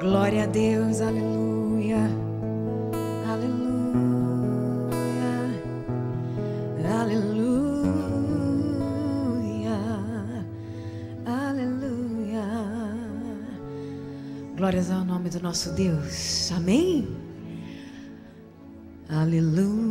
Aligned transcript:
Glória 0.00 0.44
a 0.44 0.46
Deus, 0.46 1.00
aleluia. 1.00 1.96
Aleluia. 3.26 3.98
Aleluia. 7.00 7.58
Aleluia. 11.26 12.44
Glórias 14.56 14.88
ao 14.92 15.04
nome 15.04 15.30
do 15.30 15.40
nosso 15.40 15.72
Deus. 15.72 16.52
Amém. 16.52 17.08
Aleluia. 19.08 19.87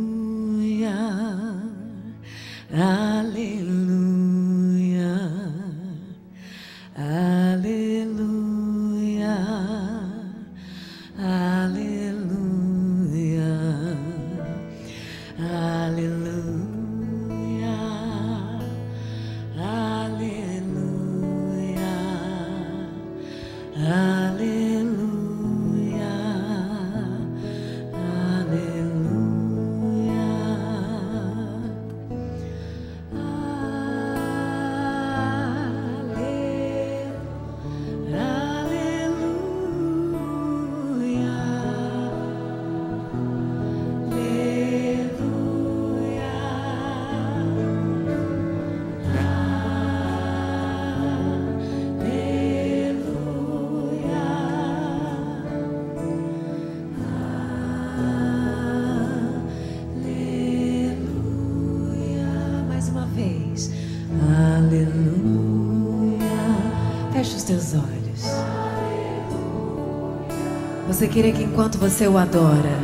Queria 71.10 71.32
que 71.32 71.42
enquanto 71.42 71.78
você 71.78 72.06
o 72.06 72.16
adora, 72.16 72.78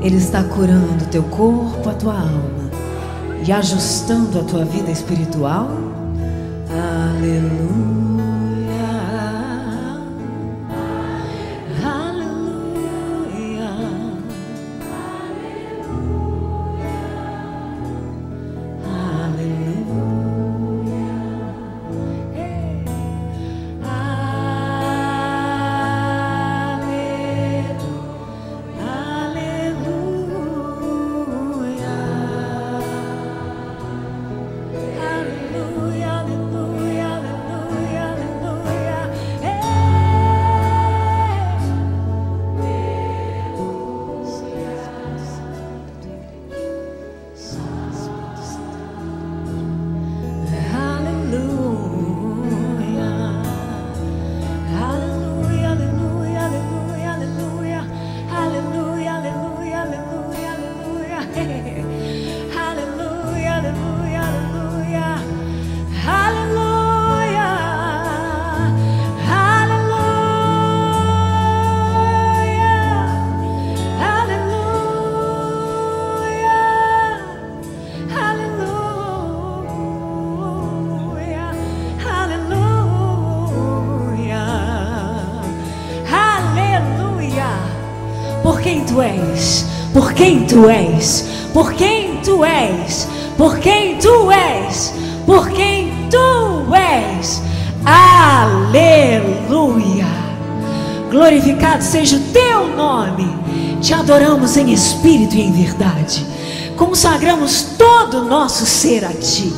Ele 0.00 0.16
está 0.16 0.42
curando 0.44 1.06
teu 1.10 1.22
corpo, 1.24 1.88
a 1.88 1.94
tua 1.94 2.14
alma 2.14 2.70
e 3.46 3.52
ajustando 3.52 4.38
a 4.38 4.42
tua 4.44 4.64
vida 4.64 4.90
espiritual? 4.90 5.68
Aleluia. 6.70 7.91
Quem 90.22 90.46
tu 90.46 90.70
és, 90.70 91.26
por 91.52 91.72
quem 91.72 92.18
tu 92.18 92.44
és, 92.44 93.08
por 93.36 93.58
quem 93.58 93.98
tu 93.98 94.30
és, 94.30 94.94
por 95.26 95.50
quem 95.50 95.92
tu 96.08 96.72
és. 96.72 97.42
Aleluia. 97.84 98.86
Glorificado 101.10 101.82
seja 101.82 102.18
o 102.18 102.20
teu 102.32 102.68
nome. 102.76 103.36
Te 103.80 103.94
adoramos 103.94 104.56
em 104.56 104.72
espírito 104.72 105.34
e 105.34 105.42
em 105.42 105.50
verdade. 105.50 106.24
Consagramos 106.76 107.74
todo 107.76 108.18
o 108.18 108.24
nosso 108.24 108.64
ser 108.64 109.04
a 109.04 109.12
ti. 109.12 109.52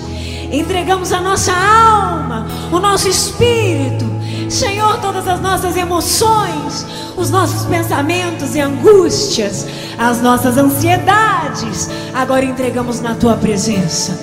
Entregamos 0.51 1.13
a 1.13 1.21
nossa 1.21 1.53
alma, 1.53 2.47
o 2.73 2.79
nosso 2.79 3.07
espírito, 3.07 4.07
Senhor, 4.49 4.99
todas 5.01 5.27
as 5.27 5.41
nossas 5.41 5.77
emoções, 5.77 6.87
os 7.17 7.29
nossos 7.29 7.67
pensamentos 7.67 8.55
e 8.55 8.61
angústias, 8.61 9.67
as 9.99 10.21
nossas 10.21 10.57
ansiedades. 10.57 11.89
Agora 12.13 12.45
entregamos 12.45 13.01
na 13.01 13.15
tua 13.15 13.37
presença. 13.37 14.19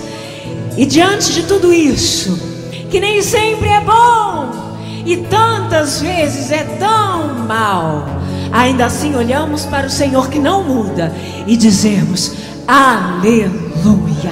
E 0.77 0.85
diante 0.85 1.33
de 1.33 1.43
tudo 1.43 1.73
isso, 1.73 2.39
que 2.89 2.99
nem 2.99 3.21
sempre 3.21 3.69
é 3.69 3.81
bom 3.81 4.71
e 5.05 5.17
tantas 5.17 6.01
vezes 6.01 6.51
é 6.51 6.63
tão 6.79 7.45
mal, 7.47 8.05
ainda 8.51 8.85
assim 8.85 9.15
olhamos 9.15 9.65
para 9.65 9.87
o 9.87 9.89
Senhor 9.89 10.29
que 10.29 10.39
não 10.39 10.63
muda 10.63 11.11
e 11.47 11.57
dizemos: 11.57 12.33
Aleluia, 12.67 14.31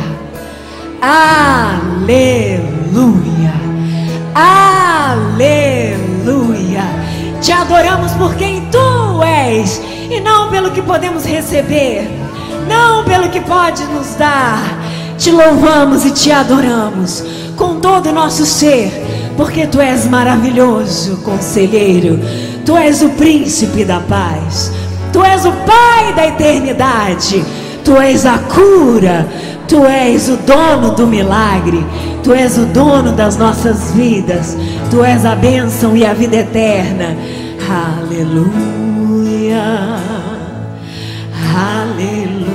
Aleluia, 1.02 2.34
Aleluia. 4.36 5.70
Te 7.42 7.52
adoramos 7.52 8.12
por 8.14 8.36
quem 8.36 8.68
tu 8.70 9.24
és 9.24 9.82
e 10.10 10.20
não 10.20 10.50
pelo 10.50 10.72
que 10.72 10.82
podemos 10.82 11.24
receber, 11.26 12.10
não 12.68 13.04
pelo 13.04 13.30
que 13.30 13.40
pode 13.42 13.84
nos 13.86 14.16
dar. 14.16 14.80
Te 15.18 15.32
louvamos 15.32 16.06
e 16.06 16.12
te 16.12 16.32
adoramos 16.32 17.24
com 17.58 17.80
todo 17.80 18.10
o 18.10 18.14
nosso 18.14 18.46
ser, 18.46 18.90
porque 19.36 19.68
tu 19.68 19.82
és 19.82 20.06
maravilhoso, 20.06 21.18
conselheiro. 21.18 22.20
Tu 22.66 22.78
és 22.78 23.02
o 23.02 23.10
príncipe 23.10 23.84
da 23.84 24.00
paz. 24.00 24.72
Tu 25.12 25.24
és 25.24 25.44
o 25.46 25.52
pai 25.52 26.14
da 26.14 26.28
eternidade. 26.28 27.44
Tu 27.84 27.98
és 27.98 28.26
a 28.26 28.38
cura. 28.38 29.28
Tu 29.68 29.84
és 29.86 30.30
o 30.30 30.38
dono 30.38 30.96
do 30.96 31.08
milagre. 31.08 31.84
Tu 32.24 32.34
és 32.34 32.58
o 32.58 32.66
dono 32.68 33.12
das 33.12 33.38
nossas 33.38 33.92
vidas. 33.92 34.56
Tu 34.92 35.04
és 35.04 35.26
a 35.26 35.36
bênção 35.36 35.98
e 35.98 36.06
a 36.06 36.14
vida 36.14 36.38
eterna. 36.38 37.18
Aleluia. 37.68 38.89
Aleluia. 41.56 42.50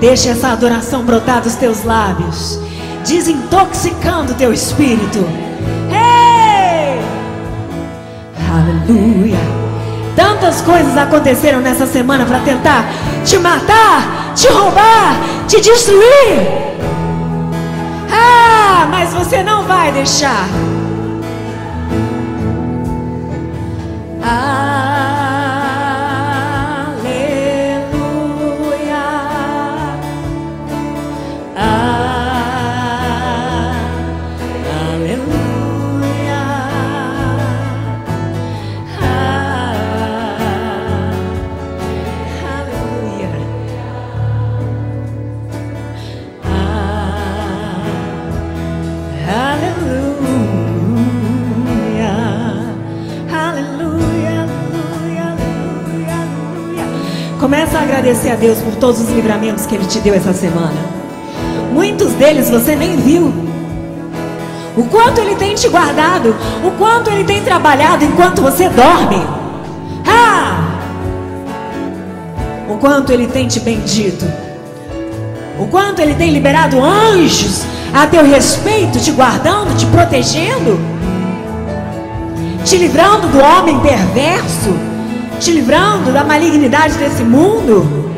Deixa 0.00 0.30
essa 0.30 0.48
adoração 0.48 1.04
brotar 1.04 1.42
dos 1.42 1.54
teus 1.54 1.84
lábios, 1.84 2.58
desintoxicando 3.06 4.34
teu 4.34 4.52
espírito. 4.52 5.24
Ei! 5.90 7.00
Aleluia. 8.50 9.38
Tantas 10.16 10.60
coisas 10.60 10.96
aconteceram 10.96 11.60
nessa 11.60 11.86
semana 11.86 12.26
para 12.26 12.40
tentar 12.40 12.84
te 13.24 13.38
matar, 13.38 14.32
te 14.34 14.48
roubar, 14.48 15.16
te 15.46 15.60
destruir. 15.60 16.48
Ah, 18.10 18.86
mas 18.90 19.14
você 19.14 19.42
não 19.42 19.62
vai 19.64 19.92
deixar. 19.92 20.48
A 57.54 57.82
agradecer 57.82 58.30
a 58.30 58.34
Deus 58.34 58.58
por 58.58 58.74
todos 58.76 59.00
os 59.00 59.10
livramentos 59.10 59.66
que 59.66 59.74
Ele 59.74 59.84
te 59.84 59.98
deu 60.00 60.14
essa 60.14 60.32
semana. 60.32 60.74
Muitos 61.72 62.12
deles 62.14 62.48
você 62.48 62.74
nem 62.74 62.96
viu. 62.96 63.32
O 64.74 64.84
quanto 64.84 65.20
Ele 65.20 65.34
tem 65.34 65.54
te 65.54 65.68
guardado, 65.68 66.34
o 66.64 66.70
quanto 66.72 67.10
Ele 67.10 67.24
tem 67.24 67.42
trabalhado 67.42 68.04
enquanto 68.04 68.40
você 68.40 68.70
dorme. 68.70 69.22
Ah! 70.06 70.78
O 72.70 72.78
quanto 72.78 73.12
Ele 73.12 73.26
tem 73.26 73.46
te 73.46 73.60
bendito. 73.60 74.24
O 75.58 75.66
quanto 75.66 76.00
Ele 76.00 76.14
tem 76.14 76.30
liberado 76.30 76.82
anjos 76.82 77.64
a 77.92 78.06
teu 78.06 78.24
respeito, 78.24 78.98
te 78.98 79.10
guardando, 79.10 79.76
te 79.76 79.84
protegendo, 79.86 80.80
te 82.64 82.78
livrando 82.78 83.28
do 83.28 83.38
homem 83.38 83.78
perverso, 83.80 84.91
te 85.42 85.50
livrando 85.50 86.12
da 86.12 86.22
malignidade 86.22 86.94
desse 86.94 87.24
mundo, 87.24 88.14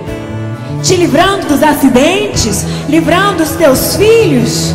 te 0.83 0.95
livrando 0.95 1.47
dos 1.47 1.63
acidentes, 1.63 2.67
livrando 2.87 3.43
os 3.43 3.53
teus 3.53 3.97
filhos, 3.97 4.75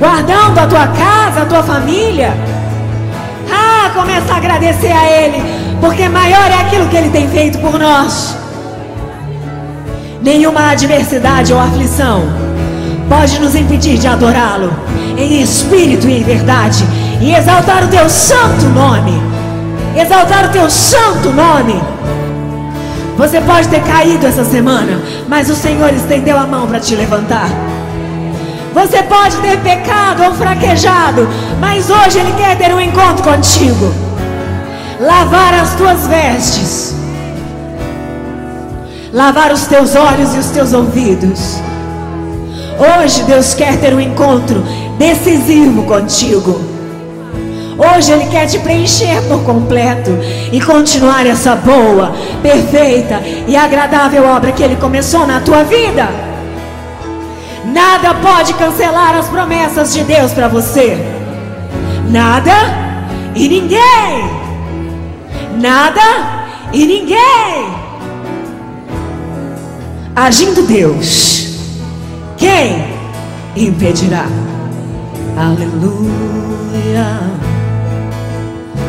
guardando 0.00 0.58
a 0.58 0.66
tua 0.66 0.86
casa, 0.88 1.42
a 1.42 1.46
tua 1.46 1.62
família. 1.62 2.32
Ah, 3.52 3.90
começa 3.94 4.32
a 4.32 4.36
agradecer 4.38 4.90
a 4.90 5.10
Ele, 5.10 5.42
porque 5.78 6.08
maior 6.08 6.50
é 6.50 6.62
aquilo 6.62 6.88
que 6.88 6.96
Ele 6.96 7.10
tem 7.10 7.28
feito 7.28 7.58
por 7.58 7.78
nós. 7.78 8.34
Nenhuma 10.22 10.70
adversidade 10.70 11.52
ou 11.52 11.60
aflição 11.60 12.22
pode 13.10 13.38
nos 13.40 13.54
impedir 13.54 13.98
de 13.98 14.08
adorá-lo 14.08 14.72
em 15.18 15.42
espírito 15.42 16.08
e 16.08 16.18
em 16.18 16.22
verdade 16.22 16.82
e 17.20 17.34
exaltar 17.34 17.84
o 17.84 17.88
teu 17.88 18.08
santo 18.08 18.64
nome. 18.74 19.37
Exaltar 20.00 20.46
o 20.46 20.52
teu 20.52 20.70
santo 20.70 21.30
nome. 21.30 21.82
Você 23.16 23.40
pode 23.40 23.68
ter 23.68 23.82
caído 23.82 24.26
essa 24.26 24.44
semana, 24.44 25.00
mas 25.26 25.50
o 25.50 25.56
Senhor 25.56 25.92
estendeu 25.92 26.38
a 26.38 26.46
mão 26.46 26.66
para 26.66 26.78
te 26.78 26.94
levantar. 26.94 27.48
Você 28.72 29.02
pode 29.02 29.36
ter 29.38 29.58
pecado 29.58 30.22
ou 30.22 30.34
fraquejado, 30.34 31.28
mas 31.58 31.90
hoje 31.90 32.18
Ele 32.18 32.32
quer 32.32 32.56
ter 32.56 32.72
um 32.72 32.80
encontro 32.80 33.24
contigo. 33.24 33.92
Lavar 35.00 35.54
as 35.54 35.74
tuas 35.74 36.06
vestes, 36.06 36.94
lavar 39.12 39.52
os 39.52 39.66
teus 39.66 39.94
olhos 39.96 40.34
e 40.34 40.38
os 40.38 40.46
teus 40.46 40.72
ouvidos 40.72 41.60
Hoje 42.78 43.24
Deus 43.24 43.54
quer 43.54 43.76
ter 43.80 43.92
um 43.92 43.98
encontro 43.98 44.62
decisivo 44.96 45.82
contigo. 45.82 46.60
Hoje 47.78 48.10
Ele 48.10 48.26
quer 48.26 48.46
te 48.46 48.58
preencher 48.58 49.22
por 49.28 49.44
completo 49.44 50.10
e 50.50 50.60
continuar 50.60 51.24
essa 51.26 51.54
boa, 51.54 52.12
perfeita 52.42 53.22
e 53.46 53.56
agradável 53.56 54.24
obra 54.24 54.52
que 54.52 54.62
Ele 54.62 54.76
começou 54.76 55.26
na 55.26 55.40
tua 55.40 55.62
vida. 55.62 56.08
Nada 57.64 58.14
pode 58.14 58.54
cancelar 58.54 59.14
as 59.16 59.28
promessas 59.28 59.92
de 59.92 60.02
Deus 60.02 60.32
para 60.32 60.48
você. 60.48 60.98
Nada 62.10 62.52
e 63.34 63.48
ninguém. 63.48 64.38
Nada 65.60 66.00
e 66.72 66.84
ninguém. 66.84 67.78
Agindo 70.16 70.66
Deus 70.66 71.38
quem 72.38 72.84
impedirá? 73.56 74.26
Aleluia, 75.36 77.20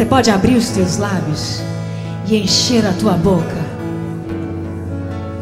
Você 0.00 0.06
pode 0.06 0.30
abrir 0.30 0.56
os 0.56 0.70
teus 0.70 0.96
lábios 0.96 1.60
e 2.26 2.34
encher 2.38 2.86
a 2.86 2.92
tua 2.94 3.12
boca 3.12 3.62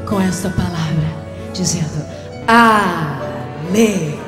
com 0.04 0.20
esta 0.20 0.50
palavra, 0.50 1.14
dizendo: 1.54 2.04
Aleluia. 2.44 4.18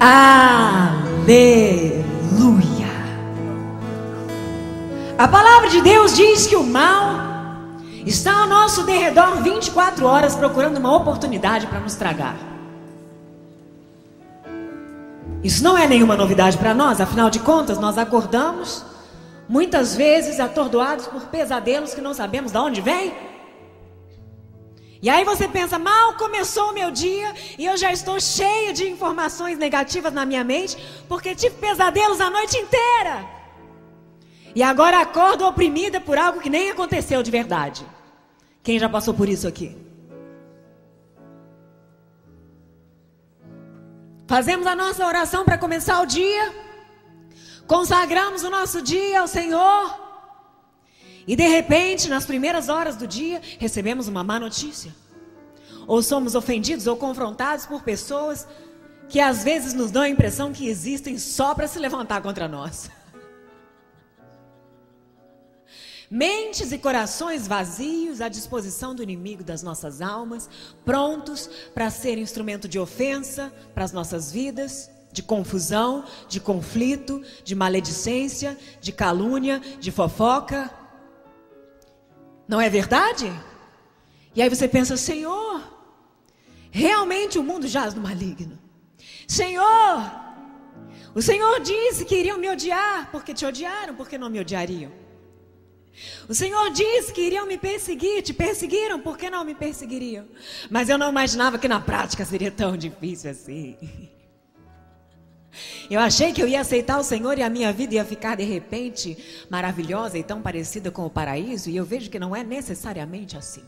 Aleluia. 0.90 2.04
A 5.18 5.28
palavra 5.28 5.68
de 5.68 5.82
Deus 5.82 6.16
diz 6.16 6.46
que 6.46 6.56
o 6.56 6.64
mal 6.64 7.20
está 8.06 8.40
ao 8.40 8.48
nosso 8.48 8.84
derredor 8.84 9.42
24 9.42 10.06
horas 10.06 10.34
procurando 10.34 10.78
uma 10.78 10.96
oportunidade 10.96 11.66
para 11.66 11.80
nos 11.80 11.94
tragar. 11.94 12.53
Isso 15.44 15.62
não 15.62 15.76
é 15.76 15.86
nenhuma 15.86 16.16
novidade 16.16 16.56
para 16.56 16.72
nós, 16.72 17.02
afinal 17.02 17.28
de 17.28 17.38
contas, 17.38 17.78
nós 17.78 17.98
acordamos 17.98 18.82
muitas 19.46 19.94
vezes 19.94 20.40
atordoados 20.40 21.06
por 21.06 21.26
pesadelos 21.26 21.92
que 21.92 22.00
não 22.00 22.14
sabemos 22.14 22.50
de 22.50 22.56
onde 22.56 22.80
vem. 22.80 23.12
E 25.02 25.10
aí 25.10 25.22
você 25.22 25.46
pensa, 25.46 25.78
mal 25.78 26.14
começou 26.14 26.70
o 26.70 26.72
meu 26.72 26.90
dia 26.90 27.34
e 27.58 27.66
eu 27.66 27.76
já 27.76 27.92
estou 27.92 28.18
cheio 28.18 28.72
de 28.72 28.88
informações 28.88 29.58
negativas 29.58 30.14
na 30.14 30.24
minha 30.24 30.42
mente, 30.42 30.78
porque 31.10 31.34
tive 31.34 31.56
pesadelos 31.56 32.22
a 32.22 32.30
noite 32.30 32.56
inteira. 32.56 33.26
E 34.54 34.62
agora 34.62 34.98
acordo 34.98 35.46
oprimida 35.46 36.00
por 36.00 36.16
algo 36.16 36.40
que 36.40 36.48
nem 36.48 36.70
aconteceu 36.70 37.22
de 37.22 37.30
verdade. 37.30 37.84
Quem 38.62 38.78
já 38.78 38.88
passou 38.88 39.12
por 39.12 39.28
isso 39.28 39.46
aqui? 39.46 39.83
Fazemos 44.26 44.66
a 44.66 44.74
nossa 44.74 45.06
oração 45.06 45.44
para 45.44 45.58
começar 45.58 46.00
o 46.00 46.06
dia. 46.06 46.54
Consagramos 47.66 48.42
o 48.42 48.50
nosso 48.50 48.80
dia 48.80 49.20
ao 49.20 49.28
Senhor. 49.28 50.02
E 51.26 51.36
de 51.36 51.46
repente, 51.46 52.08
nas 52.08 52.26
primeiras 52.26 52.68
horas 52.68 52.96
do 52.96 53.06
dia, 53.06 53.40
recebemos 53.58 54.08
uma 54.08 54.24
má 54.24 54.40
notícia. 54.40 54.94
Ou 55.86 56.02
somos 56.02 56.34
ofendidos 56.34 56.86
ou 56.86 56.96
confrontados 56.96 57.66
por 57.66 57.82
pessoas 57.82 58.46
que 59.08 59.20
às 59.20 59.44
vezes 59.44 59.74
nos 59.74 59.90
dão 59.90 60.02
a 60.02 60.08
impressão 60.08 60.52
que 60.52 60.68
existem 60.68 61.18
só 61.18 61.54
para 61.54 61.68
se 61.68 61.78
levantar 61.78 62.22
contra 62.22 62.48
nós. 62.48 62.90
Mentes 66.14 66.70
e 66.70 66.78
corações 66.78 67.48
vazios 67.48 68.20
à 68.20 68.28
disposição 68.28 68.94
do 68.94 69.02
inimigo 69.02 69.42
das 69.42 69.64
nossas 69.64 70.00
almas, 70.00 70.48
prontos 70.84 71.50
para 71.74 71.90
ser 71.90 72.18
instrumento 72.18 72.68
de 72.68 72.78
ofensa 72.78 73.52
para 73.74 73.82
as 73.82 73.90
nossas 73.90 74.30
vidas, 74.30 74.88
de 75.10 75.24
confusão, 75.24 76.04
de 76.28 76.38
conflito, 76.38 77.20
de 77.42 77.56
maledicência, 77.56 78.56
de 78.80 78.92
calúnia, 78.92 79.58
de 79.80 79.90
fofoca. 79.90 80.70
Não 82.46 82.60
é 82.60 82.70
verdade? 82.70 83.26
E 84.36 84.40
aí 84.40 84.48
você 84.48 84.68
pensa, 84.68 84.96
Senhor, 84.96 85.60
realmente 86.70 87.40
o 87.40 87.42
mundo 87.42 87.66
jaz 87.66 87.92
no 87.92 88.00
maligno. 88.00 88.56
Senhor, 89.26 90.12
o 91.12 91.20
Senhor 91.20 91.58
disse 91.58 92.04
que 92.04 92.14
iriam 92.14 92.38
me 92.38 92.48
odiar, 92.48 93.10
porque 93.10 93.34
te 93.34 93.44
odiaram, 93.44 93.96
porque 93.96 94.16
não 94.16 94.30
me 94.30 94.38
odiariam. 94.38 95.03
O 96.28 96.34
Senhor 96.34 96.70
disse 96.70 97.12
que 97.12 97.20
iriam 97.20 97.46
me 97.46 97.56
perseguir, 97.56 98.22
te 98.22 98.32
perseguiram, 98.32 99.00
por 99.00 99.16
que 99.16 99.30
não 99.30 99.44
me 99.44 99.54
perseguiriam? 99.54 100.26
Mas 100.70 100.88
eu 100.88 100.98
não 100.98 101.10
imaginava 101.10 101.58
que 101.58 101.68
na 101.68 101.80
prática 101.80 102.24
seria 102.24 102.50
tão 102.50 102.76
difícil 102.76 103.30
assim. 103.30 103.76
Eu 105.88 106.00
achei 106.00 106.32
que 106.32 106.42
eu 106.42 106.48
ia 106.48 106.60
aceitar 106.60 106.98
o 106.98 107.04
Senhor 107.04 107.38
e 107.38 107.42
a 107.42 107.50
minha 107.50 107.72
vida 107.72 107.94
ia 107.94 108.04
ficar 108.04 108.36
de 108.36 108.42
repente 108.42 109.16
maravilhosa 109.48 110.18
e 110.18 110.22
tão 110.24 110.42
parecida 110.42 110.90
com 110.90 111.06
o 111.06 111.10
paraíso, 111.10 111.70
e 111.70 111.76
eu 111.76 111.84
vejo 111.84 112.10
que 112.10 112.18
não 112.18 112.34
é 112.34 112.42
necessariamente 112.42 113.36
assim. 113.36 113.62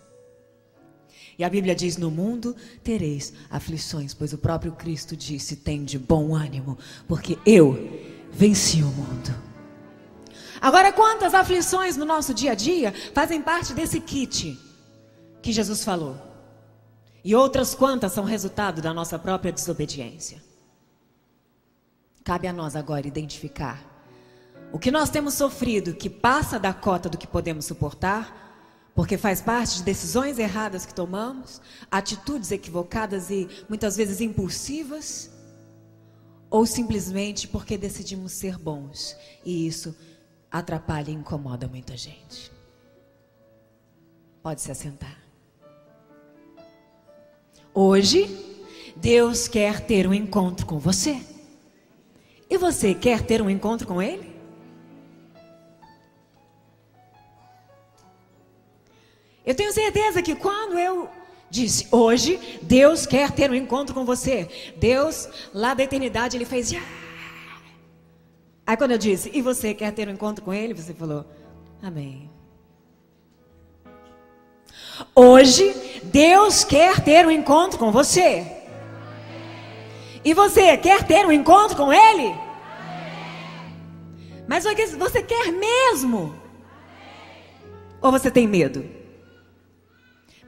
E 1.38 1.44
a 1.44 1.50
Bíblia 1.50 1.74
diz: 1.74 1.96
No 1.96 2.10
mundo 2.10 2.56
tereis 2.82 3.32
aflições, 3.50 4.14
pois 4.14 4.32
o 4.32 4.38
próprio 4.38 4.72
Cristo 4.72 5.16
disse: 5.16 5.56
Tem 5.56 5.84
de 5.84 5.98
bom 5.98 6.34
ânimo, 6.34 6.78
porque 7.06 7.38
eu 7.46 8.00
venci 8.32 8.82
o 8.82 8.86
mundo. 8.86 9.45
Agora, 10.60 10.92
quantas 10.92 11.34
aflições 11.34 11.96
no 11.96 12.04
nosso 12.04 12.32
dia 12.32 12.52
a 12.52 12.54
dia 12.54 12.92
fazem 13.14 13.42
parte 13.42 13.74
desse 13.74 14.00
kit 14.00 14.58
que 15.42 15.52
Jesus 15.52 15.84
falou? 15.84 16.16
E 17.24 17.34
outras 17.34 17.74
quantas 17.74 18.12
são 18.12 18.24
resultado 18.24 18.80
da 18.80 18.94
nossa 18.94 19.18
própria 19.18 19.52
desobediência? 19.52 20.42
Cabe 22.24 22.46
a 22.46 22.52
nós 22.52 22.76
agora 22.76 23.06
identificar 23.06 23.96
o 24.72 24.78
que 24.78 24.90
nós 24.90 25.10
temos 25.10 25.34
sofrido 25.34 25.94
que 25.94 26.10
passa 26.10 26.58
da 26.58 26.72
cota 26.72 27.08
do 27.08 27.16
que 27.16 27.26
podemos 27.26 27.64
suportar, 27.64 28.90
porque 28.94 29.16
faz 29.16 29.40
parte 29.40 29.76
de 29.76 29.82
decisões 29.84 30.38
erradas 30.38 30.84
que 30.84 30.94
tomamos, 30.94 31.60
atitudes 31.90 32.50
equivocadas 32.50 33.30
e 33.30 33.48
muitas 33.68 33.96
vezes 33.96 34.20
impulsivas, 34.20 35.30
ou 36.50 36.66
simplesmente 36.66 37.46
porque 37.46 37.76
decidimos 37.76 38.32
ser 38.32 38.58
bons 38.58 39.16
e 39.44 39.66
isso 39.66 39.96
atrapalha 40.58 41.10
e 41.10 41.14
incomoda 41.14 41.66
muita 41.66 41.96
gente. 41.96 42.52
Pode 44.42 44.60
se 44.60 44.70
assentar. 44.70 45.18
Hoje, 47.74 48.26
Deus 48.96 49.48
quer 49.48 49.80
ter 49.80 50.06
um 50.06 50.14
encontro 50.14 50.64
com 50.64 50.78
você. 50.78 51.20
E 52.48 52.56
você 52.56 52.94
quer 52.94 53.22
ter 53.22 53.42
um 53.42 53.50
encontro 53.50 53.86
com 53.86 54.00
Ele? 54.00 54.34
Eu 59.44 59.54
tenho 59.54 59.72
certeza 59.72 60.22
que 60.22 60.34
quando 60.34 60.78
eu 60.78 61.08
disse, 61.48 61.86
hoje 61.92 62.58
Deus 62.62 63.06
quer 63.06 63.30
ter 63.30 63.50
um 63.50 63.54
encontro 63.54 63.94
com 63.94 64.04
você, 64.04 64.74
Deus 64.76 65.28
lá 65.54 65.72
da 65.72 65.84
eternidade 65.84 66.36
ele 66.36 66.44
fez. 66.44 66.72
Aí 68.66 68.76
quando 68.76 68.90
eu 68.90 68.98
disse, 68.98 69.30
e 69.32 69.40
você 69.40 69.72
quer 69.72 69.92
ter 69.92 70.08
um 70.08 70.12
encontro 70.12 70.44
com 70.44 70.52
Ele? 70.52 70.74
Você 70.74 70.92
falou, 70.92 71.24
Amém. 71.82 72.30
Hoje, 75.14 75.74
Deus 76.04 76.64
quer 76.64 77.00
ter 77.00 77.26
um 77.26 77.30
encontro 77.30 77.78
com 77.78 77.92
você. 77.92 78.46
E 80.24 80.34
você 80.34 80.76
quer 80.76 81.06
ter 81.06 81.26
um 81.26 81.32
encontro 81.32 81.76
com 81.76 81.92
Ele? 81.92 82.34
Mas 84.48 84.64
você 84.64 85.22
quer 85.22 85.52
mesmo? 85.52 86.34
Ou 88.00 88.10
você 88.10 88.30
tem 88.30 88.46
medo? 88.46 88.84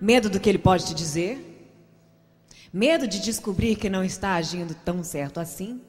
Medo 0.00 0.30
do 0.30 0.40
que 0.40 0.48
Ele 0.48 0.58
pode 0.58 0.86
te 0.86 0.94
dizer? 0.94 1.44
Medo 2.72 3.06
de 3.06 3.20
descobrir 3.20 3.76
que 3.76 3.88
não 3.88 4.04
está 4.04 4.34
agindo 4.34 4.74
tão 4.74 5.02
certo 5.02 5.40
assim? 5.40 5.80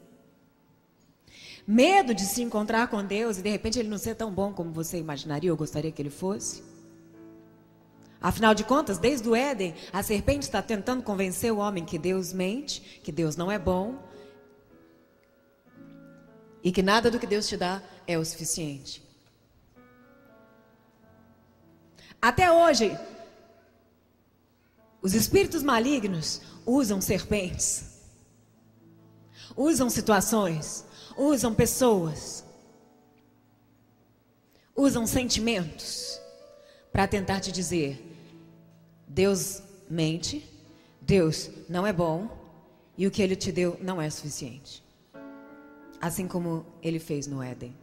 Medo 1.72 2.16
de 2.16 2.24
se 2.24 2.42
encontrar 2.42 2.88
com 2.88 3.06
Deus 3.06 3.38
e 3.38 3.44
de 3.44 3.50
repente 3.52 3.78
Ele 3.78 3.90
não 3.90 4.00
ser 4.00 4.16
tão 4.16 4.34
bom 4.34 4.52
como 4.52 4.72
você 4.72 4.98
imaginaria 4.98 5.52
ou 5.52 5.56
gostaria 5.56 5.92
que 5.92 6.02
Ele 6.02 6.10
fosse? 6.10 6.64
Afinal 8.20 8.56
de 8.56 8.64
contas, 8.64 8.98
desde 8.98 9.30
o 9.30 9.36
Éden, 9.36 9.76
a 9.94 10.02
serpente 10.02 10.48
está 10.48 10.64
tentando 10.64 11.04
convencer 11.04 11.54
o 11.54 11.58
homem 11.58 11.86
que 11.86 12.00
Deus 12.00 12.34
mente, 12.34 13.00
que 13.04 13.12
Deus 13.12 13.36
não 13.36 13.52
é 13.52 13.60
bom 13.60 14.00
e 16.64 16.72
que 16.72 16.82
nada 16.82 17.12
do 17.12 17.20
que 17.20 17.28
Deus 17.28 17.48
te 17.48 17.56
dá 17.56 17.84
é 18.08 18.18
o 18.18 18.26
suficiente. 18.26 19.08
Até 22.20 22.52
hoje, 22.52 22.98
os 25.04 25.14
espíritos 25.14 25.62
malignos 25.62 26.42
usam 26.66 27.00
serpentes, 27.00 28.02
usam 29.56 29.88
situações, 29.88 30.89
usam 31.20 31.54
pessoas, 31.54 32.46
usam 34.74 35.06
sentimentos 35.06 36.20
para 36.94 37.08
tentar 37.08 37.42
te 37.42 37.52
dizer: 37.52 38.02
Deus 39.06 39.62
mente, 39.90 40.50
Deus 41.02 41.50
não 41.68 41.86
é 41.86 41.92
bom 41.92 42.30
e 42.98 43.06
o 43.06 43.12
que 43.12 43.22
ele 43.22 43.36
te 43.36 43.52
deu 43.52 43.78
não 43.82 44.02
é 44.02 44.10
suficiente. 44.10 44.82
Assim 46.00 46.26
como 46.26 46.66
ele 46.82 47.00
fez 47.00 47.28
no 47.28 47.44
Éden. 47.44 47.76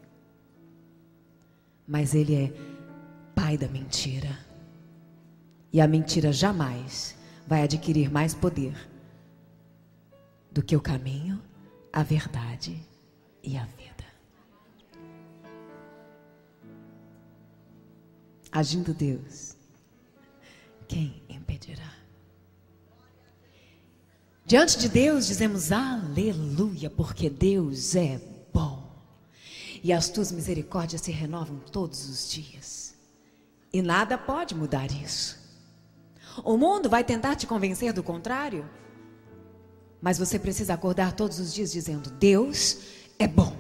Mas 1.87 2.15
ele 2.15 2.35
é 2.35 2.53
pai 3.35 3.59
da 3.59 3.69
mentira. 3.69 4.39
E 5.71 5.81
a 5.81 5.87
mentira 5.87 6.33
jamais 6.33 7.15
vai 7.47 7.63
adquirir 7.63 8.11
mais 8.11 8.35
poder 8.35 8.75
do 10.51 10.63
que 10.63 10.75
o 10.75 10.81
caminho, 10.81 11.43
a 11.93 12.03
verdade 12.03 12.83
e 13.47 13.57
a 13.57 13.65
vida. 13.65 14.05
Agindo 18.51 18.93
Deus 18.93 19.55
quem 20.89 21.23
impedirá? 21.29 21.93
Diante 24.45 24.79
de 24.79 24.89
Deus 24.89 25.27
dizemos 25.27 25.73
aleluia, 25.73 26.89
porque 26.89 27.29
Deus 27.29 27.97
é 27.97 28.21
bom 28.53 28.89
e 29.83 29.93
as 29.93 30.09
tuas 30.09 30.31
misericórdias 30.31 31.03
se 31.03 31.11
renovam 31.11 31.59
todos 31.59 32.09
os 32.09 32.31
dias. 32.31 32.95
E 33.73 33.83
nada 33.83 34.17
pode 34.17 34.55
mudar 34.55 34.91
isso. 34.91 35.39
O 36.45 36.57
mundo 36.57 36.89
vai 36.89 37.03
tentar 37.03 37.35
te 37.35 37.47
convencer 37.47 37.93
do 37.93 38.03
contrário, 38.03 38.69
mas 40.01 40.19
você 40.19 40.39
precisa 40.39 40.75
acordar 40.75 41.13
todos 41.13 41.41
os 41.41 41.53
dias 41.53 41.73
dizendo: 41.73 42.11
Deus 42.11 42.96
é 43.19 43.27
bom. 43.27 43.57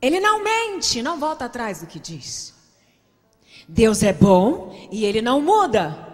Ele 0.00 0.18
não 0.18 0.42
mente, 0.42 1.02
não 1.02 1.18
volta 1.18 1.44
atrás 1.44 1.80
do 1.80 1.86
que 1.86 1.98
diz. 1.98 2.54
Deus 3.68 4.02
é 4.02 4.12
bom 4.12 4.88
e 4.90 5.04
ele 5.04 5.20
não 5.20 5.40
muda. 5.40 6.08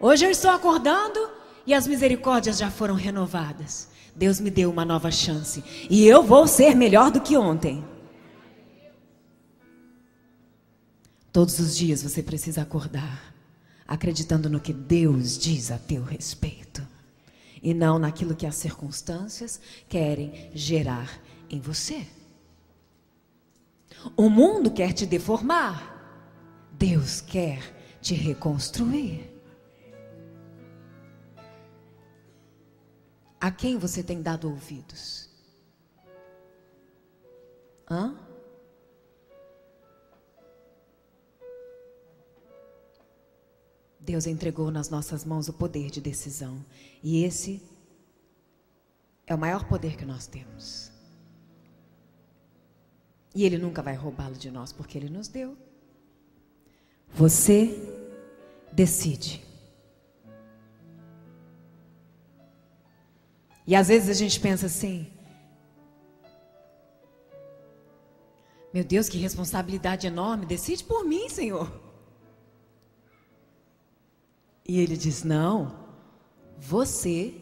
Hoje 0.00 0.24
eu 0.24 0.30
estou 0.30 0.50
acordando 0.50 1.30
e 1.66 1.72
as 1.72 1.86
misericórdias 1.86 2.58
já 2.58 2.70
foram 2.70 2.94
renovadas. 2.94 3.88
Deus 4.14 4.40
me 4.40 4.50
deu 4.50 4.70
uma 4.70 4.84
nova 4.84 5.10
chance 5.10 5.62
e 5.88 6.06
eu 6.06 6.22
vou 6.22 6.46
ser 6.48 6.74
melhor 6.74 7.10
do 7.10 7.20
que 7.20 7.36
ontem. 7.36 7.84
Todos 11.32 11.58
os 11.60 11.76
dias 11.76 12.02
você 12.02 12.22
precisa 12.22 12.62
acordar 12.62 13.28
acreditando 13.88 14.50
no 14.50 14.60
que 14.60 14.74
Deus 14.74 15.38
diz 15.38 15.70
a 15.70 15.78
teu 15.78 16.04
respeito 16.04 16.86
e 17.62 17.74
não 17.74 17.98
naquilo 17.98 18.34
que 18.34 18.46
as 18.46 18.54
circunstâncias 18.54 19.60
querem 19.88 20.50
gerar 20.54 21.20
em 21.50 21.60
você. 21.60 22.06
O 24.16 24.28
mundo 24.28 24.70
quer 24.70 24.92
te 24.92 25.06
deformar. 25.06 25.96
Deus 26.72 27.20
quer 27.20 27.98
te 28.00 28.14
reconstruir. 28.14 29.34
A 33.40 33.50
quem 33.50 33.78
você 33.78 34.02
tem 34.02 34.20
dado 34.20 34.48
ouvidos? 34.48 35.28
Hã? 37.90 38.27
Deus 44.08 44.26
entregou 44.26 44.70
nas 44.70 44.88
nossas 44.88 45.22
mãos 45.22 45.48
o 45.48 45.52
poder 45.52 45.90
de 45.90 46.00
decisão. 46.00 46.64
E 47.02 47.24
esse 47.24 47.62
é 49.26 49.34
o 49.34 49.38
maior 49.38 49.68
poder 49.68 49.98
que 49.98 50.04
nós 50.06 50.26
temos. 50.26 50.90
E 53.34 53.44
Ele 53.44 53.58
nunca 53.58 53.82
vai 53.82 53.94
roubá-lo 53.94 54.34
de 54.34 54.50
nós, 54.50 54.72
porque 54.72 54.96
Ele 54.96 55.10
nos 55.10 55.28
deu. 55.28 55.54
Você 57.14 57.76
decide. 58.72 59.44
E 63.66 63.76
às 63.76 63.88
vezes 63.88 64.08
a 64.08 64.14
gente 64.14 64.40
pensa 64.40 64.64
assim: 64.64 65.12
Meu 68.72 68.84
Deus, 68.84 69.06
que 69.10 69.18
responsabilidade 69.18 70.06
enorme, 70.06 70.46
decide 70.46 70.82
por 70.82 71.04
mim, 71.04 71.28
Senhor. 71.28 71.87
E 74.68 74.78
ele 74.78 74.98
diz: 74.98 75.24
Não, 75.24 75.74
você 76.58 77.34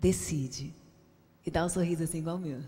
decide. 0.00 0.74
E 1.44 1.50
dá 1.50 1.64
um 1.64 1.68
sorriso 1.68 2.02
assim 2.02 2.18
igual 2.18 2.36
o 2.36 2.40
meu. 2.40 2.62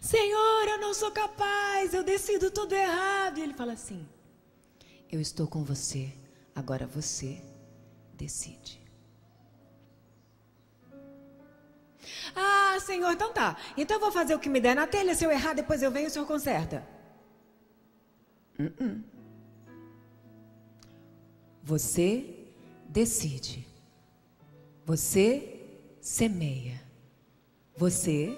Senhor, 0.00 0.68
eu 0.68 0.80
não 0.80 0.92
sou 0.92 1.10
capaz, 1.12 1.94
eu 1.94 2.02
decido 2.02 2.50
tudo 2.50 2.74
errado. 2.74 3.38
E 3.38 3.42
ele 3.42 3.54
fala 3.54 3.72
assim: 3.72 4.04
Eu 5.10 5.20
estou 5.20 5.46
com 5.46 5.62
você, 5.62 6.12
agora 6.54 6.86
você 6.86 7.40
decide. 8.14 8.80
Ah, 12.34 12.78
Senhor, 12.80 13.12
então 13.12 13.32
tá. 13.32 13.56
Então 13.76 13.96
eu 13.96 14.00
vou 14.00 14.10
fazer 14.10 14.34
o 14.34 14.38
que 14.40 14.48
me 14.48 14.60
der 14.60 14.74
na 14.74 14.86
telha. 14.86 15.14
Se 15.14 15.24
eu 15.24 15.30
errar, 15.30 15.52
depois 15.54 15.82
eu 15.82 15.90
venho 15.90 16.06
e 16.06 16.08
o 16.08 16.10
Senhor 16.10 16.26
conserta. 16.26 16.86
Uh 18.58 18.64
-uh. 18.64 19.07
Você 21.68 22.24
decide. 22.88 23.68
Você 24.86 25.66
semeia. 26.00 26.80
Você 27.76 28.34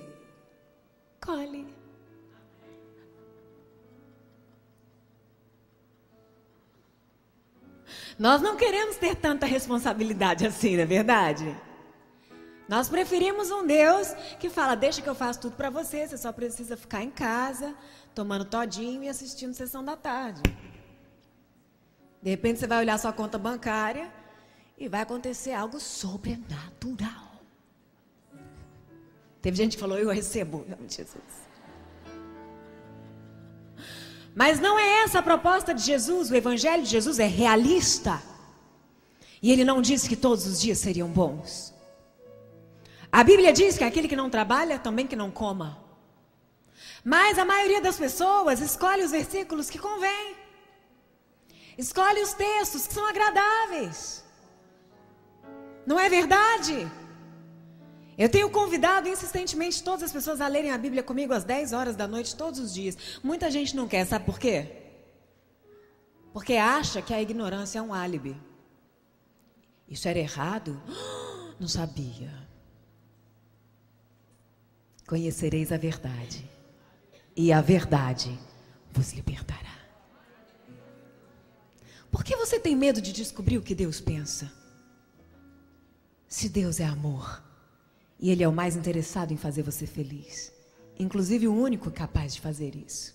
colhe. 1.21 1.65
Nós 8.19 8.43
não 8.43 8.57
queremos 8.57 8.97
ter 8.97 9.15
tanta 9.15 9.47
responsabilidade 9.47 10.45
assim, 10.45 10.75
não 10.75 10.83
é 10.83 10.87
verdade? 10.87 11.57
Nós 12.69 12.89
preferimos 12.89 13.53
um 13.53 13.65
Deus 13.65 14.13
que 14.41 14.51
fala: 14.51 14.75
deixa 14.75 15.01
que 15.01 15.09
eu 15.09 15.15
faço 15.15 15.43
tudo 15.43 15.55
para 15.55 15.71
você, 15.71 16.09
você 16.09 16.19
só 16.19 16.33
precisa 16.33 16.77
ficar 16.77 17.05
em 17.05 17.11
casa, 17.13 17.77
tomando 18.13 18.45
todinho 18.45 19.05
e 19.05 19.09
assistindo 19.09 19.55
sessão 19.55 19.85
da 19.85 19.97
tarde. 19.97 20.43
De 22.23 22.31
repente 22.31 22.59
você 22.59 22.67
vai 22.67 22.79
olhar 22.79 22.99
sua 22.99 23.13
conta 23.13 23.39
bancária 23.39 24.13
e 24.77 24.89
vai 24.89 25.03
acontecer 25.03 25.53
algo 25.53 25.81
sobrenatural. 25.81 27.31
Teve 29.41 29.57
gente 29.57 29.77
que 29.77 29.81
falou: 29.81 29.99
Eu 29.99 30.11
recebo, 30.11 30.67
Jesus. 30.89 31.51
Mas 34.35 34.61
não 34.61 34.79
é 34.79 35.03
essa 35.03 35.19
a 35.19 35.23
proposta 35.23 35.75
de 35.75 35.83
Jesus. 35.83 36.31
O 36.31 36.37
Evangelho 36.37 36.83
de 36.83 36.91
Jesus 36.91 37.19
é 37.19 37.27
realista. 37.27 38.23
E 39.43 39.51
ele 39.51 39.65
não 39.65 39.81
disse 39.81 40.09
que 40.09 40.17
todos 40.17 40.47
os 40.47 40.61
dias 40.61 40.79
seriam 40.79 41.09
bons. 41.09 41.75
A 43.11 43.25
Bíblia 43.25 43.53
diz 43.53 43.77
que 43.77 43.85
aquele 43.85 44.07
que 44.07 44.15
não 44.15 44.31
trabalha, 44.31 44.79
também 44.79 45.07
que 45.07 45.17
não 45.17 45.31
coma. 45.31 45.83
Mas 47.03 47.39
a 47.39 47.45
maioria 47.45 47.81
das 47.81 47.97
pessoas 47.97 48.61
escolhe 48.61 49.03
os 49.03 49.11
versículos 49.11 49.69
que 49.69 49.79
convém. 49.79 50.40
Escolhe 51.81 52.21
os 52.21 52.35
textos 52.35 52.87
que 52.87 52.93
são 52.93 53.07
agradáveis. 53.09 54.23
Não 55.87 55.99
é 55.99 56.11
verdade? 56.11 56.87
Eu 58.19 58.29
tenho 58.29 58.51
convidado 58.51 59.09
insistentemente 59.09 59.83
todas 59.83 60.03
as 60.03 60.13
pessoas 60.13 60.43
a 60.43 60.47
lerem 60.47 60.73
a 60.73 60.77
Bíblia 60.77 61.03
comigo 61.03 61.33
às 61.33 61.43
10 61.43 61.73
horas 61.73 61.97
da 61.97 62.07
noite, 62.07 62.37
todos 62.37 62.61
os 62.61 62.75
dias. 62.75 63.19
Muita 63.25 63.51
gente 63.51 63.75
não 63.75 63.89
quer, 63.89 64.05
sabe 64.05 64.27
por 64.27 64.39
quê? 64.39 64.57
Porque 66.35 66.53
acha 66.57 67.01
que 67.01 67.15
a 67.15 67.23
ignorância 67.23 67.79
é 67.79 67.83
um 67.83 67.95
álibi. 67.95 68.37
Isso 69.89 70.07
era 70.07 70.19
errado? 70.19 70.81
Não 71.59 71.69
sabia. 71.69 72.33
Conhecereis 75.07 75.73
a 75.73 75.77
verdade, 75.77 76.49
e 77.37 77.53
a 77.53 77.61
verdade 77.61 78.39
vos 78.93 79.13
libertará. 79.13 79.80
Por 82.11 82.25
que 82.25 82.37
você 82.37 82.59
tem 82.59 82.75
medo 82.75 83.01
de 83.01 83.13
descobrir 83.13 83.59
o 83.59 83.63
que 83.63 83.75
Deus 83.75 84.01
pensa? 84.01 84.51
Se 86.27 86.49
Deus 86.49 86.81
é 86.81 86.85
amor. 86.85 87.43
E 88.19 88.31
Ele 88.31 88.43
é 88.43 88.49
o 88.49 88.53
mais 88.53 88.77
interessado 88.77 89.33
em 89.33 89.37
fazer 89.37 89.63
você 89.63 89.87
feliz. 89.87 90.53
Inclusive 90.99 91.49
o 91.49 91.55
único 91.55 91.91
capaz 91.91 92.35
de 92.35 92.41
fazer 92.41 92.75
isso. 92.75 93.15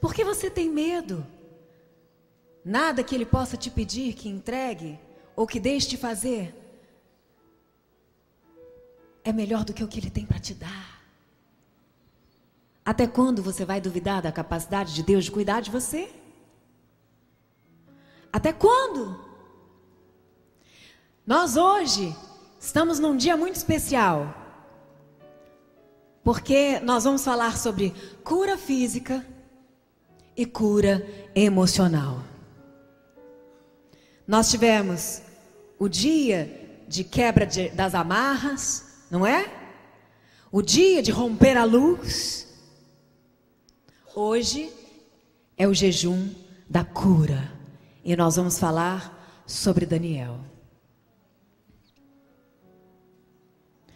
Por 0.00 0.14
que 0.14 0.24
você 0.24 0.50
tem 0.50 0.70
medo? 0.70 1.26
Nada 2.64 3.04
que 3.04 3.14
Ele 3.14 3.26
possa 3.26 3.56
te 3.56 3.70
pedir 3.70 4.14
que 4.14 4.28
entregue 4.28 4.98
ou 5.36 5.46
que 5.46 5.60
deixe 5.60 5.88
de 5.88 5.96
fazer 5.96 6.54
é 9.22 9.32
melhor 9.32 9.64
do 9.64 9.72
que 9.72 9.82
o 9.82 9.88
que 9.88 9.98
Ele 9.98 10.10
tem 10.10 10.24
para 10.24 10.38
te 10.38 10.54
dar. 10.54 11.02
Até 12.84 13.06
quando 13.06 13.42
você 13.42 13.64
vai 13.64 13.80
duvidar 13.80 14.22
da 14.22 14.30
capacidade 14.30 14.94
de 14.94 15.02
Deus 15.02 15.24
de 15.24 15.30
cuidar 15.30 15.60
de 15.60 15.70
você? 15.70 16.10
Até 18.34 18.52
quando? 18.52 19.22
Nós 21.26 21.56
hoje 21.56 22.14
Estamos 22.64 22.98
num 22.98 23.14
dia 23.14 23.36
muito 23.36 23.56
especial. 23.56 24.34
Porque 26.22 26.80
nós 26.80 27.04
vamos 27.04 27.22
falar 27.22 27.58
sobre 27.58 27.92
cura 28.24 28.56
física 28.56 29.22
e 30.34 30.46
cura 30.46 31.06
emocional. 31.34 32.22
Nós 34.26 34.50
tivemos 34.50 35.20
o 35.78 35.90
dia 35.90 36.82
de 36.88 37.04
quebra 37.04 37.44
de, 37.46 37.68
das 37.68 37.94
amarras, 37.94 39.04
não 39.10 39.26
é? 39.26 39.52
O 40.50 40.62
dia 40.62 41.02
de 41.02 41.10
romper 41.10 41.58
a 41.58 41.64
luz. 41.64 42.48
Hoje 44.14 44.72
é 45.54 45.68
o 45.68 45.74
jejum 45.74 46.30
da 46.66 46.82
cura. 46.82 47.52
E 48.04 48.14
nós 48.14 48.36
vamos 48.36 48.58
falar 48.58 49.42
sobre 49.46 49.86
Daniel. 49.86 50.38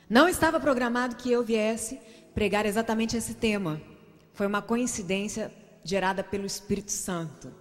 Não 0.08 0.26
estava 0.26 0.58
programado 0.58 1.16
que 1.16 1.30
eu 1.30 1.44
viesse 1.44 2.00
pregar 2.34 2.64
exatamente 2.64 3.18
esse 3.18 3.34
tema. 3.34 3.78
Foi 4.32 4.46
uma 4.46 4.62
coincidência 4.62 5.52
gerada 5.84 6.24
pelo 6.24 6.46
Espírito 6.46 6.90
Santo. 6.90 7.52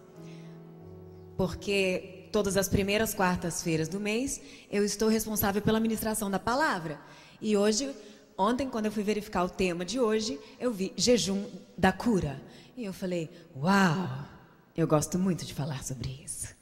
Porque 1.35 2.29
todas 2.31 2.55
as 2.55 2.69
primeiras 2.69 3.13
quartas-feiras 3.13 3.89
do 3.89 3.99
mês 3.99 4.41
eu 4.71 4.85
estou 4.85 5.09
responsável 5.09 5.61
pela 5.61 5.81
ministração 5.81 6.31
da 6.31 6.39
palavra. 6.39 6.97
E 7.41 7.57
hoje, 7.57 7.93
ontem, 8.37 8.69
quando 8.69 8.85
eu 8.85 8.91
fui 8.91 9.03
verificar 9.03 9.43
o 9.43 9.49
tema 9.49 9.83
de 9.83 9.99
hoje, 9.99 10.39
eu 10.57 10.71
vi 10.71 10.93
jejum 10.95 11.43
da 11.77 11.91
cura. 11.91 12.41
E 12.77 12.85
eu 12.85 12.93
falei: 12.93 13.29
Uau, 13.53 14.36
eu 14.77 14.87
gosto 14.87 15.17
muito 15.17 15.43
de 15.43 15.55
falar 15.55 15.83
sobre 15.83 16.21
isso. 16.23 16.55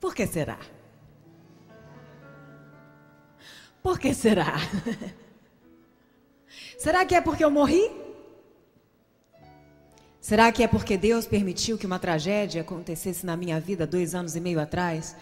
Por 0.00 0.14
que 0.14 0.26
será? 0.26 0.58
Por 3.82 3.98
que 3.98 4.14
será? 4.14 4.54
será 6.78 7.04
que 7.04 7.14
é 7.14 7.20
porque 7.20 7.44
eu 7.44 7.50
morri? 7.50 7.90
Será 10.18 10.50
que 10.50 10.62
é 10.62 10.68
porque 10.68 10.96
Deus 10.96 11.26
permitiu 11.26 11.76
que 11.76 11.84
uma 11.84 11.98
tragédia 11.98 12.62
acontecesse 12.62 13.26
na 13.26 13.36
minha 13.36 13.60
vida 13.60 13.86
dois 13.86 14.14
anos 14.14 14.34
e 14.34 14.40
meio 14.40 14.58
atrás 14.58 15.14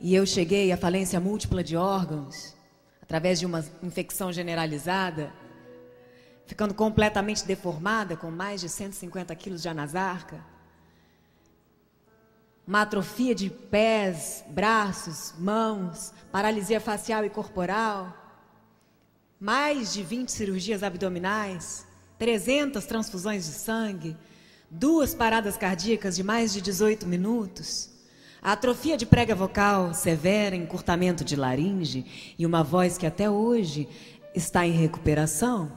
e 0.00 0.14
eu 0.14 0.24
cheguei 0.24 0.72
à 0.72 0.76
falência 0.76 1.20
múltipla 1.20 1.62
de 1.62 1.76
órgãos 1.76 2.56
através 3.02 3.38
de 3.38 3.44
uma 3.44 3.62
infecção 3.82 4.32
generalizada, 4.32 5.30
ficando 6.46 6.72
completamente 6.72 7.44
deformada 7.44 8.16
com 8.16 8.30
mais 8.30 8.62
de 8.62 8.70
150 8.70 9.34
quilos 9.36 9.60
de 9.60 9.68
anasarca? 9.68 10.53
Uma 12.66 12.82
atrofia 12.82 13.34
de 13.34 13.50
pés, 13.50 14.42
braços, 14.48 15.34
mãos, 15.38 16.12
paralisia 16.32 16.80
facial 16.80 17.24
e 17.24 17.30
corporal, 17.30 18.16
mais 19.38 19.92
de 19.92 20.02
20 20.02 20.30
cirurgias 20.30 20.82
abdominais, 20.82 21.86
300 22.18 22.84
transfusões 22.86 23.44
de 23.44 23.52
sangue, 23.52 24.16
duas 24.70 25.14
paradas 25.14 25.58
cardíacas 25.58 26.16
de 26.16 26.22
mais 26.22 26.52
de 26.52 26.62
18 26.62 27.06
minutos, 27.06 27.90
atrofia 28.40 28.96
de 28.96 29.04
prega 29.04 29.34
vocal 29.34 29.92
severa, 29.92 30.56
encurtamento 30.56 31.22
de 31.22 31.36
laringe 31.36 32.34
e 32.38 32.46
uma 32.46 32.62
voz 32.62 32.96
que 32.96 33.06
até 33.06 33.28
hoje 33.28 33.86
está 34.34 34.66
em 34.66 34.72
recuperação. 34.72 35.70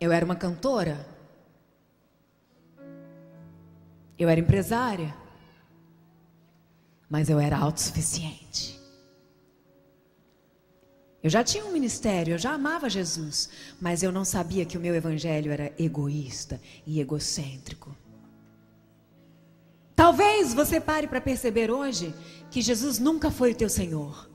Eu 0.00 0.12
era 0.12 0.24
uma 0.24 0.36
cantora 0.36 1.11
Eu 4.22 4.28
era 4.28 4.38
empresária, 4.38 5.12
mas 7.10 7.28
eu 7.28 7.40
era 7.40 7.58
autossuficiente. 7.58 8.80
Eu 11.20 11.28
já 11.28 11.42
tinha 11.42 11.64
um 11.64 11.72
ministério, 11.72 12.34
eu 12.34 12.38
já 12.38 12.52
amava 12.52 12.88
Jesus, 12.88 13.50
mas 13.80 14.00
eu 14.00 14.12
não 14.12 14.24
sabia 14.24 14.64
que 14.64 14.78
o 14.78 14.80
meu 14.80 14.94
evangelho 14.94 15.50
era 15.50 15.72
egoísta 15.76 16.60
e 16.86 17.00
egocêntrico. 17.00 17.96
Talvez 19.96 20.54
você 20.54 20.80
pare 20.80 21.08
para 21.08 21.20
perceber 21.20 21.68
hoje 21.68 22.14
que 22.48 22.62
Jesus 22.62 23.00
nunca 23.00 23.28
foi 23.28 23.50
o 23.50 23.56
teu 23.56 23.68
Senhor, 23.68 24.30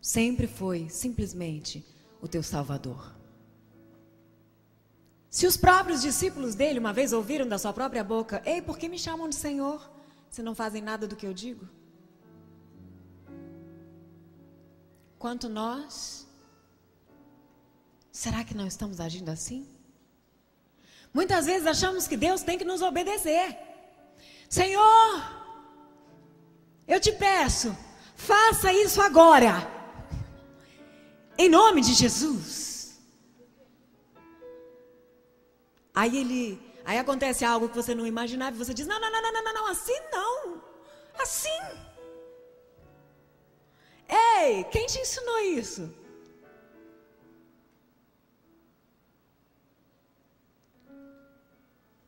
sempre 0.00 0.46
foi 0.46 0.88
simplesmente 0.88 1.84
o 2.22 2.26
teu 2.26 2.42
Salvador. 2.42 3.17
Se 5.30 5.46
os 5.46 5.56
próprios 5.56 6.00
discípulos 6.00 6.54
dele 6.54 6.78
uma 6.78 6.92
vez 6.92 7.12
ouviram 7.12 7.46
da 7.46 7.58
sua 7.58 7.72
própria 7.72 8.02
boca: 8.02 8.42
Ei, 8.44 8.62
por 8.62 8.78
que 8.78 8.88
me 8.88 8.98
chamam 8.98 9.28
de 9.28 9.36
Senhor 9.36 9.90
se 10.30 10.42
não 10.42 10.54
fazem 10.54 10.82
nada 10.82 11.06
do 11.06 11.16
que 11.16 11.26
eu 11.26 11.34
digo? 11.34 11.68
Quanto 15.18 15.48
nós, 15.48 16.26
será 18.12 18.44
que 18.44 18.54
não 18.54 18.66
estamos 18.66 19.00
agindo 19.00 19.30
assim? 19.30 19.66
Muitas 21.12 21.46
vezes 21.46 21.66
achamos 21.66 22.06
que 22.06 22.16
Deus 22.16 22.42
tem 22.42 22.56
que 22.56 22.64
nos 22.64 22.80
obedecer. 22.80 23.56
Senhor, 24.48 25.22
eu 26.86 27.00
te 27.00 27.12
peço, 27.12 27.76
faça 28.14 28.72
isso 28.72 29.02
agora. 29.02 29.68
Em 31.36 31.48
nome 31.48 31.80
de 31.80 31.94
Jesus. 31.94 32.67
Aí 36.00 36.16
ele, 36.16 36.60
aí 36.84 36.96
acontece 36.96 37.44
algo 37.44 37.68
que 37.68 37.74
você 37.74 37.92
não 37.92 38.06
imaginava 38.06 38.54
e 38.54 38.58
você 38.58 38.72
diz: 38.72 38.86
"Não, 38.86 39.00
não, 39.00 39.10
não, 39.10 39.20
não, 39.20 39.32
não, 39.32 39.54
não, 39.54 39.66
assim 39.66 40.00
não. 40.12 40.62
Assim. 41.18 41.60
Ei, 44.08 44.62
quem 44.70 44.86
te 44.86 45.00
ensinou 45.00 45.40
isso? 45.40 45.92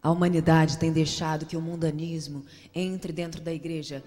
A 0.00 0.10
humanidade 0.12 0.78
tem 0.78 0.92
deixado 0.92 1.44
que 1.44 1.56
o 1.56 1.60
mundanismo 1.60 2.46
entre 2.72 3.12
dentro 3.12 3.40
da 3.40 3.52
igreja 3.52 4.04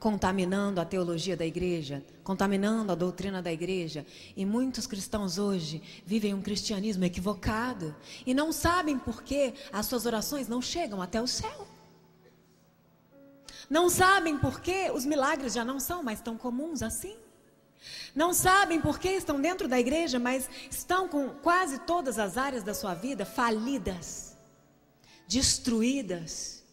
contaminando 0.00 0.80
a 0.80 0.84
teologia 0.84 1.36
da 1.36 1.46
igreja, 1.46 2.02
contaminando 2.24 2.90
a 2.90 2.94
doutrina 2.94 3.42
da 3.42 3.52
igreja. 3.52 4.04
E 4.34 4.46
muitos 4.46 4.86
cristãos 4.86 5.38
hoje 5.38 5.82
vivem 6.04 6.32
um 6.32 6.40
cristianismo 6.40 7.04
equivocado 7.04 7.94
e 8.26 8.32
não 8.32 8.50
sabem 8.50 8.98
por 8.98 9.22
que 9.22 9.52
as 9.70 9.86
suas 9.86 10.06
orações 10.06 10.48
não 10.48 10.62
chegam 10.62 11.02
até 11.02 11.20
o 11.20 11.26
céu. 11.26 11.68
Não 13.68 13.88
sabem 13.88 14.36
por 14.38 14.60
que 14.60 14.90
os 14.90 15.04
milagres 15.04 15.52
já 15.52 15.64
não 15.64 15.78
são 15.78 16.02
mais 16.02 16.20
tão 16.20 16.36
comuns 16.36 16.82
assim. 16.82 17.16
Não 18.14 18.34
sabem 18.34 18.80
por 18.80 18.98
que 18.98 19.08
estão 19.10 19.40
dentro 19.40 19.68
da 19.68 19.78
igreja, 19.78 20.18
mas 20.18 20.48
estão 20.70 21.08
com 21.08 21.28
quase 21.28 21.78
todas 21.80 22.18
as 22.18 22.36
áreas 22.36 22.64
da 22.64 22.74
sua 22.74 22.94
vida 22.94 23.24
falidas, 23.24 24.36
destruídas, 25.28 26.64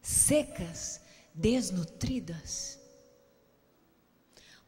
secas, 0.00 1.01
desnutridas. 1.34 2.78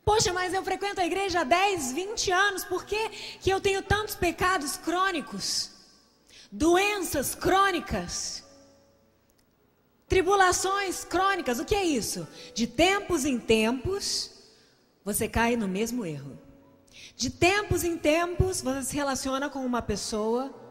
Poxa, 0.05 0.33
mas 0.33 0.53
eu 0.53 0.63
frequento 0.63 1.01
a 1.01 1.07
igreja 1.07 1.41
há 1.41 1.45
10, 1.45 1.93
20 1.93 2.31
anos, 2.31 2.65
por 2.65 2.85
que, 2.85 3.09
que 3.41 3.49
eu 3.49 3.61
tenho 3.61 3.83
tantos 3.83 4.15
pecados 4.15 4.77
crônicos? 4.77 5.71
Doenças 6.53 7.35
crônicas? 7.35 8.45
Tribulações 10.07 11.05
crônicas, 11.05 11.59
o 11.59 11.65
que 11.65 11.75
é 11.75 11.83
isso? 11.83 12.29
De 12.55 12.67
tempos 12.67 13.25
em 13.25 13.39
tempos, 13.39 14.31
você 15.03 15.27
cai 15.27 15.57
no 15.57 15.67
mesmo 15.67 16.05
erro. 16.05 16.39
De 17.17 17.31
tempos 17.31 17.83
em 17.83 17.97
tempos, 17.97 18.61
você 18.61 18.83
se 18.83 18.95
relaciona 18.95 19.49
com 19.49 19.65
uma 19.65 19.81
pessoa 19.81 20.64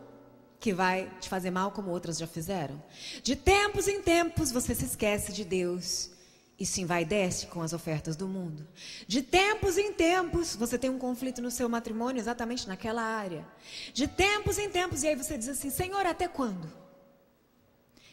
que 0.63 0.73
vai 0.73 1.11
te 1.19 1.27
fazer 1.27 1.51
mal 1.51 1.71
como 1.71 1.91
outras 1.91 2.17
já 2.17 2.25
fizeram. 2.25 2.81
De 3.21 3.35
tempos 3.35 3.85
em 3.89 4.01
tempos 4.01 4.49
você 4.49 4.73
se 4.73 4.85
esquece 4.85 5.33
de 5.33 5.43
Deus 5.43 6.09
e 6.57 6.65
se 6.65 6.79
envaidece 6.79 7.47
com 7.47 7.61
as 7.61 7.73
ofertas 7.73 8.15
do 8.15 8.29
mundo. 8.29 8.65
De 9.05 9.21
tempos 9.21 9.77
em 9.77 9.91
tempos 9.91 10.55
você 10.55 10.77
tem 10.77 10.89
um 10.89 10.97
conflito 10.97 11.41
no 11.41 11.51
seu 11.51 11.67
matrimônio 11.67 12.17
exatamente 12.17 12.65
naquela 12.65 13.01
área. 13.01 13.45
De 13.93 14.07
tempos 14.07 14.57
em 14.57 14.69
tempos 14.69 15.03
e 15.03 15.09
aí 15.09 15.15
você 15.17 15.37
diz 15.37 15.49
assim: 15.49 15.69
Senhor, 15.69 16.05
até 16.05 16.29
quando? 16.29 16.71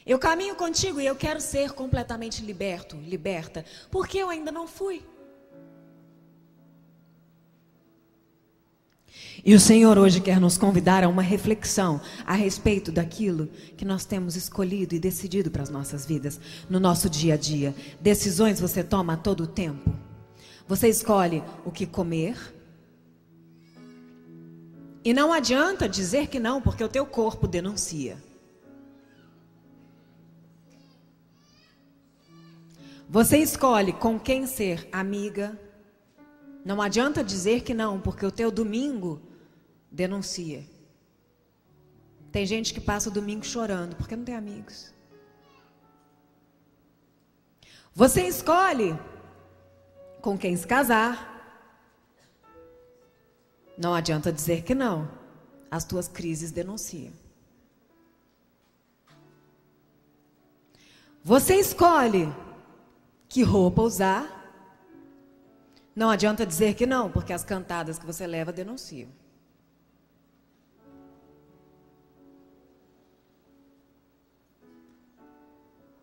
Eu 0.04 0.18
caminho 0.18 0.56
contigo 0.56 1.00
e 1.00 1.06
eu 1.06 1.14
quero 1.14 1.40
ser 1.40 1.70
completamente 1.70 2.42
liberto, 2.42 2.96
liberta, 2.96 3.64
porque 3.92 4.18
eu 4.18 4.28
ainda 4.28 4.50
não 4.50 4.66
fui. 4.66 5.06
E 9.44 9.54
o 9.54 9.60
Senhor 9.60 9.96
hoje 9.96 10.20
quer 10.20 10.38
nos 10.38 10.58
convidar 10.58 11.02
a 11.02 11.08
uma 11.08 11.22
reflexão 11.22 12.00
a 12.26 12.34
respeito 12.34 12.92
daquilo 12.92 13.46
que 13.76 13.84
nós 13.84 14.04
temos 14.04 14.36
escolhido 14.36 14.94
e 14.94 14.98
decidido 14.98 15.50
para 15.50 15.62
as 15.62 15.70
nossas 15.70 16.04
vidas, 16.04 16.38
no 16.68 16.78
nosso 16.78 17.08
dia 17.08 17.34
a 17.34 17.36
dia. 17.36 17.74
Decisões 18.00 18.60
você 18.60 18.84
toma 18.84 19.14
a 19.14 19.16
todo 19.16 19.44
o 19.44 19.46
tempo. 19.46 19.90
Você 20.68 20.88
escolhe 20.88 21.42
o 21.64 21.70
que 21.70 21.86
comer. 21.86 22.36
E 25.02 25.14
não 25.14 25.32
adianta 25.32 25.88
dizer 25.88 26.26
que 26.26 26.38
não, 26.38 26.60
porque 26.60 26.84
o 26.84 26.88
teu 26.88 27.06
corpo 27.06 27.48
denuncia. 27.48 28.18
Você 33.08 33.38
escolhe 33.38 33.94
com 33.94 34.20
quem 34.20 34.46
ser 34.46 34.86
amiga. 34.92 35.58
Não 36.62 36.82
adianta 36.82 37.24
dizer 37.24 37.62
que 37.62 37.72
não, 37.72 37.98
porque 37.98 38.24
o 38.26 38.30
teu 38.30 38.50
domingo 38.50 39.29
denuncia. 39.90 40.64
Tem 42.30 42.46
gente 42.46 42.72
que 42.72 42.80
passa 42.80 43.08
o 43.08 43.12
domingo 43.12 43.44
chorando 43.44 43.96
porque 43.96 44.14
não 44.14 44.24
tem 44.24 44.36
amigos. 44.36 44.94
Você 47.94 48.26
escolhe 48.26 48.96
com 50.20 50.38
quem 50.38 50.56
se 50.56 50.66
casar. 50.66 51.28
Não 53.76 53.94
adianta 53.94 54.32
dizer 54.32 54.62
que 54.62 54.74
não. 54.74 55.10
As 55.70 55.84
tuas 55.84 56.06
crises 56.06 56.50
denunciam. 56.50 57.12
Você 61.22 61.56
escolhe 61.56 62.32
que 63.28 63.42
roupa 63.42 63.82
usar. 63.82 64.36
Não 65.94 66.08
adianta 66.10 66.46
dizer 66.46 66.74
que 66.74 66.86
não, 66.86 67.10
porque 67.10 67.32
as 67.32 67.44
cantadas 67.44 67.98
que 67.98 68.06
você 68.06 68.26
leva 68.26 68.52
denunciam. 68.52 69.19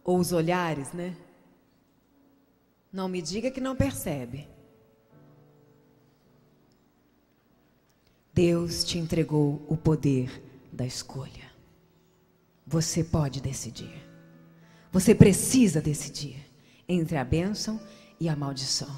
Ou 0.07 0.17
os 0.19 0.31
olhares, 0.31 0.93
né? 0.93 1.13
Não 2.91 3.09
me 3.09 3.21
diga 3.21 3.51
que 3.51 3.59
não 3.59 3.75
percebe. 3.75 4.47
Deus 8.33 8.85
te 8.85 8.97
entregou 8.97 9.61
o 9.67 9.75
poder 9.75 10.41
da 10.71 10.85
escolha. 10.85 11.51
Você 12.65 13.03
pode 13.03 13.41
decidir. 13.41 14.07
Você 14.93 15.13
precisa 15.13 15.81
decidir 15.81 16.49
entre 16.87 17.17
a 17.17 17.25
bênção 17.25 17.77
e 18.17 18.29
a 18.29 18.35
maldição. 18.35 18.95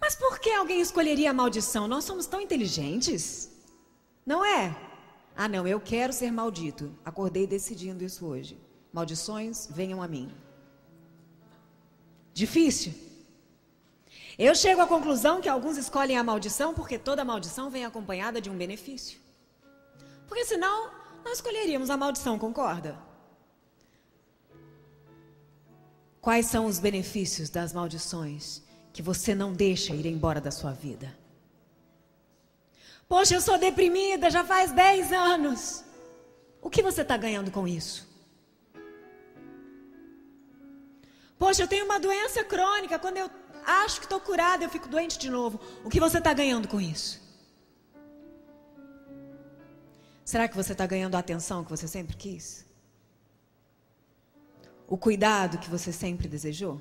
Mas 0.00 0.14
por 0.14 0.38
que 0.38 0.50
alguém 0.50 0.80
escolheria 0.80 1.30
a 1.30 1.34
maldição? 1.34 1.88
Nós 1.88 2.04
somos 2.04 2.28
tão 2.28 2.40
inteligentes. 2.40 3.50
Não 4.24 4.44
é? 4.44 4.76
Ah, 5.34 5.48
não, 5.48 5.66
eu 5.66 5.80
quero 5.80 6.12
ser 6.12 6.30
maldito. 6.30 6.94
Acordei 7.04 7.44
decidindo 7.44 8.04
isso 8.04 8.24
hoje. 8.24 8.67
Maldições 8.92 9.68
venham 9.70 10.02
a 10.02 10.08
mim. 10.08 10.32
Difícil. 12.32 12.94
Eu 14.38 14.54
chego 14.54 14.80
à 14.80 14.86
conclusão 14.86 15.40
que 15.40 15.48
alguns 15.48 15.76
escolhem 15.76 16.16
a 16.16 16.22
maldição 16.22 16.72
porque 16.72 16.98
toda 16.98 17.24
maldição 17.24 17.68
vem 17.68 17.84
acompanhada 17.84 18.40
de 18.40 18.48
um 18.48 18.56
benefício. 18.56 19.18
Porque 20.28 20.44
senão, 20.44 20.90
nós 21.24 21.34
escolheríamos 21.34 21.90
a 21.90 21.96
maldição, 21.96 22.38
concorda? 22.38 22.96
Quais 26.20 26.46
são 26.46 26.66
os 26.66 26.78
benefícios 26.78 27.50
das 27.50 27.72
maldições 27.72 28.62
que 28.92 29.02
você 29.02 29.34
não 29.34 29.52
deixa 29.52 29.94
ir 29.94 30.06
embora 30.06 30.40
da 30.40 30.50
sua 30.50 30.72
vida? 30.72 31.16
Poxa, 33.08 33.34
eu 33.34 33.40
sou 33.40 33.58
deprimida 33.58 34.30
já 34.30 34.44
faz 34.44 34.70
10 34.70 35.12
anos. 35.12 35.84
O 36.60 36.68
que 36.70 36.82
você 36.82 37.02
está 37.02 37.16
ganhando 37.16 37.50
com 37.50 37.66
isso? 37.66 38.07
Poxa, 41.38 41.62
eu 41.62 41.68
tenho 41.68 41.84
uma 41.84 42.00
doença 42.00 42.42
crônica. 42.44 42.98
Quando 42.98 43.18
eu 43.18 43.30
acho 43.64 44.00
que 44.00 44.06
estou 44.06 44.20
curada, 44.20 44.64
eu 44.64 44.70
fico 44.70 44.88
doente 44.88 45.18
de 45.18 45.30
novo. 45.30 45.60
O 45.84 45.90
que 45.90 46.00
você 46.00 46.18
está 46.18 46.32
ganhando 46.32 46.66
com 46.66 46.80
isso? 46.80 47.20
Será 50.24 50.46
que 50.48 50.56
você 50.56 50.72
está 50.72 50.86
ganhando 50.86 51.14
a 51.14 51.20
atenção 51.20 51.64
que 51.64 51.70
você 51.70 51.88
sempre 51.88 52.16
quis? 52.16 52.66
O 54.86 54.96
cuidado 54.96 55.58
que 55.58 55.70
você 55.70 55.92
sempre 55.92 56.28
desejou? 56.28 56.80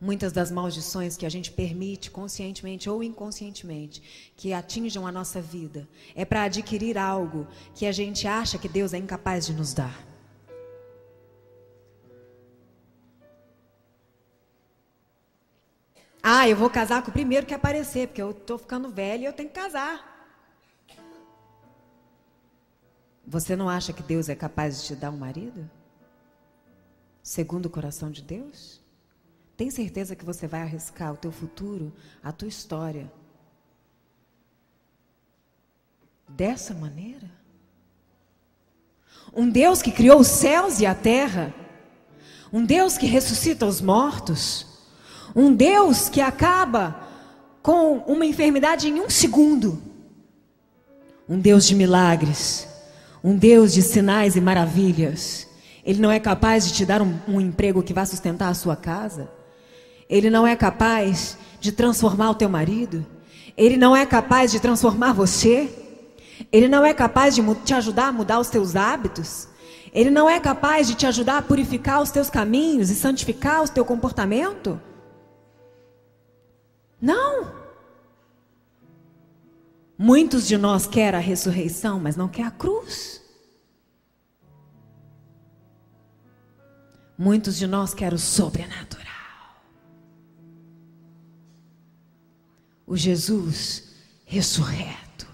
Muitas 0.00 0.32
das 0.32 0.50
maldições 0.50 1.16
que 1.16 1.26
a 1.26 1.28
gente 1.28 1.50
permite, 1.50 2.10
conscientemente 2.10 2.88
ou 2.88 3.02
inconscientemente, 3.02 4.32
que 4.36 4.52
atinjam 4.52 5.06
a 5.06 5.10
nossa 5.10 5.40
vida, 5.40 5.88
é 6.14 6.24
para 6.24 6.44
adquirir 6.44 6.96
algo 6.96 7.48
que 7.74 7.84
a 7.84 7.90
gente 7.90 8.26
acha 8.26 8.58
que 8.58 8.68
Deus 8.68 8.94
é 8.94 8.98
incapaz 8.98 9.46
de 9.46 9.52
nos 9.52 9.74
dar. 9.74 10.06
Ah, 16.22 16.48
eu 16.48 16.56
vou 16.56 16.70
casar 16.70 17.02
com 17.02 17.10
o 17.10 17.12
primeiro 17.12 17.46
que 17.46 17.54
aparecer, 17.54 18.08
porque 18.08 18.22
eu 18.22 18.30
estou 18.30 18.58
ficando 18.58 18.90
velha 18.90 19.22
e 19.22 19.24
eu 19.24 19.32
tenho 19.32 19.48
que 19.48 19.54
casar. 19.54 20.16
Você 23.26 23.56
não 23.56 23.68
acha 23.68 23.92
que 23.92 24.02
Deus 24.02 24.28
é 24.28 24.34
capaz 24.34 24.80
de 24.80 24.86
te 24.88 24.96
dar 24.96 25.10
um 25.10 25.16
marido? 25.16 25.68
Segundo 27.22 27.66
o 27.66 27.70
coração 27.70 28.10
de 28.10 28.22
Deus? 28.22 28.77
Tem 29.58 29.72
certeza 29.72 30.14
que 30.14 30.24
você 30.24 30.46
vai 30.46 30.62
arriscar 30.62 31.12
o 31.12 31.16
teu 31.16 31.32
futuro, 31.32 31.92
a 32.22 32.30
tua 32.30 32.46
história? 32.46 33.10
Dessa 36.28 36.72
maneira? 36.72 37.28
Um 39.34 39.50
Deus 39.50 39.82
que 39.82 39.90
criou 39.90 40.20
os 40.20 40.28
céus 40.28 40.78
e 40.78 40.86
a 40.86 40.94
terra, 40.94 41.52
um 42.52 42.64
Deus 42.64 42.96
que 42.96 43.06
ressuscita 43.06 43.66
os 43.66 43.80
mortos, 43.80 44.64
um 45.34 45.52
Deus 45.52 46.08
que 46.08 46.20
acaba 46.20 47.08
com 47.60 47.98
uma 48.06 48.24
enfermidade 48.24 48.86
em 48.86 49.00
um 49.00 49.10
segundo, 49.10 49.82
um 51.28 51.36
Deus 51.36 51.66
de 51.66 51.74
milagres, 51.74 52.68
um 53.24 53.36
Deus 53.36 53.72
de 53.72 53.82
sinais 53.82 54.36
e 54.36 54.40
maravilhas. 54.40 55.48
Ele 55.84 56.00
não 56.00 56.12
é 56.12 56.20
capaz 56.20 56.64
de 56.64 56.74
te 56.74 56.86
dar 56.86 57.02
um, 57.02 57.18
um 57.26 57.40
emprego 57.40 57.82
que 57.82 57.92
vá 57.92 58.06
sustentar 58.06 58.50
a 58.50 58.54
sua 58.54 58.76
casa. 58.76 59.36
Ele 60.08 60.30
não 60.30 60.46
é 60.46 60.56
capaz 60.56 61.36
de 61.60 61.72
transformar 61.72 62.30
o 62.30 62.34
teu 62.34 62.48
marido. 62.48 63.04
Ele 63.56 63.76
não 63.76 63.94
é 63.96 64.06
capaz 64.06 64.50
de 64.50 64.60
transformar 64.60 65.12
você. 65.12 65.68
Ele 66.50 66.68
não 66.68 66.84
é 66.84 66.94
capaz 66.94 67.34
de 67.34 67.42
te 67.64 67.74
ajudar 67.74 68.08
a 68.08 68.12
mudar 68.12 68.38
os 68.38 68.48
teus 68.48 68.76
hábitos. 68.76 69.48
Ele 69.92 70.10
não 70.10 70.28
é 70.28 70.38
capaz 70.38 70.86
de 70.86 70.94
te 70.94 71.06
ajudar 71.06 71.38
a 71.38 71.42
purificar 71.42 72.00
os 72.00 72.10
teus 72.10 72.30
caminhos 72.30 72.90
e 72.90 72.94
santificar 72.94 73.64
o 73.64 73.68
teu 73.68 73.84
comportamento? 73.84 74.80
Não. 77.00 77.52
Muitos 79.96 80.46
de 80.46 80.56
nós 80.56 80.86
querem 80.86 81.18
a 81.18 81.22
ressurreição, 81.22 81.98
mas 81.98 82.16
não 82.16 82.28
quer 82.28 82.44
a 82.44 82.50
cruz. 82.50 83.20
Muitos 87.16 87.56
de 87.56 87.66
nós 87.66 87.92
querem 87.92 88.14
o 88.14 88.18
sobrenatural. 88.18 89.07
O 92.88 92.96
Jesus 92.96 93.92
ressurreto, 94.24 95.28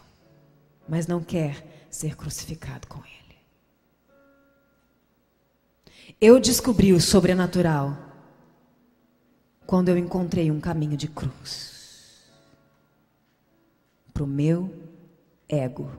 mas 0.88 1.06
não 1.06 1.22
quer 1.22 1.86
ser 1.88 2.16
crucificado 2.16 2.88
com 2.88 2.98
ele. 2.98 3.38
Eu 6.20 6.40
descobri 6.40 6.92
o 6.92 7.00
sobrenatural 7.00 7.96
quando 9.64 9.88
eu 9.88 9.96
encontrei 9.96 10.50
um 10.50 10.60
caminho 10.60 10.96
de 10.96 11.06
cruz 11.06 12.24
para 14.12 14.24
o 14.24 14.26
meu 14.26 14.74
ego. 15.48 15.92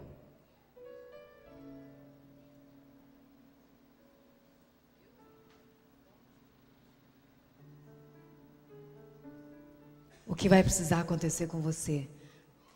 O 10.26 10.36
que 10.36 10.50
vai 10.50 10.64
precisar 10.64 11.02
acontecer 11.02 11.48
com 11.48 11.62
você 11.62 12.10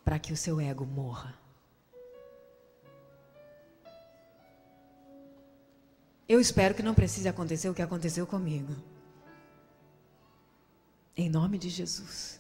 para 0.06 0.20
que 0.20 0.32
o 0.32 0.38
seu 0.38 0.62
ego 0.62 0.86
morra? 0.86 1.38
Eu 6.28 6.40
espero 6.40 6.76
que 6.76 6.84
não 6.84 6.94
precise 6.94 7.28
acontecer 7.28 7.70
o 7.70 7.74
que 7.74 7.82
aconteceu 7.82 8.28
comigo. 8.28 8.76
Em 11.18 11.28
nome 11.28 11.58
de 11.58 11.70
Jesus. 11.70 12.40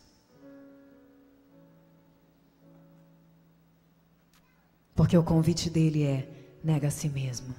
Porque 4.93 5.17
o 5.17 5.23
convite 5.23 5.71
dele 5.71 6.03
é: 6.03 6.29
nega 6.63 6.89
a 6.89 6.91
si 6.91 7.09
mesmo, 7.09 7.55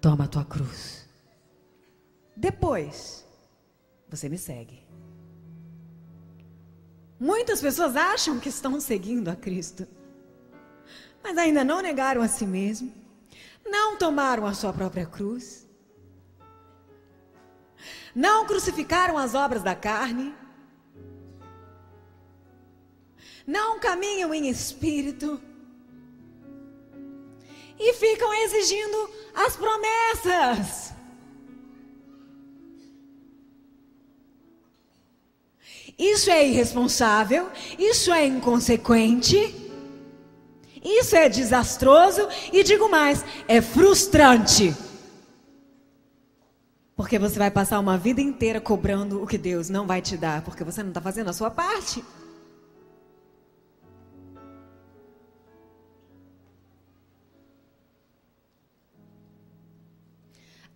toma 0.00 0.26
a 0.26 0.28
tua 0.28 0.44
cruz. 0.44 1.08
Depois, 2.36 3.26
você 4.08 4.28
me 4.28 4.38
segue. 4.38 4.83
Muitas 7.18 7.60
pessoas 7.60 7.96
acham 7.96 8.38
que 8.40 8.48
estão 8.48 8.80
seguindo 8.80 9.28
a 9.28 9.36
Cristo, 9.36 9.86
mas 11.22 11.38
ainda 11.38 11.64
não 11.64 11.80
negaram 11.80 12.22
a 12.22 12.28
si 12.28 12.46
mesmo, 12.46 12.92
não 13.64 13.96
tomaram 13.96 14.46
a 14.46 14.54
sua 14.54 14.72
própria 14.72 15.06
cruz 15.06 15.64
não 18.14 18.46
crucificaram 18.46 19.18
as 19.18 19.34
obras 19.34 19.62
da 19.62 19.74
carne, 19.74 20.32
não 23.46 23.80
caminham 23.80 24.32
em 24.32 24.48
espírito 24.48 25.42
e 27.78 27.92
ficam 27.94 28.32
exigindo 28.32 29.10
as 29.34 29.56
promessas. 29.56 30.93
Isso 35.98 36.30
é 36.30 36.46
irresponsável, 36.46 37.48
isso 37.78 38.12
é 38.12 38.26
inconsequente, 38.26 39.54
isso 40.82 41.14
é 41.16 41.28
desastroso 41.28 42.28
e 42.52 42.62
digo 42.64 42.90
mais, 42.90 43.24
é 43.46 43.60
frustrante. 43.60 44.74
Porque 46.96 47.18
você 47.18 47.38
vai 47.38 47.50
passar 47.50 47.80
uma 47.80 47.98
vida 47.98 48.20
inteira 48.20 48.60
cobrando 48.60 49.22
o 49.22 49.26
que 49.26 49.38
Deus 49.38 49.68
não 49.68 49.86
vai 49.86 50.00
te 50.00 50.16
dar, 50.16 50.42
porque 50.42 50.62
você 50.62 50.82
não 50.82 50.90
está 50.90 51.00
fazendo 51.00 51.30
a 51.30 51.32
sua 51.32 51.50
parte. 51.50 52.04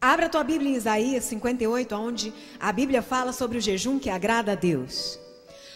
Abra 0.00 0.26
a 0.26 0.28
tua 0.28 0.44
Bíblia 0.44 0.70
em 0.70 0.76
Isaías 0.76 1.24
58, 1.24 1.92
onde 1.96 2.32
a 2.60 2.70
Bíblia 2.70 3.02
fala 3.02 3.32
sobre 3.32 3.58
o 3.58 3.60
jejum 3.60 3.98
que 3.98 4.08
agrada 4.08 4.52
a 4.52 4.54
Deus. 4.54 5.18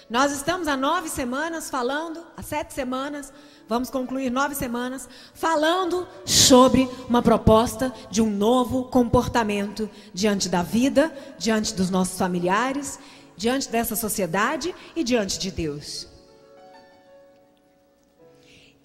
Nós 0.08 0.30
estamos 0.30 0.68
há 0.68 0.76
nove 0.76 1.08
semanas 1.08 1.68
falando, 1.68 2.24
há 2.36 2.42
sete 2.42 2.72
semanas, 2.72 3.32
vamos 3.68 3.90
concluir 3.90 4.30
nove 4.30 4.54
semanas, 4.54 5.08
falando 5.34 6.06
sobre 6.24 6.88
uma 7.08 7.20
proposta 7.20 7.92
de 8.10 8.22
um 8.22 8.30
novo 8.30 8.84
comportamento 8.84 9.90
diante 10.14 10.48
da 10.48 10.62
vida, 10.62 11.12
diante 11.36 11.74
dos 11.74 11.90
nossos 11.90 12.16
familiares, 12.16 13.00
diante 13.36 13.68
dessa 13.70 13.96
sociedade 13.96 14.72
e 14.94 15.02
diante 15.02 15.36
de 15.36 15.50
Deus. 15.50 16.06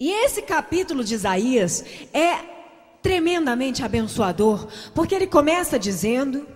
E 0.00 0.10
esse 0.10 0.42
capítulo 0.42 1.04
de 1.04 1.14
Isaías 1.14 1.84
é 2.12 2.57
tremendamente 3.08 3.82
abençoador, 3.82 4.68
porque 4.94 5.14
ele 5.14 5.26
começa 5.26 5.78
dizendo 5.78 6.46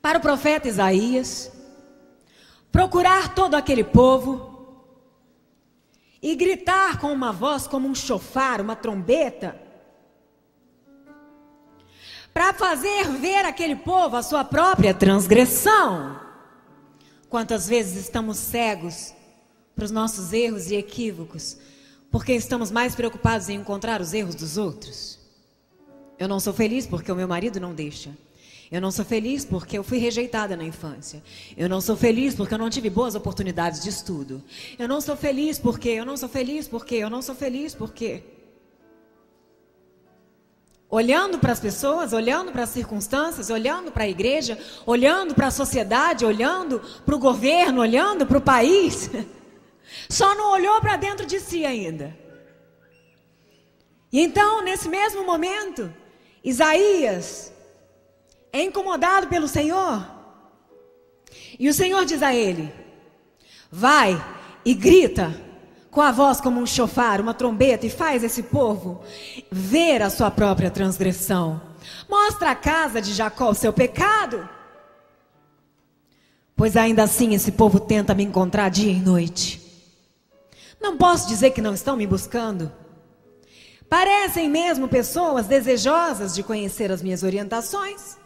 para 0.00 0.18
o 0.18 0.20
profeta 0.22 0.68
Isaías, 0.68 1.50
procurar 2.70 3.34
todo 3.34 3.56
aquele 3.56 3.82
povo 3.82 4.86
e 6.22 6.36
gritar 6.36 7.00
com 7.00 7.12
uma 7.12 7.32
voz 7.32 7.66
como 7.66 7.88
um 7.88 7.96
chofar, 7.96 8.60
uma 8.60 8.76
trombeta, 8.76 9.60
para 12.32 12.52
fazer 12.52 13.08
ver 13.08 13.44
aquele 13.44 13.74
povo 13.74 14.16
a 14.16 14.22
sua 14.22 14.44
própria 14.44 14.94
transgressão. 14.94 16.29
Quantas 17.30 17.68
vezes 17.68 17.96
estamos 17.96 18.38
cegos 18.38 19.14
para 19.76 19.84
os 19.84 19.92
nossos 19.92 20.32
erros 20.32 20.68
e 20.72 20.74
equívocos, 20.74 21.56
porque 22.10 22.32
estamos 22.32 22.72
mais 22.72 22.96
preocupados 22.96 23.48
em 23.48 23.54
encontrar 23.54 24.00
os 24.00 24.12
erros 24.12 24.34
dos 24.34 24.58
outros? 24.58 25.16
Eu 26.18 26.26
não 26.26 26.40
sou 26.40 26.52
feliz 26.52 26.88
porque 26.88 27.10
o 27.10 27.14
meu 27.14 27.28
marido 27.28 27.60
não 27.60 27.72
deixa. 27.72 28.10
Eu 28.68 28.80
não 28.80 28.90
sou 28.90 29.04
feliz 29.04 29.44
porque 29.44 29.78
eu 29.78 29.84
fui 29.84 29.98
rejeitada 29.98 30.56
na 30.56 30.64
infância. 30.64 31.22
Eu 31.56 31.68
não 31.68 31.80
sou 31.80 31.96
feliz 31.96 32.34
porque 32.34 32.52
eu 32.52 32.58
não 32.58 32.68
tive 32.68 32.90
boas 32.90 33.14
oportunidades 33.14 33.80
de 33.80 33.90
estudo. 33.90 34.42
Eu 34.76 34.88
não 34.88 35.00
sou 35.00 35.16
feliz 35.16 35.56
porque, 35.56 35.88
eu 35.88 36.04
não 36.04 36.16
sou 36.16 36.28
feliz 36.28 36.66
porque, 36.66 36.96
eu 36.96 37.08
não 37.08 37.22
sou 37.22 37.36
feliz 37.36 37.76
porque. 37.76 38.24
Olhando 40.90 41.38
para 41.38 41.52
as 41.52 41.60
pessoas, 41.60 42.12
olhando 42.12 42.50
para 42.50 42.64
as 42.64 42.70
circunstâncias, 42.70 43.48
olhando 43.48 43.92
para 43.92 44.04
a 44.04 44.08
igreja, 44.08 44.58
olhando 44.84 45.34
para 45.34 45.46
a 45.46 45.50
sociedade, 45.50 46.24
olhando 46.24 46.80
para 47.06 47.14
o 47.14 47.18
governo, 47.18 47.80
olhando 47.80 48.26
para 48.26 48.38
o 48.38 48.40
país, 48.40 49.08
só 50.08 50.34
não 50.34 50.50
olhou 50.52 50.80
para 50.80 50.96
dentro 50.96 51.24
de 51.24 51.38
si 51.38 51.64
ainda. 51.64 52.16
E 54.12 54.20
então, 54.20 54.62
nesse 54.62 54.88
mesmo 54.88 55.24
momento, 55.24 55.92
Isaías 56.42 57.52
é 58.52 58.62
incomodado 58.62 59.28
pelo 59.28 59.46
Senhor. 59.46 60.04
E 61.58 61.68
o 61.68 61.74
Senhor 61.74 62.04
diz 62.04 62.22
a 62.22 62.34
ele: 62.34 62.72
Vai 63.70 64.20
e 64.64 64.74
grita 64.74 65.32
com 65.90 66.00
a 66.00 66.12
voz 66.12 66.40
como 66.40 66.60
um 66.60 66.66
chofar, 66.66 67.20
uma 67.20 67.34
trombeta, 67.34 67.84
e 67.86 67.90
faz 67.90 68.22
esse 68.22 68.44
povo 68.44 69.00
ver 69.50 70.02
a 70.02 70.10
sua 70.10 70.30
própria 70.30 70.70
transgressão. 70.70 71.60
Mostra 72.08 72.50
a 72.50 72.54
casa 72.54 73.00
de 73.00 73.12
Jacó 73.12 73.50
o 73.50 73.54
seu 73.54 73.72
pecado. 73.72 74.48
Pois 76.54 76.76
ainda 76.76 77.02
assim 77.02 77.34
esse 77.34 77.52
povo 77.52 77.80
tenta 77.80 78.14
me 78.14 78.22
encontrar 78.22 78.68
dia 78.68 78.92
e 78.92 79.00
noite. 79.00 79.60
Não 80.80 80.96
posso 80.96 81.28
dizer 81.28 81.50
que 81.50 81.60
não 81.60 81.74
estão 81.74 81.96
me 81.96 82.06
buscando. 82.06 82.70
Parecem 83.88 84.48
mesmo 84.48 84.86
pessoas 84.86 85.46
desejosas 85.46 86.34
de 86.34 86.42
conhecer 86.44 86.92
as 86.92 87.02
minhas 87.02 87.24
orientações. 87.24 88.16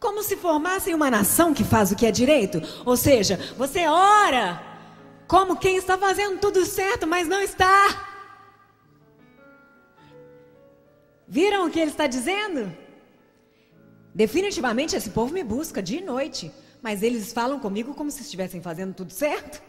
Como 0.00 0.22
se 0.22 0.36
formassem 0.36 0.94
uma 0.94 1.10
nação 1.10 1.54
que 1.54 1.62
faz 1.62 1.92
o 1.92 1.96
que 1.96 2.04
é 2.04 2.10
direito. 2.10 2.60
Ou 2.84 2.96
seja, 2.96 3.38
você 3.56 3.86
ora 3.86 4.60
como 5.26 5.58
quem 5.58 5.76
está 5.76 5.98
fazendo 5.98 6.40
tudo 6.40 6.64
certo, 6.64 7.06
mas 7.06 7.26
não 7.26 7.40
está. 7.40 8.06
Viram 11.26 11.66
o 11.66 11.70
que 11.70 11.80
ele 11.80 11.90
está 11.90 12.06
dizendo? 12.06 12.76
Definitivamente 14.14 14.96
esse 14.96 15.10
povo 15.10 15.32
me 15.32 15.42
busca 15.42 15.82
dia 15.82 16.00
e 16.00 16.04
noite, 16.04 16.52
mas 16.80 17.02
eles 17.02 17.32
falam 17.32 17.58
comigo 17.58 17.94
como 17.94 18.10
se 18.10 18.22
estivessem 18.22 18.62
fazendo 18.62 18.94
tudo 18.94 19.12
certo. 19.12 19.62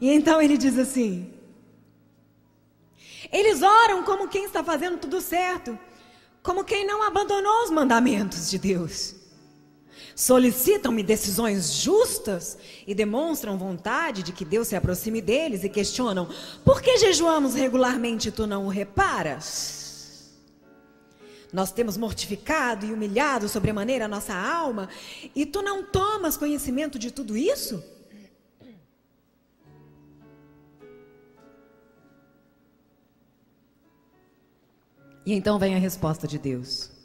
E 0.00 0.10
então 0.10 0.42
ele 0.42 0.58
diz 0.58 0.76
assim: 0.78 1.32
eles 3.32 3.62
oram 3.62 4.04
como 4.04 4.28
quem 4.28 4.44
está 4.44 4.62
fazendo 4.62 4.98
tudo 4.98 5.20
certo, 5.20 5.78
como 6.42 6.64
quem 6.64 6.86
não 6.86 7.02
abandonou 7.02 7.64
os 7.64 7.70
mandamentos 7.70 8.50
de 8.50 8.58
Deus. 8.58 9.15
Solicitam-me 10.16 11.02
decisões 11.02 11.74
justas 11.74 12.56
e 12.86 12.94
demonstram 12.94 13.58
vontade 13.58 14.22
de 14.22 14.32
que 14.32 14.46
Deus 14.46 14.68
se 14.68 14.74
aproxime 14.74 15.20
deles 15.20 15.62
e 15.62 15.68
questionam: 15.68 16.26
por 16.64 16.80
que 16.80 16.96
jejuamos 16.96 17.54
regularmente 17.54 18.30
e 18.30 18.32
tu 18.32 18.46
não 18.46 18.64
o 18.64 18.70
reparas? 18.70 20.32
Nós 21.52 21.70
temos 21.70 21.98
mortificado 21.98 22.86
e 22.86 22.94
humilhado 22.94 23.46
sobremaneira 23.46 24.06
a 24.06 24.08
nossa 24.08 24.34
alma 24.34 24.88
e 25.34 25.44
tu 25.44 25.60
não 25.60 25.84
tomas 25.84 26.34
conhecimento 26.38 26.98
de 26.98 27.10
tudo 27.10 27.36
isso? 27.36 27.84
E 35.26 35.34
então 35.34 35.58
vem 35.58 35.74
a 35.74 35.78
resposta 35.78 36.26
de 36.26 36.38
Deus. 36.38 36.95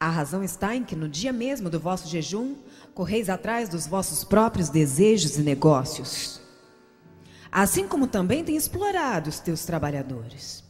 A 0.00 0.08
razão 0.10 0.44
está 0.44 0.76
em 0.76 0.84
que 0.84 0.94
no 0.94 1.08
dia 1.08 1.32
mesmo 1.32 1.68
do 1.68 1.80
vosso 1.80 2.06
jejum, 2.08 2.54
correis 2.94 3.28
atrás 3.28 3.68
dos 3.68 3.84
vossos 3.84 4.22
próprios 4.22 4.68
desejos 4.68 5.36
e 5.36 5.42
negócios. 5.42 6.40
Assim 7.50 7.88
como 7.88 8.06
também 8.06 8.44
tem 8.44 8.56
explorado 8.56 9.28
os 9.28 9.40
teus 9.40 9.64
trabalhadores. 9.64 10.62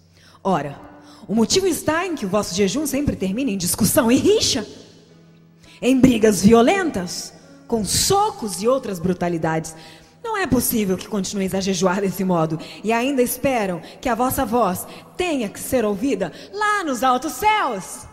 Ora, 0.43 0.81
o 1.27 1.35
motivo 1.35 1.67
está 1.67 2.07
em 2.07 2.15
que 2.15 2.25
o 2.25 2.29
vosso 2.29 2.55
jejum 2.55 2.87
sempre 2.87 3.17
termina 3.17 3.51
em 3.51 3.59
discussão 3.59 4.11
e 4.11 4.17
rixa, 4.17 4.67
em 5.83 6.01
brigas 6.01 6.43
violentas, 6.43 7.35
com 7.67 7.85
socos 7.85 8.63
e 8.63 8.69
outras 8.69 8.99
brutalidades. 8.99 9.77
Não 10.25 10.39
é 10.39 10.47
possível 10.47 10.97
que 10.97 11.07
continueis 11.07 11.55
a 11.55 11.61
jejuar 11.61 12.01
desse 12.01 12.25
modo 12.25 12.59
e 12.83 12.95
ainda 12.95 13.21
esperam 13.21 13.83
que 14.01 14.09
a 14.09 14.15
vossa 14.15 14.47
voz 14.47 14.87
tenha 15.19 15.51
que 15.51 15.61
ser 15.61 15.85
ouvida 15.85 16.33
lá 16.51 16.83
nos 16.83 17.03
altos 17.03 17.35
céus. 17.35 18.08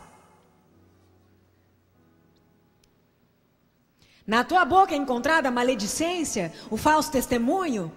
Na 4.25 4.43
tua 4.43 4.65
boca 4.65 4.93
é 4.93 4.97
encontrada 4.97 5.49
a 5.49 5.51
maledicência, 5.51 6.51
o 6.71 6.77
falso 6.77 7.11
testemunho, 7.11 7.91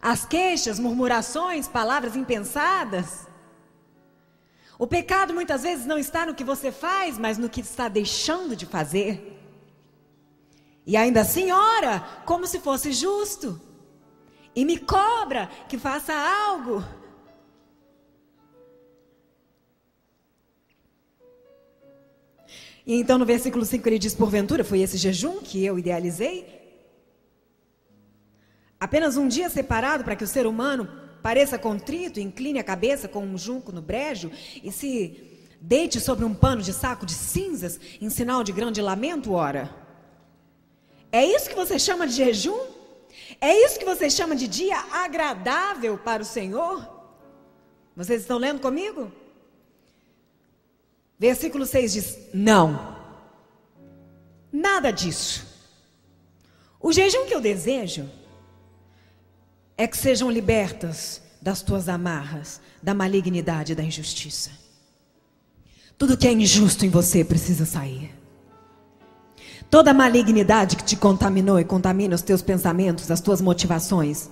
as 0.00 0.24
queixas, 0.24 0.78
murmurações, 0.78 1.68
palavras 1.68 2.16
impensadas. 2.16 3.26
O 4.78 4.86
pecado 4.86 5.34
muitas 5.34 5.62
vezes 5.62 5.84
não 5.84 5.98
está 5.98 6.24
no 6.24 6.34
que 6.34 6.44
você 6.44 6.70
faz, 6.70 7.18
mas 7.18 7.36
no 7.36 7.50
que 7.50 7.60
está 7.60 7.88
deixando 7.88 8.54
de 8.56 8.64
fazer. 8.64 9.38
E 10.86 10.96
ainda 10.96 11.20
assim 11.20 11.50
ora 11.50 12.00
como 12.24 12.46
se 12.46 12.60
fosse 12.60 12.92
justo. 12.92 13.60
E 14.54 14.64
me 14.64 14.78
cobra 14.78 15.50
que 15.68 15.76
faça 15.76 16.14
algo. 16.14 16.82
E 22.88 22.94
então 22.94 23.18
no 23.18 23.26
versículo 23.26 23.66
5 23.66 23.86
ele 23.86 23.98
diz: 23.98 24.14
Porventura 24.14 24.64
foi 24.64 24.80
esse 24.80 24.96
jejum 24.96 25.40
que 25.42 25.62
eu 25.62 25.78
idealizei? 25.78 26.58
Apenas 28.80 29.18
um 29.18 29.28
dia 29.28 29.50
separado 29.50 30.04
para 30.04 30.16
que 30.16 30.24
o 30.24 30.26
ser 30.26 30.46
humano 30.46 30.88
pareça 31.22 31.58
contrito, 31.58 32.18
incline 32.18 32.58
a 32.58 32.64
cabeça 32.64 33.06
com 33.06 33.22
um 33.22 33.36
junco 33.36 33.70
no 33.70 33.82
brejo 33.82 34.30
e 34.64 34.72
se 34.72 35.38
deite 35.60 36.00
sobre 36.00 36.24
um 36.24 36.32
pano 36.32 36.62
de 36.62 36.72
saco 36.72 37.04
de 37.04 37.12
cinzas 37.12 37.78
em 38.00 38.08
sinal 38.08 38.42
de 38.42 38.52
grande 38.52 38.80
lamento, 38.80 39.34
ora. 39.34 39.68
É 41.12 41.22
isso 41.22 41.50
que 41.50 41.56
você 41.56 41.78
chama 41.78 42.06
de 42.06 42.14
jejum? 42.14 42.58
É 43.38 43.52
isso 43.66 43.78
que 43.78 43.84
você 43.84 44.08
chama 44.08 44.34
de 44.34 44.48
dia 44.48 44.78
agradável 44.92 45.98
para 45.98 46.22
o 46.22 46.26
Senhor? 46.26 46.88
Vocês 47.94 48.22
estão 48.22 48.38
lendo 48.38 48.60
comigo? 48.60 49.12
Versículo 51.18 51.66
6 51.66 51.92
diz: 51.92 52.18
Não, 52.32 52.96
nada 54.52 54.90
disso. 54.90 55.46
O 56.80 56.92
jejum 56.92 57.26
que 57.26 57.34
eu 57.34 57.40
desejo 57.40 58.08
é 59.76 59.86
que 59.86 59.96
sejam 59.96 60.30
libertas 60.30 61.20
das 61.42 61.60
tuas 61.60 61.88
amarras, 61.88 62.60
da 62.82 62.94
malignidade 62.94 63.72
e 63.72 63.74
da 63.74 63.82
injustiça. 63.82 64.50
Tudo 65.96 66.16
que 66.16 66.28
é 66.28 66.32
injusto 66.32 66.86
em 66.86 66.88
você 66.88 67.24
precisa 67.24 67.66
sair. 67.66 68.14
Toda 69.68 69.92
malignidade 69.92 70.76
que 70.76 70.84
te 70.84 70.96
contaminou 70.96 71.58
e 71.58 71.64
contamina 71.64 72.14
os 72.14 72.22
teus 72.22 72.40
pensamentos, 72.40 73.10
as 73.10 73.20
tuas 73.20 73.40
motivações, 73.40 74.30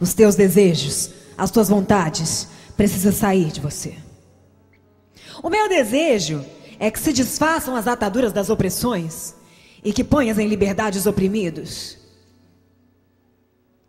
os 0.00 0.12
teus 0.12 0.34
desejos, 0.34 1.10
as 1.38 1.50
tuas 1.50 1.68
vontades, 1.68 2.48
precisa 2.76 3.12
sair 3.12 3.52
de 3.52 3.60
você. 3.60 4.05
O 5.42 5.50
meu 5.50 5.68
desejo 5.68 6.44
é 6.78 6.90
que 6.90 6.98
se 6.98 7.12
desfaçam 7.12 7.74
as 7.74 7.86
ataduras 7.86 8.32
das 8.32 8.50
opressões 8.50 9.34
e 9.82 9.92
que 9.92 10.04
ponhas 10.04 10.38
em 10.38 10.48
liberdade 10.48 10.98
os 10.98 11.06
oprimidos. 11.06 11.98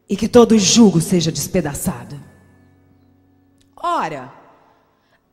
E 0.10 0.16
que 0.16 0.28
todo 0.28 0.58
jugo 0.58 1.02
seja 1.02 1.32
despedaçado. 1.32 2.20
Ora, 3.76 4.32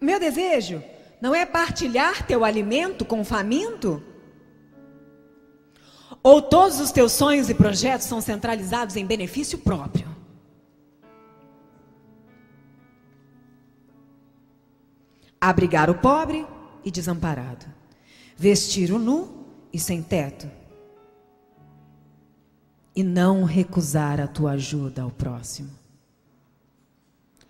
meu 0.00 0.18
desejo 0.18 0.82
não 1.20 1.34
é 1.34 1.46
partilhar 1.46 2.26
teu 2.26 2.44
alimento 2.44 3.04
com 3.04 3.20
o 3.20 3.24
faminto? 3.24 4.02
Ou 6.22 6.42
todos 6.42 6.80
os 6.80 6.90
teus 6.90 7.12
sonhos 7.12 7.48
e 7.48 7.54
projetos 7.54 8.06
são 8.06 8.20
centralizados 8.20 8.96
em 8.96 9.06
benefício 9.06 9.58
próprio? 9.58 10.14
Abrigar 15.48 15.90
o 15.90 15.94
pobre 15.94 16.46
e 16.82 16.90
desamparado, 16.90 17.66
vestir 18.36 18.90
o 18.90 18.98
nu 18.98 19.46
e 19.72 19.78
sem 19.78 20.02
teto, 20.02 20.50
e 22.96 23.02
não 23.02 23.44
recusar 23.44 24.20
a 24.20 24.26
tua 24.26 24.52
ajuda 24.52 25.02
ao 25.02 25.10
próximo. 25.10 25.70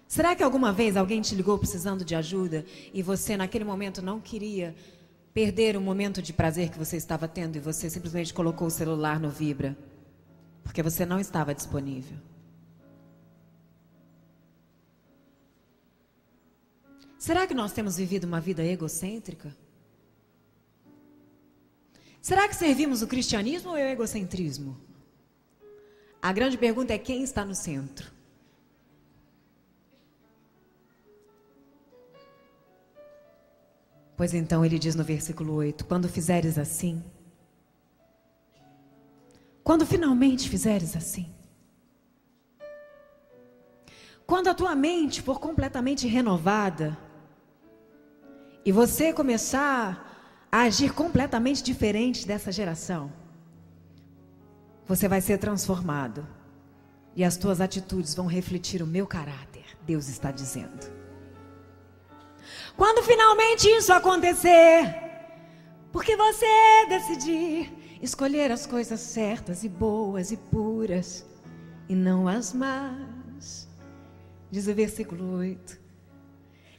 Será 0.09 0.35
que 0.35 0.43
alguma 0.43 0.73
vez 0.73 0.97
alguém 0.97 1.21
te 1.21 1.35
ligou 1.35 1.57
precisando 1.57 2.05
de 2.05 2.15
ajuda 2.15 2.65
e 2.93 3.03
você 3.03 3.37
naquele 3.37 3.65
momento 3.65 4.03
não 4.03 4.21
queria 4.21 4.75
perder 5.33 5.77
o 5.77 5.81
momento 5.81 6.23
de 6.23 6.33
prazer 6.33 6.71
que 6.71 6.79
você 6.79 6.97
estava 6.97 7.29
tendo 7.29 7.57
e 7.57 7.61
você 7.61 7.91
simplesmente 7.91 8.33
colocou 8.33 8.69
o 8.69 8.71
celular 8.71 9.21
no 9.21 9.29
vibra 9.29 9.77
porque 10.63 10.83
você 10.83 11.05
não 11.05 11.21
estava 11.21 11.55
disponível? 11.55 12.17
Será 17.25 17.47
que 17.47 17.55
nós 17.55 17.73
temos 17.73 17.97
vivido 17.97 18.25
uma 18.25 18.39
vida 18.39 18.63
egocêntrica? 18.63 19.57
Será 22.21 22.47
que 22.47 22.55
servimos 22.55 23.01
o 23.01 23.07
cristianismo 23.07 23.71
ou 23.71 23.79
é 23.79 23.85
o 23.87 23.89
egocentrismo? 23.89 24.79
A 26.21 26.31
grande 26.35 26.59
pergunta 26.59 26.93
é 26.93 26.99
quem 26.99 27.23
está 27.23 27.43
no 27.43 27.55
centro. 27.55 28.13
Pois 34.15 34.35
então 34.35 34.63
ele 34.63 34.79
diz 34.79 34.95
no 34.95 35.03
versículo 35.03 35.55
8: 35.55 35.87
Quando 35.87 36.11
fizeres 36.11 36.59
assim, 36.59 37.03
quando 39.63 39.87
finalmente 39.87 40.47
fizeres 40.47 40.95
assim, 40.95 41.35
quando 44.27 44.49
a 44.49 44.55
tua 44.55 44.75
mente 44.75 45.23
for 45.23 45.41
completamente 45.41 46.07
renovada, 46.07 46.99
e 48.65 48.73
você 48.73 49.13
começar 49.13 50.49
a 50.51 50.63
agir 50.63 50.93
completamente 50.95 51.63
diferente 51.63 52.27
dessa 52.27 52.51
geração, 52.51 53.13
você 54.87 55.07
vai 55.07 55.21
ser 55.21 55.39
transformado. 55.39 56.27
E 57.17 57.23
as 57.23 57.37
tuas 57.37 57.61
atitudes 57.61 58.15
vão 58.15 58.27
refletir 58.27 58.83
o 58.83 58.87
meu 58.87 59.07
caráter, 59.07 59.65
Deus 59.87 60.09
está 60.09 60.33
dizendo. 60.33 60.93
Quando 62.77 63.05
finalmente 63.05 63.69
isso 63.69 63.93
acontecer, 63.93 64.97
porque 65.93 66.17
você 66.17 66.87
decidir 66.89 67.73
escolher 68.03 68.51
as 68.51 68.67
coisas 68.67 68.99
certas 68.99 69.63
e 69.63 69.69
boas 69.69 70.33
e 70.33 70.37
puras, 70.37 71.25
e 71.89 71.95
não 71.95 72.27
as 72.27 72.53
más, 72.53 73.69
diz 74.51 74.67
o 74.67 74.75
versículo 74.75 75.37
8 75.37 75.84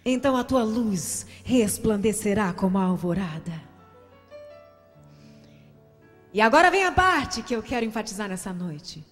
então 0.05 0.37
a 0.37 0.43
tua 0.43 0.63
luz 0.63 1.25
resplandecerá 1.43 2.53
como 2.53 2.77
a 2.77 2.83
alvorada. 2.83 3.65
E 6.31 6.39
agora 6.39 6.69
vem 6.69 6.83
a 6.83 6.91
parte 6.91 7.41
que 7.41 7.55
eu 7.55 7.63
quero 7.63 7.85
enfatizar 7.85 8.29
nessa 8.29 8.53
noite. 8.53 9.03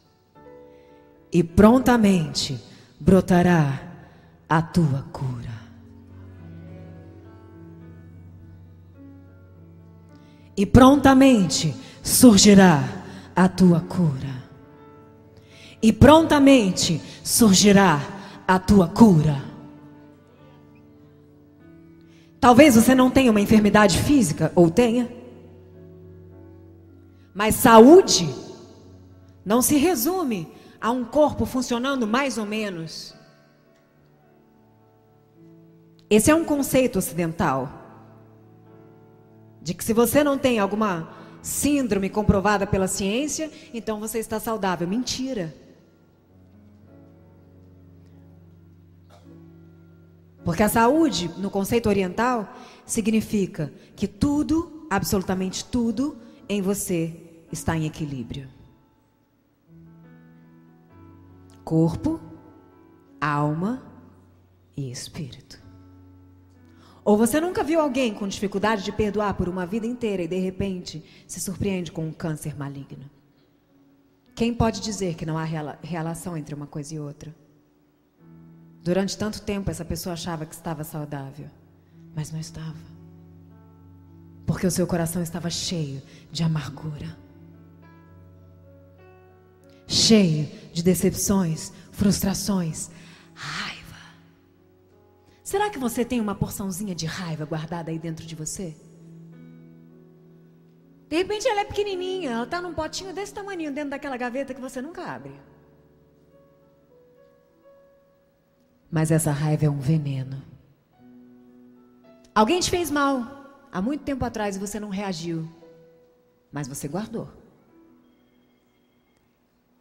E 1.31 1.41
prontamente 1.41 2.61
brotará 2.99 3.81
a 4.47 4.61
tua 4.61 5.07
cura. 5.11 5.63
E 10.55 10.65
prontamente 10.65 11.75
surgirá 12.03 12.83
a 13.35 13.49
tua 13.49 13.79
cura. 13.79 14.43
E 15.81 15.91
prontamente 15.91 17.01
surgirá 17.23 17.99
a 18.47 18.59
tua 18.59 18.87
cura. 18.89 19.52
Talvez 22.43 22.75
você 22.75 22.93
não 22.93 23.09
tenha 23.09 23.31
uma 23.31 23.39
enfermidade 23.39 23.97
física, 23.99 24.51
ou 24.53 24.69
tenha. 24.69 25.09
Mas 27.33 27.55
saúde 27.55 28.27
não 29.45 29.61
se 29.61 29.77
resume 29.77 30.51
a 30.81 30.91
um 30.91 31.05
corpo 31.05 31.45
funcionando 31.45 32.05
mais 32.05 32.37
ou 32.37 32.45
menos. 32.45 33.15
Esse 36.09 36.31
é 36.31 36.35
um 36.35 36.43
conceito 36.43 36.99
ocidental. 36.99 37.69
De 39.61 39.73
que 39.73 39.81
se 39.81 39.93
você 39.93 40.21
não 40.21 40.37
tem 40.37 40.59
alguma 40.59 41.15
síndrome 41.41 42.09
comprovada 42.09 42.67
pela 42.67 42.89
ciência, 42.89 43.49
então 43.73 44.01
você 44.01 44.19
está 44.19 44.37
saudável. 44.37 44.85
Mentira. 44.85 45.55
Porque 50.43 50.63
a 50.63 50.69
saúde, 50.69 51.29
no 51.37 51.49
conceito 51.49 51.87
oriental, 51.87 52.53
significa 52.85 53.73
que 53.95 54.07
tudo, 54.07 54.85
absolutamente 54.89 55.63
tudo, 55.65 56.17
em 56.49 56.61
você 56.61 57.15
está 57.51 57.77
em 57.77 57.85
equilíbrio. 57.85 58.49
Corpo, 61.63 62.19
alma 63.21 63.81
e 64.75 64.91
espírito. 64.91 65.61
Ou 67.05 67.17
você 67.17 67.39
nunca 67.39 67.63
viu 67.63 67.79
alguém 67.79 68.13
com 68.13 68.27
dificuldade 68.27 68.83
de 68.83 68.91
perdoar 68.91 69.33
por 69.35 69.47
uma 69.49 69.65
vida 69.65 69.85
inteira 69.85 70.23
e 70.23 70.27
de 70.27 70.39
repente 70.39 71.03
se 71.27 71.39
surpreende 71.39 71.91
com 71.91 72.05
um 72.05 72.13
câncer 72.13 72.57
maligno? 72.57 73.09
Quem 74.35 74.53
pode 74.53 74.81
dizer 74.81 75.15
que 75.15 75.25
não 75.25 75.37
há 75.37 75.43
relação 75.43 76.35
entre 76.35 76.55
uma 76.55 76.65
coisa 76.65 76.95
e 76.95 76.99
outra? 76.99 77.33
Durante 78.83 79.17
tanto 79.17 79.41
tempo 79.41 79.71
essa 79.71 79.83
pessoa 79.83 80.13
achava 80.13 80.45
que 80.45 80.53
estava 80.53 80.83
saudável, 80.83 81.49
mas 82.13 82.31
não 82.31 82.39
estava. 82.39 82.93
Porque 84.45 84.67
o 84.67 84.71
seu 84.71 84.85
coração 84.85 85.23
estava 85.23 85.49
cheio 85.49 86.01
de 86.31 86.43
amargura 86.43 87.23
cheio 89.93 90.49
de 90.73 90.83
decepções, 90.83 91.71
frustrações, 91.91 92.89
raiva. 93.33 93.83
Será 95.43 95.69
que 95.69 95.77
você 95.77 96.03
tem 96.03 96.19
uma 96.19 96.35
porçãozinha 96.35 96.95
de 96.95 97.05
raiva 97.05 97.45
guardada 97.45 97.91
aí 97.91 97.99
dentro 97.99 98.25
de 98.25 98.35
você? 98.35 98.75
De 101.07 101.15
repente 101.15 101.47
ela 101.47 101.61
é 101.61 101.65
pequenininha, 101.65 102.31
ela 102.31 102.43
está 102.43 102.59
num 102.59 102.73
potinho 102.73 103.13
desse 103.13 103.33
tamanho 103.33 103.71
dentro 103.71 103.91
daquela 103.91 104.17
gaveta 104.17 104.53
que 104.53 104.61
você 104.61 104.81
nunca 104.81 105.03
abre. 105.03 105.33
Mas 108.93 109.09
essa 109.09 109.31
raiva 109.31 109.65
é 109.65 109.69
um 109.71 109.79
veneno. 109.79 110.39
Alguém 112.35 112.59
te 112.59 112.69
fez 112.69 112.91
mal 112.91 113.65
há 113.71 113.81
muito 113.81 114.03
tempo 114.03 114.23
atrás 114.23 114.55
e 114.55 114.59
você 114.59 114.79
não 114.79 114.89
reagiu, 114.89 115.49
mas 116.51 116.67
você 116.67 116.87
guardou. 116.87 117.27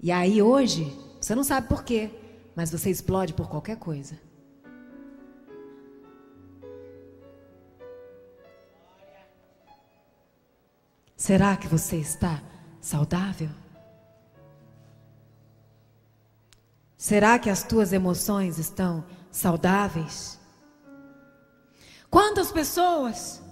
E 0.01 0.11
aí 0.11 0.41
hoje, 0.41 0.99
você 1.21 1.35
não 1.35 1.45
sabe 1.45 1.69
por 1.69 1.85
quê, 1.85 2.09
mas 2.57 2.71
você 2.71 2.89
explode 2.89 3.35
por 3.35 3.51
qualquer 3.51 3.77
coisa. 3.77 4.19
Será 11.15 11.55
que 11.59 11.69
você 11.69 11.99
está 11.99 12.43
saudável? 12.81 13.51
Será 17.03 17.37
que 17.37 17.51
as 17.51 17.65
tuas 17.65 17.93
emoções 17.93 18.59
estão 18.59 19.05
saudáveis? 19.29 20.39
Quantas 22.09 22.53
pessoas 22.53 23.43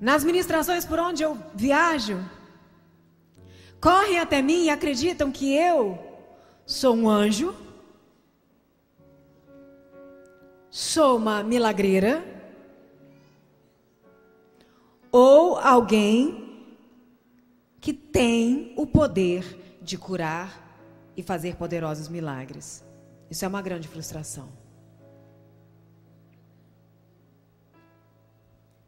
nas 0.00 0.24
ministrações 0.24 0.84
por 0.84 0.98
onde 0.98 1.22
eu 1.22 1.38
viajo 1.54 2.18
correm 3.80 4.18
até 4.18 4.42
mim 4.42 4.64
e 4.64 4.70
acreditam 4.70 5.30
que 5.30 5.54
eu 5.54 6.00
sou 6.66 6.96
um 6.96 7.08
anjo, 7.08 7.54
sou 10.68 11.16
uma 11.16 11.44
milagreira, 11.44 12.24
ou 15.12 15.56
alguém 15.58 16.74
que 17.80 17.92
tem 17.92 18.74
o 18.76 18.84
poder 18.84 19.78
de 19.80 19.96
curar 19.96 20.69
e 21.16 21.22
fazer 21.22 21.56
poderosos 21.56 22.08
milagres. 22.08 22.84
Isso 23.30 23.44
é 23.44 23.48
uma 23.48 23.62
grande 23.62 23.88
frustração. 23.88 24.48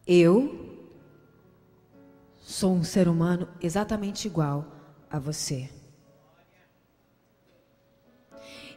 Eu 0.07 0.91
sou 2.41 2.75
um 2.75 2.83
ser 2.85 3.09
humano 3.09 3.49
exatamente 3.61 4.27
igual 4.27 4.67
a 5.11 5.19
você. 5.19 5.71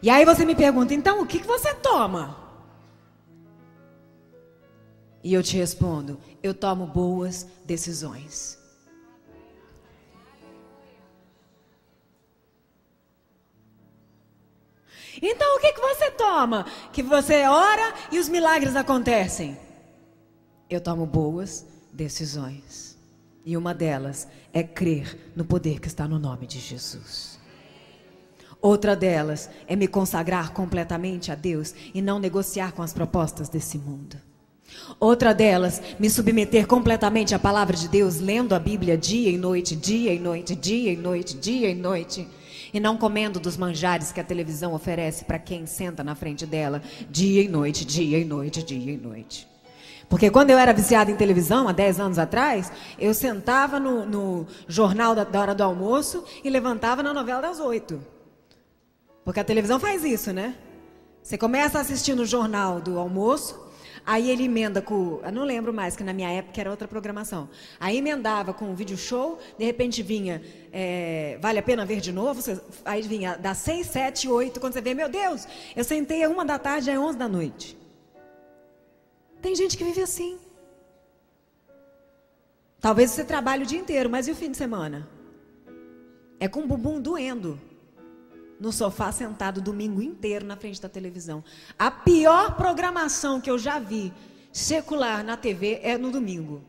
E 0.01 0.09
aí 0.09 0.23
você 0.23 0.45
me 0.45 0.55
pergunta, 0.55 0.93
então 0.93 1.21
o 1.21 1.25
que, 1.25 1.39
que 1.39 1.47
você 1.47 1.73
toma? 1.73 2.37
E 5.23 5.33
eu 5.33 5.41
te 5.41 5.57
respondo, 5.57 6.19
eu 6.43 6.53
tomo 6.53 6.85
boas 6.85 7.47
decisões. 7.65 8.59
Então 15.27 15.57
o 15.57 15.59
que, 15.59 15.73
que 15.73 15.81
você 15.81 16.11
toma? 16.11 16.67
Que 16.93 17.01
você 17.01 17.45
ora 17.45 17.95
e 18.11 18.19
os 18.19 18.29
milagres 18.29 18.75
acontecem. 18.75 19.57
Eu 20.69 20.79
tomo 20.79 21.05
boas 21.07 21.65
decisões. 21.91 22.95
E 23.43 23.57
uma 23.57 23.73
delas 23.73 24.27
é 24.53 24.61
crer 24.61 25.31
no 25.35 25.43
poder 25.43 25.79
que 25.79 25.87
está 25.87 26.07
no 26.07 26.19
nome 26.19 26.45
de 26.45 26.59
Jesus. 26.59 27.39
Outra 28.61 28.95
delas 28.95 29.49
é 29.67 29.75
me 29.75 29.87
consagrar 29.87 30.51
completamente 30.53 31.31
a 31.31 31.35
Deus 31.35 31.73
e 31.93 32.01
não 32.01 32.19
negociar 32.19 32.71
com 32.71 32.83
as 32.83 32.93
propostas 32.93 33.49
desse 33.49 33.79
mundo. 33.79 34.17
Outra 34.99 35.33
delas, 35.33 35.81
me 35.99 36.09
submeter 36.09 36.67
completamente 36.67 37.33
à 37.33 37.39
palavra 37.39 37.75
de 37.75 37.87
Deus, 37.87 38.19
lendo 38.19 38.53
a 38.53 38.59
Bíblia 38.59 38.97
dia 38.97 39.29
e 39.29 39.37
noite, 39.37 39.75
dia 39.75 40.13
e 40.13 40.19
noite, 40.19 40.55
dia 40.55 40.93
e 40.93 40.97
noite, 40.97 41.35
dia 41.35 41.69
e 41.69 41.75
noite, 41.75 42.21
e 42.21 42.44
não 42.79 42.97
comendo 42.97 43.39
dos 43.39 43.57
manjares 43.57 44.11
que 44.11 44.19
a 44.19 44.23
televisão 44.23 44.73
oferece 44.73 45.25
para 45.25 45.39
quem 45.39 45.65
senta 45.65 46.03
na 46.03 46.15
frente 46.15 46.45
dela, 46.45 46.81
dia 47.09 47.41
e 47.41 47.47
noite, 47.47 47.85
dia 47.85 48.19
e 48.19 48.25
noite, 48.25 48.63
dia 48.63 48.93
e 48.93 48.97
noite. 48.97 49.47
Porque 50.07 50.29
quando 50.29 50.51
eu 50.51 50.57
era 50.57 50.73
viciada 50.73 51.09
em 51.09 51.15
televisão, 51.15 51.67
há 51.67 51.71
10 51.71 51.99
anos 51.99 52.19
atrás, 52.19 52.71
eu 52.99 53.13
sentava 53.13 53.79
no, 53.79 54.05
no 54.05 54.47
jornal 54.67 55.15
da, 55.15 55.23
da, 55.23 55.41
hora 55.41 55.55
do 55.55 55.63
almoço 55.63 56.23
e 56.43 56.49
levantava 56.49 57.01
na 57.01 57.13
novela 57.13 57.41
das 57.41 57.59
8. 57.59 57.99
Porque 59.23 59.39
a 59.39 59.43
televisão 59.43 59.79
faz 59.79 60.03
isso, 60.03 60.31
né? 60.31 60.55
Você 61.23 61.37
começa 61.37 61.79
assistindo 61.79 62.19
o 62.19 62.25
jornal 62.25 62.79
do 62.79 62.99
almoço, 62.99 63.64
aí 64.05 64.29
ele 64.29 64.45
emenda 64.45 64.81
com. 64.81 65.19
Eu 65.23 65.31
não 65.31 65.43
lembro 65.43 65.73
mais, 65.73 65.95
que 65.95 66.03
na 66.03 66.13
minha 66.13 66.29
época 66.29 66.59
era 66.59 66.69
outra 66.69 66.87
programação. 66.87 67.49
Aí 67.79 67.97
emendava 67.97 68.53
com 68.53 68.71
o 68.71 68.75
vídeo 68.75 68.97
show, 68.97 69.39
de 69.57 69.65
repente 69.65 70.03
vinha. 70.03 70.41
É, 70.71 71.37
vale 71.41 71.59
a 71.59 71.63
pena 71.63 71.85
ver 71.85 71.99
de 71.99 72.11
novo? 72.11 72.41
Aí 72.83 73.01
vinha 73.01 73.37
das 73.37 73.57
6, 73.59 73.87
7, 73.87 74.27
8, 74.27 74.59
quando 74.59 74.73
você 74.73 74.81
vê, 74.81 74.93
meu 74.93 75.09
Deus, 75.09 75.47
eu 75.75 75.83
sentei 75.83 76.23
a 76.23 76.29
uma 76.29 76.45
da 76.45 76.59
tarde, 76.59 76.89
é 76.89 76.99
11 76.99 77.17
da 77.17 77.27
noite. 77.27 77.77
Tem 79.41 79.55
gente 79.55 79.77
que 79.77 79.83
vive 79.83 80.01
assim. 80.01 80.37
Talvez 82.79 83.11
você 83.11 83.23
trabalhe 83.23 83.63
o 83.63 83.65
dia 83.65 83.79
inteiro, 83.79 84.09
mas 84.09 84.27
e 84.27 84.31
o 84.31 84.35
fim 84.35 84.51
de 84.51 84.57
semana? 84.57 85.09
É 86.39 86.47
com 86.47 86.61
o 86.61 86.67
bumbum 86.67 87.01
doendo. 87.01 87.59
No 88.59 88.71
sofá 88.71 89.11
sentado 89.11 89.61
domingo 89.61 90.01
inteiro 90.01 90.45
na 90.45 90.55
frente 90.55 90.81
da 90.81 90.87
televisão. 90.87 91.43
A 91.77 91.91
pior 91.91 92.55
programação 92.55 93.41
que 93.41 93.49
eu 93.49 93.57
já 93.57 93.79
vi 93.79 94.13
secular 94.51 95.23
na 95.23 95.35
TV 95.35 95.79
é 95.83 95.97
no 95.97 96.09
domingo. 96.09 96.63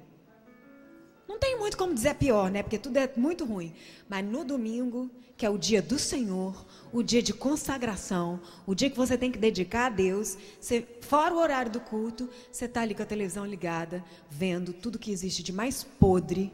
Não 1.28 1.38
tem 1.38 1.58
muito 1.58 1.76
como 1.76 1.94
dizer 1.94 2.14
pior, 2.14 2.50
né? 2.50 2.62
Porque 2.62 2.78
tudo 2.78 2.96
é 2.96 3.10
muito 3.16 3.44
ruim. 3.44 3.74
Mas 4.08 4.24
no 4.24 4.44
domingo, 4.44 5.10
que 5.36 5.44
é 5.44 5.50
o 5.50 5.58
dia 5.58 5.82
do 5.82 5.98
Senhor, 5.98 6.64
o 6.92 7.02
dia 7.02 7.22
de 7.22 7.34
consagração, 7.34 8.40
o 8.66 8.74
dia 8.74 8.88
que 8.88 8.96
você 8.96 9.18
tem 9.18 9.30
que 9.30 9.38
dedicar 9.38 9.86
a 9.86 9.90
Deus, 9.90 10.38
você, 10.60 10.86
fora 11.00 11.34
o 11.34 11.38
horário 11.38 11.70
do 11.70 11.80
culto, 11.80 12.28
você 12.50 12.64
está 12.64 12.80
ali 12.80 12.94
com 12.94 13.02
a 13.02 13.06
televisão 13.06 13.44
ligada, 13.44 14.02
vendo 14.30 14.72
tudo 14.72 14.98
que 14.98 15.10
existe 15.10 15.42
de 15.42 15.52
mais 15.52 15.84
podre, 15.84 16.52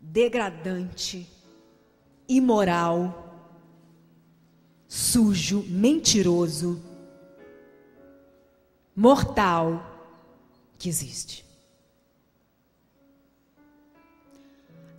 degradante, 0.00 1.26
imoral, 2.28 3.25
sujo, 4.88 5.62
mentiroso, 5.68 6.80
mortal 8.94 9.84
que 10.78 10.88
existe. 10.88 11.44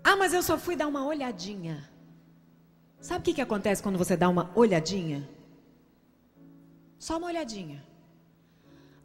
Ah, 0.03 0.15
mas 0.15 0.33
eu 0.33 0.41
só 0.41 0.57
fui 0.57 0.75
dar 0.75 0.87
uma 0.87 1.05
olhadinha. 1.05 1.89
Sabe 2.99 3.19
o 3.19 3.23
que, 3.23 3.33
que 3.33 3.41
acontece 3.41 3.83
quando 3.83 3.97
você 3.97 4.15
dá 4.15 4.29
uma 4.29 4.51
olhadinha? 4.55 5.27
Só 6.97 7.17
uma 7.17 7.27
olhadinha. 7.27 7.85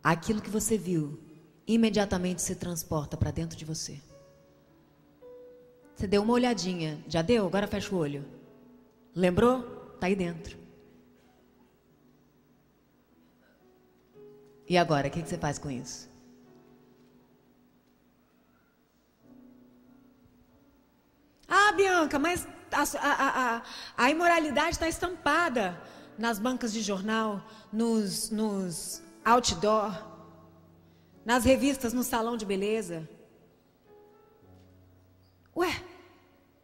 Aquilo 0.03 0.41
que 0.41 0.51
você 0.51 0.79
viu 0.79 1.19
imediatamente 1.67 2.43
se 2.43 2.55
transporta 2.55 3.17
para 3.17 3.31
dentro 3.31 3.57
de 3.57 3.65
você. 3.65 4.01
Você 5.95 6.07
deu 6.07 6.23
uma 6.23 6.33
olhadinha, 6.33 7.03
já 7.07 7.23
deu? 7.23 7.47
Agora 7.47 7.67
fecha 7.67 7.95
o 7.95 7.99
olho. 7.99 8.25
Lembrou? 9.15 9.93
Está 9.95 10.07
aí 10.07 10.17
dentro. 10.17 10.62
E 14.73 14.79
agora, 14.79 15.09
o 15.09 15.11
que, 15.11 15.21
que 15.23 15.29
você 15.29 15.37
faz 15.37 15.59
com 15.59 15.71
isso? 15.71 16.09
Ah, 21.47 21.73
Bianca, 21.73 22.19
mas 22.19 22.49
a, 22.73 22.83
a, 22.99 23.57
a, 23.57 23.63
a 23.99 24.11
imoralidade 24.11 24.71
está 24.71 24.89
estampada 24.89 25.79
nas 26.17 26.39
bancas 26.39 26.73
de 26.73 26.81
jornal, 26.81 27.47
nos, 27.71 28.31
nos 28.31 29.03
outdoor, 29.23 29.93
nas 31.23 31.45
revistas, 31.45 31.93
no 31.93 32.03
salão 32.03 32.39
de 32.39 32.47
beleza. 32.47 33.07
Ué, 35.55 35.85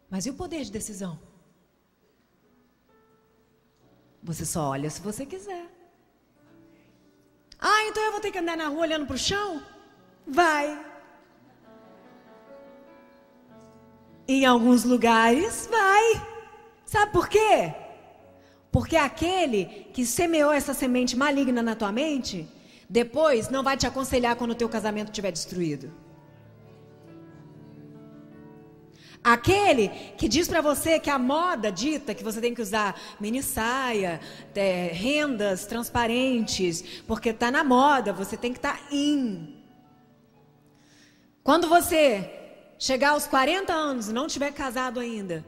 mas 0.09 0.25
e 0.25 0.31
o 0.31 0.33
poder 0.33 0.63
de 0.63 0.71
decisão? 0.71 1.19
Você 4.23 4.47
só 4.47 4.69
olha 4.69 4.89
se 4.89 4.99
você 4.99 5.27
quiser. 5.27 5.78
Ah, 7.59 7.83
então 7.85 8.03
eu 8.03 8.11
vou 8.11 8.21
ter 8.21 8.31
que 8.31 8.37
andar 8.37 8.55
na 8.55 8.67
rua 8.67 8.81
olhando 8.81 9.05
para 9.05 9.15
o 9.15 9.17
chão? 9.17 9.61
Vai. 10.25 10.79
Em 14.27 14.45
alguns 14.45 14.83
lugares, 14.83 15.67
vai. 15.69 16.21
Sabe 16.85 17.11
por 17.11 17.27
quê? 17.27 17.73
Porque 18.71 18.95
aquele 18.95 19.87
que 19.93 20.05
semeou 20.05 20.51
essa 20.51 20.73
semente 20.73 21.17
maligna 21.17 21.61
na 21.61 21.75
tua 21.75 21.91
mente, 21.91 22.47
depois 22.87 23.49
não 23.49 23.63
vai 23.63 23.75
te 23.75 23.87
aconselhar 23.87 24.35
quando 24.35 24.51
o 24.51 24.55
teu 24.55 24.69
casamento 24.69 25.09
estiver 25.09 25.31
destruído. 25.31 25.91
Aquele 29.23 29.89
que 30.17 30.29
diz 30.29 30.47
para 30.47 30.61
você 30.61 30.97
que 30.97 31.09
a 31.09 31.19
moda 31.19 31.71
dita 31.71 32.15
que 32.15 32.23
você 32.23 32.39
tem 32.39 32.53
que 32.53 32.61
usar 32.61 32.99
mini 33.19 33.43
saia, 33.43 34.19
é, 34.55 34.87
rendas 34.93 35.65
transparentes, 35.65 36.83
porque 37.05 37.29
está 37.29 37.51
na 37.51 37.63
moda, 37.63 38.13
você 38.13 38.37
tem 38.37 38.53
que 38.53 38.59
estar 38.59 38.77
tá 38.77 38.95
in. 38.95 39.57
Quando 41.43 41.67
você 41.67 42.29
chegar 42.77 43.09
aos 43.11 43.27
40 43.27 43.73
anos 43.73 44.07
e 44.07 44.13
não 44.13 44.25
tiver 44.25 44.53
casado 44.53 45.01
ainda, 45.01 45.45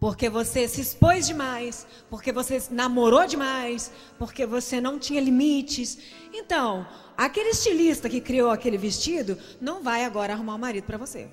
porque 0.00 0.28
você 0.28 0.66
se 0.66 0.80
expôs 0.80 1.26
demais, 1.28 1.86
porque 2.10 2.32
você 2.32 2.60
namorou 2.70 3.24
demais, 3.24 3.92
porque 4.18 4.44
você 4.44 4.80
não 4.80 4.98
tinha 4.98 5.20
limites. 5.20 5.96
Então, 6.32 6.86
aquele 7.16 7.50
estilista 7.50 8.08
que 8.08 8.20
criou 8.20 8.50
aquele 8.50 8.76
vestido 8.76 9.38
não 9.60 9.82
vai 9.82 10.04
agora 10.04 10.32
arrumar 10.32 10.56
um 10.56 10.58
marido 10.58 10.84
para 10.84 10.98
você. 10.98 11.30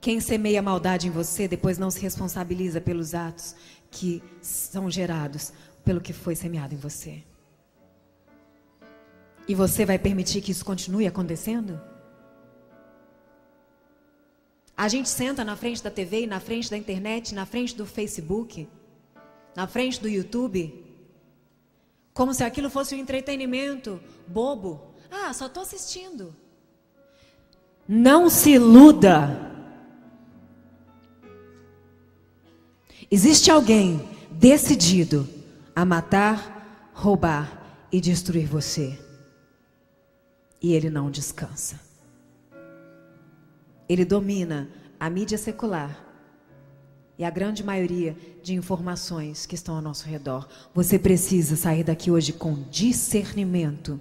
Quem 0.00 0.18
semeia 0.18 0.62
maldade 0.62 1.08
em 1.08 1.10
você 1.10 1.46
depois 1.46 1.76
não 1.76 1.90
se 1.90 2.00
responsabiliza 2.00 2.80
pelos 2.80 3.14
atos 3.14 3.54
que 3.90 4.22
são 4.40 4.90
gerados 4.90 5.52
pelo 5.84 6.00
que 6.00 6.12
foi 6.12 6.34
semeado 6.34 6.74
em 6.74 6.78
você. 6.78 7.22
E 9.46 9.54
você 9.54 9.84
vai 9.84 9.98
permitir 9.98 10.40
que 10.40 10.52
isso 10.52 10.64
continue 10.64 11.06
acontecendo? 11.06 11.80
A 14.76 14.88
gente 14.88 15.08
senta 15.08 15.44
na 15.44 15.56
frente 15.56 15.82
da 15.82 15.90
TV, 15.90 16.26
na 16.26 16.40
frente 16.40 16.70
da 16.70 16.76
internet, 16.76 17.34
na 17.34 17.44
frente 17.44 17.76
do 17.76 17.84
Facebook, 17.84 18.66
na 19.54 19.66
frente 19.66 20.00
do 20.00 20.08
YouTube, 20.08 20.86
como 22.14 22.32
se 22.32 22.42
aquilo 22.42 22.70
fosse 22.70 22.94
um 22.94 22.98
entretenimento 22.98 24.00
bobo. 24.26 24.94
Ah, 25.10 25.34
só 25.34 25.46
estou 25.46 25.62
assistindo. 25.62 26.34
Não 27.86 28.30
se 28.30 28.52
iluda. 28.52 29.49
Existe 33.12 33.50
alguém 33.50 34.08
decidido 34.30 35.28
a 35.74 35.84
matar, 35.84 36.90
roubar 36.94 37.88
e 37.90 38.00
destruir 38.00 38.46
você. 38.46 38.96
E 40.62 40.72
ele 40.72 40.88
não 40.88 41.10
descansa. 41.10 41.80
Ele 43.88 44.04
domina 44.04 44.68
a 45.00 45.10
mídia 45.10 45.36
secular 45.36 46.06
e 47.18 47.24
a 47.24 47.30
grande 47.30 47.64
maioria 47.64 48.16
de 48.44 48.54
informações 48.54 49.44
que 49.44 49.56
estão 49.56 49.74
ao 49.74 49.82
nosso 49.82 50.06
redor. 50.06 50.48
Você 50.72 50.96
precisa 50.96 51.56
sair 51.56 51.82
daqui 51.82 52.12
hoje 52.12 52.32
com 52.32 52.62
discernimento 52.70 54.00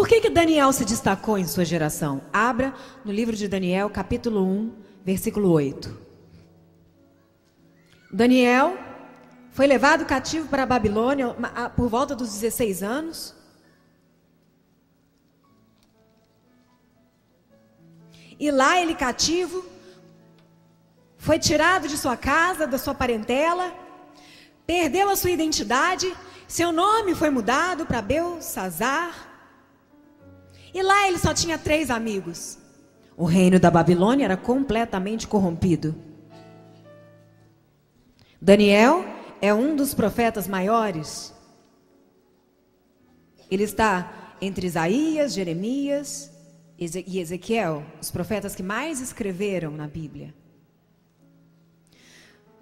Por 0.00 0.08
que, 0.08 0.18
que 0.18 0.30
Daniel 0.30 0.72
se 0.72 0.82
destacou 0.82 1.36
em 1.36 1.46
sua 1.46 1.62
geração? 1.62 2.22
Abra 2.32 2.74
no 3.04 3.12
livro 3.12 3.36
de 3.36 3.46
Daniel, 3.46 3.90
capítulo 3.90 4.42
1, 4.42 4.72
versículo 5.04 5.50
8. 5.50 5.94
Daniel 8.10 8.78
foi 9.52 9.66
levado 9.66 10.06
cativo 10.06 10.48
para 10.48 10.62
a 10.62 10.66
Babilônia 10.66 11.36
por 11.76 11.90
volta 11.90 12.16
dos 12.16 12.32
16 12.32 12.82
anos. 12.82 13.34
E 18.38 18.50
lá 18.50 18.80
ele 18.80 18.94
cativo 18.94 19.62
foi 21.18 21.38
tirado 21.38 21.86
de 21.86 21.98
sua 21.98 22.16
casa, 22.16 22.66
da 22.66 22.78
sua 22.78 22.94
parentela, 22.94 23.70
perdeu 24.66 25.10
a 25.10 25.14
sua 25.14 25.30
identidade, 25.30 26.10
seu 26.48 26.72
nome 26.72 27.14
foi 27.14 27.28
mudado 27.28 27.84
para 27.84 28.00
Belsazar. 28.00 29.29
E 30.72 30.82
lá 30.82 31.08
ele 31.08 31.18
só 31.18 31.34
tinha 31.34 31.58
três 31.58 31.90
amigos. 31.90 32.58
O 33.16 33.24
reino 33.24 33.58
da 33.58 33.70
Babilônia 33.70 34.24
era 34.24 34.36
completamente 34.36 35.26
corrompido. 35.26 35.94
Daniel 38.40 39.04
é 39.40 39.52
um 39.52 39.76
dos 39.76 39.92
profetas 39.92 40.48
maiores. 40.48 41.34
Ele 43.50 43.64
está 43.64 44.34
entre 44.40 44.66
Isaías, 44.66 45.34
Jeremias 45.34 46.30
e 46.78 47.18
Ezequiel, 47.18 47.84
os 48.00 48.10
profetas 48.10 48.54
que 48.54 48.62
mais 48.62 49.00
escreveram 49.00 49.72
na 49.72 49.86
Bíblia. 49.86 50.32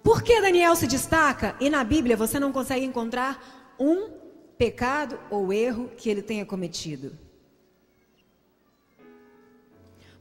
Por 0.03 0.23
que 0.23 0.41
Daniel 0.41 0.75
se 0.75 0.87
destaca 0.87 1.55
e 1.59 1.69
na 1.69 1.83
Bíblia 1.83 2.17
você 2.17 2.39
não 2.39 2.51
consegue 2.51 2.85
encontrar 2.85 3.75
um 3.79 4.09
pecado 4.57 5.17
ou 5.29 5.53
erro 5.53 5.89
que 5.95 6.09
ele 6.09 6.21
tenha 6.21 6.45
cometido? 6.45 7.17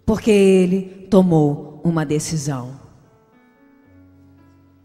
Porque 0.08 0.30
ele 0.30 1.06
tomou 1.10 1.82
uma 1.84 2.06
decisão. 2.06 2.80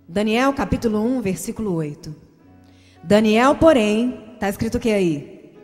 Daniel 0.05 0.51
capítulo 0.51 0.99
1, 0.99 1.21
versículo 1.21 1.73
8. 1.75 2.13
Daniel, 3.01 3.55
porém, 3.55 4.33
está 4.33 4.49
escrito 4.49 4.75
o 4.75 4.79
que 4.81 4.91
aí? 4.91 5.55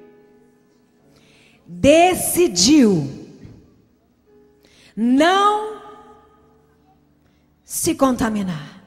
Decidiu 1.68 3.05
não 4.95 5.82
se 7.62 7.93
contaminar. 7.95 8.82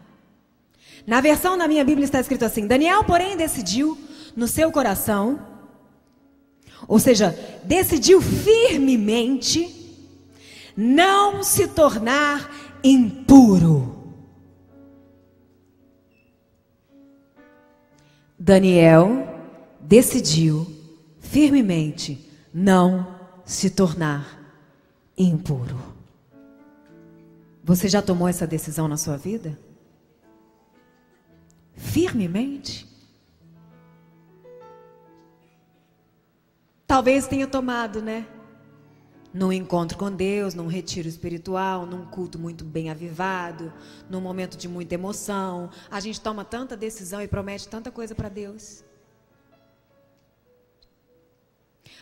Na 1.06 1.20
versão 1.20 1.58
da 1.58 1.68
minha 1.68 1.84
Bíblia 1.84 2.06
está 2.06 2.18
escrito 2.18 2.46
assim: 2.46 2.66
Daniel, 2.66 3.04
porém, 3.04 3.36
decidiu 3.36 3.98
no 4.34 4.48
seu 4.48 4.72
coração, 4.72 5.38
ou 6.88 6.98
seja, 6.98 7.38
decidiu 7.62 8.22
firmemente 8.22 9.81
não 10.76 11.42
se 11.42 11.68
tornar 11.68 12.50
impuro. 12.82 14.02
Daniel 18.38 19.28
decidiu 19.80 20.66
firmemente 21.20 22.30
não 22.52 23.18
se 23.44 23.70
tornar 23.70 24.38
impuro. 25.16 25.78
Você 27.64 27.88
já 27.88 28.02
tomou 28.02 28.26
essa 28.26 28.46
decisão 28.46 28.88
na 28.88 28.96
sua 28.96 29.16
vida? 29.16 29.58
Firmemente? 31.76 32.88
Talvez 36.86 37.26
tenha 37.26 37.46
tomado, 37.46 38.02
né? 38.02 38.26
Num 39.32 39.52
encontro 39.52 39.96
com 39.96 40.10
Deus, 40.10 40.54
num 40.54 40.66
retiro 40.66 41.08
espiritual, 41.08 41.86
num 41.86 42.04
culto 42.06 42.38
muito 42.38 42.64
bem 42.64 42.90
avivado, 42.90 43.72
num 44.08 44.20
momento 44.20 44.56
de 44.56 44.68
muita 44.68 44.94
emoção. 44.94 45.70
A 45.90 46.00
gente 46.00 46.20
toma 46.20 46.44
tanta 46.44 46.76
decisão 46.76 47.22
e 47.22 47.28
promete 47.28 47.68
tanta 47.68 47.90
coisa 47.90 48.14
para 48.14 48.28
Deus. 48.28 48.84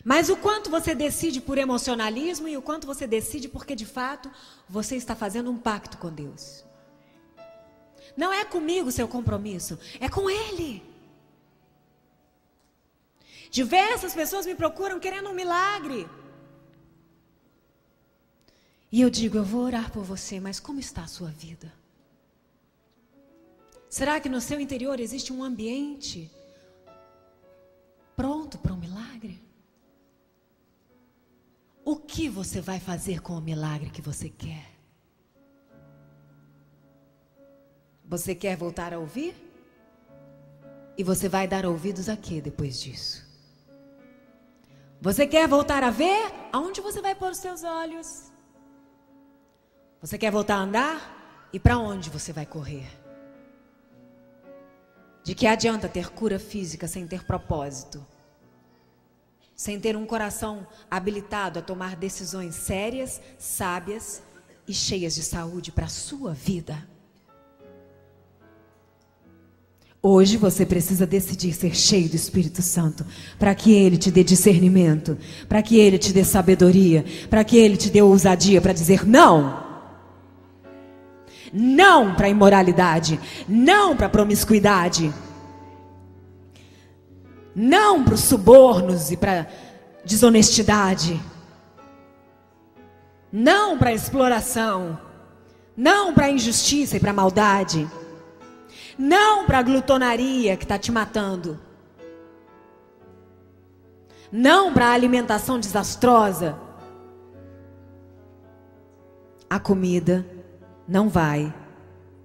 Mas 0.04 0.30
o 0.30 0.36
quanto 0.36 0.70
você 0.70 0.94
decide 0.94 1.40
por 1.40 1.58
emocionalismo 1.58 2.48
e 2.48 2.56
o 2.56 2.62
quanto 2.62 2.86
você 2.86 3.06
decide 3.06 3.48
porque 3.48 3.76
de 3.76 3.84
fato 3.84 4.30
você 4.68 4.96
está 4.96 5.14
fazendo 5.14 5.50
um 5.50 5.58
pacto 5.58 5.98
com 5.98 6.10
Deus. 6.10 6.64
Não 8.16 8.32
é 8.32 8.44
comigo 8.44 8.90
seu 8.90 9.06
compromisso, 9.06 9.78
é 10.00 10.08
com 10.08 10.28
Ele. 10.28 10.82
Diversas 13.50 14.14
pessoas 14.14 14.46
me 14.46 14.54
procuram 14.54 14.98
querendo 14.98 15.28
um 15.28 15.34
milagre. 15.34 16.08
E 18.92 19.00
eu 19.00 19.08
digo, 19.08 19.36
eu 19.36 19.44
vou 19.44 19.62
orar 19.62 19.92
por 19.92 20.02
você, 20.02 20.40
mas 20.40 20.58
como 20.58 20.80
está 20.80 21.04
a 21.04 21.08
sua 21.08 21.30
vida? 21.30 21.72
Será 23.88 24.20
que 24.20 24.28
no 24.28 24.40
seu 24.40 24.60
interior 24.60 24.98
existe 24.98 25.32
um 25.32 25.42
ambiente 25.42 26.30
pronto 28.16 28.58
para 28.58 28.72
um 28.72 28.76
milagre? 28.76 29.42
O 31.84 31.96
que 31.96 32.28
você 32.28 32.60
vai 32.60 32.78
fazer 32.78 33.20
com 33.20 33.34
o 33.34 33.40
milagre 33.40 33.90
que 33.90 34.02
você 34.02 34.28
quer? 34.28 34.70
Você 38.04 38.34
quer 38.34 38.56
voltar 38.56 38.92
a 38.92 38.98
ouvir? 38.98 39.34
E 40.98 41.04
você 41.04 41.28
vai 41.28 41.46
dar 41.46 41.64
ouvidos 41.64 42.08
a 42.08 42.16
quê 42.16 42.40
depois 42.40 42.80
disso? 42.80 43.24
Você 45.00 45.26
quer 45.26 45.48
voltar 45.48 45.82
a 45.82 45.90
ver? 45.90 46.30
Aonde 46.52 46.80
você 46.80 47.00
vai 47.00 47.14
pôr 47.14 47.30
os 47.30 47.38
seus 47.38 47.64
olhos? 47.64 48.29
Você 50.00 50.16
quer 50.16 50.30
voltar 50.30 50.56
a 50.56 50.62
andar? 50.62 51.48
E 51.52 51.58
para 51.58 51.78
onde 51.78 52.10
você 52.10 52.32
vai 52.32 52.46
correr? 52.46 52.88
De 55.22 55.34
que 55.34 55.46
adianta 55.46 55.88
ter 55.88 56.10
cura 56.10 56.38
física 56.38 56.88
sem 56.88 57.06
ter 57.06 57.24
propósito? 57.24 58.04
sem 59.60 59.78
ter 59.78 59.94
um 59.94 60.06
coração 60.06 60.66
habilitado 60.90 61.58
a 61.58 61.62
tomar 61.62 61.94
decisões 61.94 62.54
sérias, 62.54 63.20
sábias 63.38 64.22
e 64.66 64.72
cheias 64.72 65.14
de 65.14 65.22
saúde 65.22 65.70
para 65.70 65.84
a 65.84 65.90
sua 65.90 66.32
vida. 66.32 66.88
Hoje 70.02 70.38
você 70.38 70.64
precisa 70.64 71.06
decidir 71.06 71.52
ser 71.52 71.76
cheio 71.76 72.08
do 72.08 72.16
Espírito 72.16 72.62
Santo, 72.62 73.04
para 73.38 73.54
que 73.54 73.70
ele 73.70 73.98
te 73.98 74.10
dê 74.10 74.24
discernimento, 74.24 75.18
para 75.46 75.62
que 75.62 75.78
ele 75.78 75.98
te 75.98 76.10
dê 76.10 76.24
sabedoria, 76.24 77.04
para 77.28 77.44
que 77.44 77.58
ele 77.58 77.76
te 77.76 77.90
dê 77.90 78.00
ousadia 78.00 78.62
para 78.62 78.72
dizer 78.72 79.06
não. 79.06 79.69
Não 81.52 82.14
para 82.14 82.28
imoralidade, 82.28 83.18
não 83.48 83.96
para 83.96 84.08
promiscuidade 84.08 85.12
não 87.54 88.04
para 88.04 88.14
os 88.14 88.20
subornos 88.20 89.10
e 89.10 89.16
para 89.16 89.46
desonestidade. 90.04 91.20
Não 93.32 93.78
para 93.78 93.92
exploração. 93.92 94.98
Não 95.76 96.14
para 96.14 96.30
injustiça 96.30 96.96
e 96.96 97.00
para 97.00 97.12
maldade. 97.12 97.88
Não 98.98 99.46
para 99.46 99.62
glutonaria 99.62 100.56
que 100.56 100.64
está 100.64 100.78
te 100.78 100.92
matando. 100.92 101.58
Não 104.30 104.72
para 104.72 104.92
alimentação 104.92 105.58
desastrosa. 105.58 106.56
A 109.48 109.58
comida 109.58 110.24
não 110.90 111.08
vai 111.08 111.54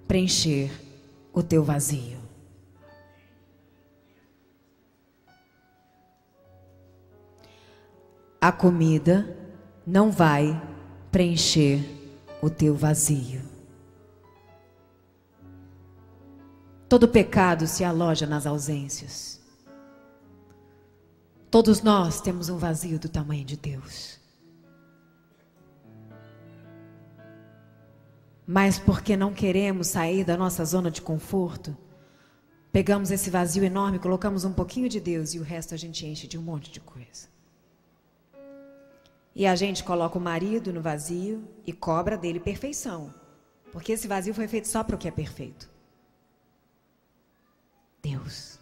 preencher 0.08 0.70
o 1.32 1.42
teu 1.42 1.64
vazio. 1.64 2.26
a 8.46 8.52
comida 8.52 9.28
não 9.88 10.12
vai 10.12 10.62
preencher 11.12 11.84
o 12.44 12.48
teu 12.48 12.76
vazio. 12.76 13.42
Todo 16.88 17.08
pecado 17.08 17.66
se 17.66 17.84
aloja 17.84 18.28
nas 18.28 18.46
ausências. 18.46 19.42
Todos 21.50 21.82
nós 21.82 22.22
temos 22.22 22.48
um 22.48 22.58
vazio 22.60 23.00
do 23.00 23.10
tamanho 23.10 23.44
de 23.44 23.58
Deus. 23.58 24.15
Mas 28.48 28.78
porque 28.78 29.18
não 29.18 29.34
queremos 29.34 29.88
sair 29.88 30.24
da 30.24 30.38
nossa 30.38 30.64
zona 30.64 30.92
de 30.92 31.02
conforto, 31.02 31.76
pegamos 32.72 33.10
esse 33.10 33.30
vazio 33.30 33.64
enorme, 33.64 34.00
colocamos 34.00 34.46
um 34.46 34.54
pouquinho 34.54 34.88
de 34.88 35.00
Deus 35.00 35.34
e 35.34 35.40
o 35.40 35.44
resto 35.44 35.74
a 35.74 35.78
gente 35.78 36.06
enche 36.06 36.28
de 36.28 36.38
um 36.38 36.42
monte 36.42 36.72
de 36.72 36.80
coisa. 36.80 37.28
E 39.36 39.46
a 39.46 39.56
gente 39.56 39.84
coloca 39.84 40.18
o 40.18 40.22
marido 40.22 40.72
no 40.72 40.82
vazio 40.82 41.44
e 41.66 41.74
cobra 41.74 42.18
dele 42.18 42.40
perfeição. 42.40 43.14
Porque 43.72 43.92
esse 43.92 44.08
vazio 44.08 44.34
foi 44.34 44.48
feito 44.48 44.68
só 44.68 44.84
para 44.84 44.96
o 44.96 44.98
que 44.98 45.08
é 45.08 45.12
perfeito. 45.12 45.70
Deus. 48.02 48.58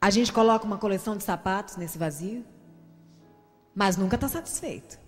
A 0.00 0.08
gente 0.08 0.32
coloca 0.32 0.64
uma 0.64 0.78
coleção 0.78 1.16
de 1.16 1.24
sapatos 1.24 1.76
nesse 1.76 1.98
vazio, 1.98 2.44
mas 3.74 3.96
nunca 3.96 4.14
está 4.14 4.28
satisfeito. 4.28 5.03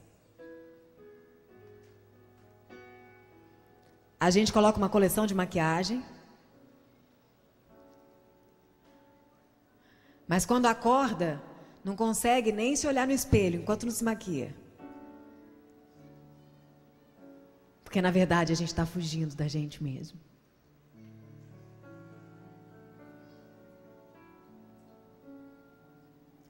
A 4.18 4.30
gente 4.30 4.52
coloca 4.52 4.78
uma 4.78 4.88
coleção 4.88 5.26
de 5.26 5.34
maquiagem, 5.34 6.02
mas 10.26 10.46
quando 10.46 10.66
acorda, 10.66 11.42
não 11.84 11.94
consegue 11.94 12.50
nem 12.50 12.74
se 12.74 12.86
olhar 12.86 13.06
no 13.06 13.12
espelho 13.12 13.60
enquanto 13.60 13.84
não 13.84 13.92
se 13.92 14.02
maquia. 14.02 14.54
Porque 17.84 18.00
na 18.00 18.10
verdade 18.10 18.52
a 18.52 18.56
gente 18.56 18.68
está 18.68 18.84
fugindo 18.84 19.36
da 19.36 19.46
gente 19.46 19.82
mesmo. 19.82 20.18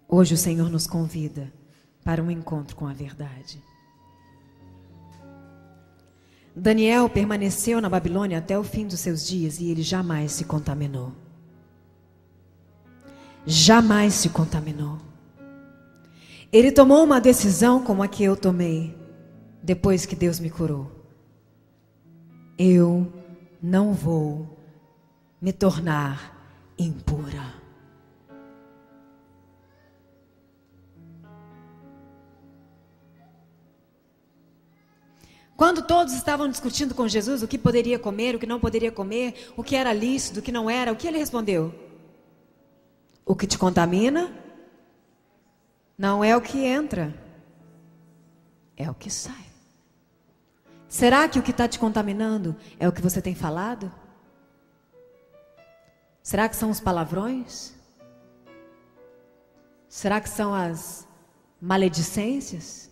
Hoje 0.09 0.35
o 0.35 0.39
Senhor 0.39 0.71
nos 0.71 0.87
convida 0.87 1.53
para 2.05 2.23
um 2.23 2.31
encontro 2.31 2.77
com 2.77 2.87
a 2.87 2.93
verdade. 2.93 3.63
Daniel 6.59 7.11
permaneceu 7.11 7.83
na 7.83 7.89
Babilônia 7.91 8.39
até 8.39 8.59
o 8.59 8.65
fim 8.65 8.87
dos 8.87 8.99
seus 8.99 9.27
dias 9.27 9.61
e 9.61 9.71
ele 9.71 9.83
jamais 9.83 10.33
se 10.33 10.47
contaminou. 10.47 11.13
Jamais 13.45 14.15
se 14.15 14.31
contaminou. 14.31 14.97
Ele 16.51 16.73
tomou 16.73 17.05
uma 17.05 17.21
decisão 17.21 17.85
como 17.85 18.03
a 18.03 18.09
que 18.09 18.25
eu 18.25 18.35
tomei 18.35 18.97
depois 19.63 20.07
que 20.07 20.17
Deus 20.17 20.41
me 20.41 20.49
curou. 20.49 20.91
Eu 22.59 23.13
não 23.63 23.93
vou 23.93 24.59
me 25.43 25.53
tornar 25.53 26.73
impura. 26.79 27.56
Quando 35.57 35.83
todos 35.83 36.13
estavam 36.13 36.49
discutindo 36.49 36.95
com 36.95 37.09
Jesus 37.09 37.43
o 37.43 37.49
que 37.49 37.57
poderia 37.57 37.99
comer, 37.99 38.35
o 38.35 38.39
que 38.39 38.47
não 38.47 38.61
poderia 38.61 38.93
comer, 38.93 39.53
o 39.57 39.65
que 39.65 39.75
era 39.75 39.93
lícito, 39.93 40.41
o 40.41 40.43
que 40.43 40.53
não 40.53 40.69
era, 40.69 40.93
o 40.93 40.97
que 40.97 41.09
ele 41.09 41.19
respondeu? 41.19 41.75
O 43.25 43.35
que 43.35 43.47
te 43.47 43.57
contamina 43.57 44.31
não 45.97 46.23
é 46.23 46.37
o 46.37 46.43
que 46.43 46.59
entra, 46.59 47.15
é 48.77 48.91
o 48.91 48.95
que 48.95 49.11
sai. 49.11 49.47
Será 50.87 51.27
que 51.27 51.39
o 51.39 51.43
que 51.43 51.53
está 51.53 51.67
te 51.67 51.79
contaminando 51.79 52.55
é 52.79 52.87
o 52.87 52.93
que 52.93 53.01
você 53.01 53.23
tem 53.23 53.35
falado? 53.35 53.91
Será 56.23 56.49
que 56.49 56.57
são 56.57 56.71
os 56.71 56.81
palavrões? 56.81 57.73
Será 59.89 60.21
que 60.21 60.29
são 60.29 60.55
as 60.55 61.09
maledicências? 61.61 62.91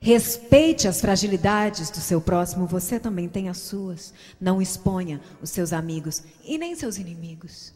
Respeite 0.00 0.86
as 0.86 1.00
fragilidades 1.00 1.90
do 1.90 1.98
seu 1.98 2.20
próximo, 2.20 2.66
você 2.66 3.00
também 3.00 3.28
tem 3.28 3.48
as 3.48 3.58
suas. 3.58 4.14
Não 4.40 4.62
exponha 4.62 5.20
os 5.42 5.50
seus 5.50 5.72
amigos 5.72 6.22
e 6.44 6.56
nem 6.56 6.76
seus 6.76 6.98
inimigos. 6.98 7.74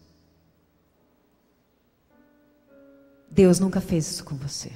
Deus 3.29 3.59
nunca 3.59 3.81
fez 3.81 4.09
isso 4.09 4.25
com 4.25 4.37
você. 4.37 4.71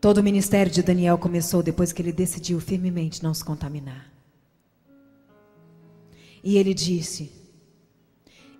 Todo 0.00 0.18
o 0.18 0.22
ministério 0.22 0.70
de 0.70 0.82
Daniel 0.82 1.16
começou 1.16 1.62
depois 1.62 1.90
que 1.90 2.02
ele 2.02 2.12
decidiu 2.12 2.60
firmemente 2.60 3.22
não 3.22 3.32
se 3.32 3.42
contaminar. 3.42 4.13
E 6.44 6.58
ele 6.58 6.74
disse: 6.74 7.32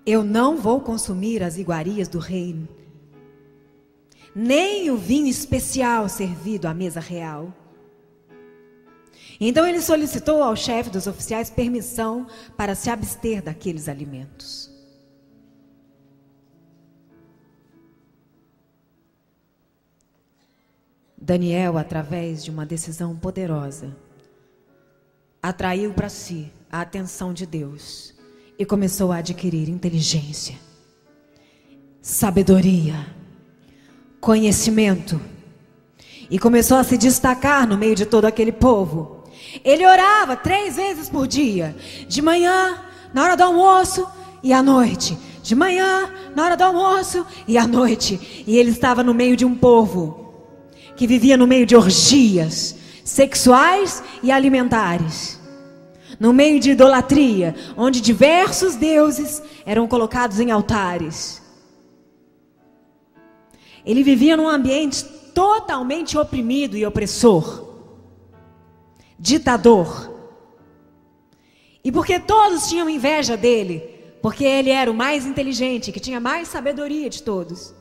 Eu 0.07 0.25
não 0.25 0.57
vou 0.57 0.81
consumir 0.81 1.43
as 1.43 1.59
iguarias 1.59 2.09
do 2.09 2.19
reino, 2.19 2.67
nem 4.35 4.91
o 4.91 4.97
vinho 4.97 5.29
especial 5.29 6.09
servido 6.09 6.67
à 6.67 6.73
mesa 6.73 6.99
real. 6.99 7.53
Então 9.39 9.67
ele 9.67 9.83
solicitou 9.83 10.43
ao 10.43 10.57
chefe 10.57 10.89
dos 10.89 11.07
oficiais 11.07 11.51
permissão 11.51 12.27
para 12.57 12.75
se 12.75 12.89
abster 12.89 13.43
daqueles 13.43 13.87
alimentos. 13.87 14.73
Daniel, 21.19 21.77
através 21.77 22.45
de 22.45 22.51
uma 22.51 22.65
decisão 22.65 23.17
poderosa, 23.17 23.97
atraiu 25.43 25.93
para 25.93 26.09
si 26.09 26.51
a 26.75 26.81
atenção 26.81 27.33
de 27.33 27.47
Deus 27.47 28.13
e 28.59 28.65
começou 28.65 29.13
a 29.13 29.19
adquirir 29.19 29.69
inteligência, 29.69 30.57
sabedoria, 32.03 32.97
conhecimento 34.21 35.21
e 36.29 36.37
começou 36.37 36.77
a 36.77 36.83
se 36.83 36.99
destacar 36.99 37.65
no 37.65 37.77
meio 37.77 37.95
de 37.95 38.05
todo 38.05 38.25
aquele 38.25 38.51
povo. 38.51 39.23
Ele 39.65 39.87
orava 39.87 40.35
três 40.35 40.75
vezes 40.75 41.09
por 41.09 41.29
dia, 41.29 41.77
de 42.09 42.21
manhã, 42.21 42.77
na 43.15 43.23
hora 43.23 43.37
do 43.37 43.45
almoço 43.45 44.05
e 44.43 44.53
à 44.53 44.61
noite. 44.61 45.17
De 45.45 45.55
manhã, 45.55 46.13
na 46.35 46.43
hora 46.43 46.57
do 46.57 46.65
almoço 46.65 47.25
e 47.47 47.57
à 47.57 47.69
noite. 47.69 48.45
E 48.49 48.59
ele 48.59 48.71
estava 48.71 49.05
no 49.05 49.15
meio 49.15 49.37
de 49.37 49.45
um 49.45 49.55
povo 49.55 50.35
que 50.97 51.07
vivia 51.07 51.37
no 51.37 51.47
meio 51.47 51.67
de 51.67 51.77
orgias 51.77 52.75
sexuais 53.05 54.03
e 54.25 54.33
alimentares. 54.33 55.44
No 56.19 56.33
meio 56.33 56.61
de 56.61 56.71
idolatria, 56.71 57.55
onde 57.77 58.01
diversos 58.01 58.77
deuses 58.77 59.43
eram 59.67 59.87
colocados 59.89 60.41
em 60.41 60.51
altares. 60.51 61.43
Ele 63.85 64.03
vivia 64.03 64.37
num 64.37 64.49
ambiente 64.49 65.05
totalmente 65.35 66.17
oprimido 66.17 66.77
e 66.77 66.87
opressor 66.87 67.65
ditador. 69.19 70.13
E 71.83 71.93
porque 71.93 72.19
todos 72.19 72.69
tinham 72.69 72.89
inveja 72.91 73.37
dele, 73.37 73.79
porque 74.21 74.45
ele 74.45 74.71
era 74.71 74.91
o 74.91 74.95
mais 74.95 75.27
inteligente, 75.27 75.93
que 75.93 76.01
tinha 76.01 76.21
mais 76.21 76.49
sabedoria 76.49 77.09
de 77.09 77.23
todos. 77.23 77.75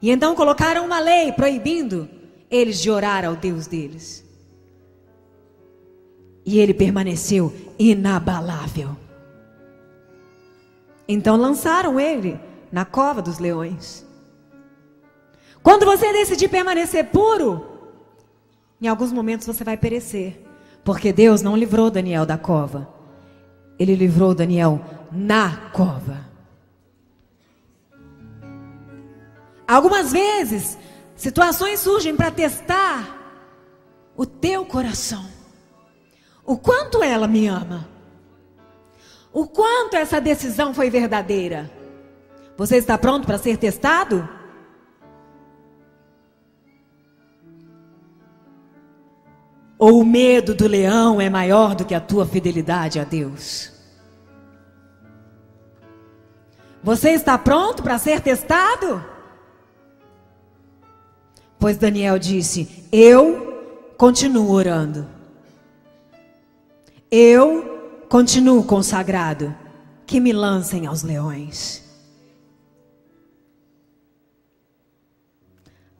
E 0.00 0.10
então 0.10 0.34
colocaram 0.34 0.84
uma 0.84 1.00
lei 1.00 1.32
proibindo 1.32 2.08
eles 2.50 2.80
de 2.80 2.90
orar 2.90 3.24
ao 3.24 3.36
Deus 3.36 3.66
deles. 3.66 4.24
E 6.44 6.58
ele 6.58 6.74
permaneceu 6.74 7.54
inabalável. 7.78 8.96
Então 11.06 11.36
lançaram 11.36 11.98
ele 12.00 12.38
na 12.70 12.84
cova 12.84 13.20
dos 13.20 13.38
leões. 13.38 14.04
Quando 15.62 15.84
você 15.84 16.12
decidir 16.12 16.48
permanecer 16.48 17.06
puro, 17.06 17.64
em 18.80 18.88
alguns 18.88 19.12
momentos 19.12 19.46
você 19.46 19.62
vai 19.62 19.76
perecer. 19.76 20.40
Porque 20.84 21.12
Deus 21.12 21.42
não 21.42 21.56
livrou 21.56 21.90
Daniel 21.90 22.26
da 22.26 22.36
cova. 22.36 22.88
Ele 23.78 23.94
livrou 23.94 24.34
Daniel 24.34 24.80
na 25.12 25.70
cova. 25.72 26.32
Algumas 29.66 30.12
vezes, 30.12 30.76
situações 31.14 31.80
surgem 31.80 32.16
para 32.16 32.30
testar 32.30 33.18
o 34.16 34.26
teu 34.26 34.66
coração. 34.66 35.24
O 36.52 36.58
quanto 36.58 37.02
ela 37.02 37.26
me 37.26 37.46
ama. 37.46 37.88
O 39.32 39.46
quanto 39.46 39.96
essa 39.96 40.20
decisão 40.20 40.74
foi 40.74 40.90
verdadeira. 40.90 41.70
Você 42.58 42.76
está 42.76 42.98
pronto 42.98 43.26
para 43.26 43.38
ser 43.38 43.56
testado? 43.56 44.28
Ou 49.78 49.98
o 49.98 50.04
medo 50.04 50.54
do 50.54 50.68
leão 50.68 51.22
é 51.22 51.30
maior 51.30 51.74
do 51.74 51.86
que 51.86 51.94
a 51.94 52.00
tua 52.02 52.26
fidelidade 52.26 53.00
a 53.00 53.04
Deus? 53.04 53.72
Você 56.82 57.12
está 57.12 57.38
pronto 57.38 57.82
para 57.82 57.96
ser 57.96 58.20
testado? 58.20 59.02
Pois 61.58 61.78
Daniel 61.78 62.18
disse: 62.18 62.86
Eu 62.92 63.94
continuo 63.96 64.50
orando. 64.50 65.21
Eu 67.14 68.06
continuo 68.08 68.64
consagrado. 68.64 69.54
Que 70.06 70.18
me 70.18 70.32
lancem 70.32 70.86
aos 70.86 71.02
leões. 71.02 71.82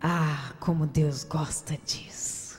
Ah, 0.00 0.54
como 0.58 0.86
Deus 0.86 1.22
gosta 1.22 1.76
disso. 1.84 2.58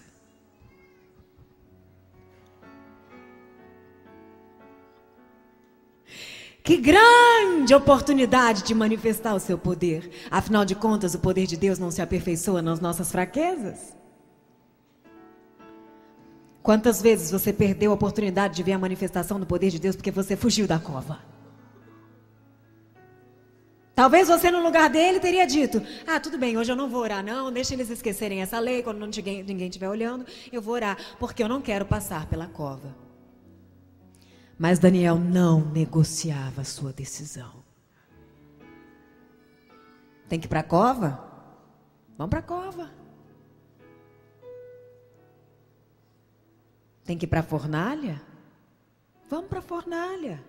Que 6.63 6.77
grande 6.77 7.73
oportunidade 7.73 8.61
de 8.61 8.75
manifestar 8.75 9.33
o 9.33 9.39
seu 9.39 9.57
poder. 9.57 10.11
Afinal 10.29 10.63
de 10.63 10.75
contas, 10.75 11.15
o 11.15 11.19
poder 11.19 11.47
de 11.47 11.57
Deus 11.57 11.79
não 11.79 11.89
se 11.89 12.03
aperfeiçoa 12.03 12.61
nas 12.61 12.79
nossas 12.79 13.11
fraquezas? 13.11 14.02
Quantas 16.63 17.01
vezes 17.01 17.29
você 17.29 17.51
perdeu 17.51 17.91
a 17.91 17.93
oportunidade 17.93 18.55
de 18.55 18.63
ver 18.63 18.71
a 18.71 18.79
manifestação 18.79 19.37
do 19.37 19.45
poder 19.45 19.69
de 19.69 19.77
Deus 19.77 19.97
porque 19.97 20.09
você 20.09 20.37
fugiu 20.37 20.65
da 20.65 20.79
cova? 20.79 21.19
Talvez 23.93 24.29
você 24.29 24.49
no 24.49 24.63
lugar 24.63 24.89
dele 24.89 25.19
teria 25.19 25.45
dito: 25.45 25.81
Ah, 26.07 26.21
tudo 26.21 26.37
bem, 26.37 26.57
hoje 26.57 26.71
eu 26.71 26.75
não 26.75 26.89
vou 26.89 27.01
orar, 27.01 27.21
não, 27.21 27.51
deixa 27.51 27.73
eles 27.73 27.89
esquecerem 27.89 28.41
essa 28.41 28.59
lei, 28.59 28.81
quando 28.81 28.97
não 28.97 29.07
ninguém 29.07 29.67
estiver 29.67 29.89
olhando, 29.89 30.25
eu 30.53 30.61
vou 30.61 30.73
orar, 30.73 30.97
porque 31.19 31.43
eu 31.43 31.49
não 31.49 31.61
quero 31.61 31.85
passar 31.85 32.27
pela 32.27 32.47
cova. 32.47 32.95
Mas 34.57 34.79
Daniel 34.79 35.19
não 35.19 35.59
negociava 35.59 36.61
a 36.61 36.65
sua 36.65 36.93
decisão. 36.93 37.61
Tem 40.29 40.39
que 40.39 40.45
ir 40.45 40.49
para 40.49 40.61
a 40.61 40.63
cova? 40.63 41.21
Vamos 42.17 42.29
para 42.29 42.39
a 42.39 42.43
cova. 42.43 43.02
Tem 47.05 47.17
que 47.17 47.25
ir 47.25 47.27
para 47.27 47.41
a 47.41 47.43
fornalha? 47.43 48.21
Vamos 49.29 49.47
para 49.49 49.59
a 49.59 49.61
fornalha. 49.61 50.43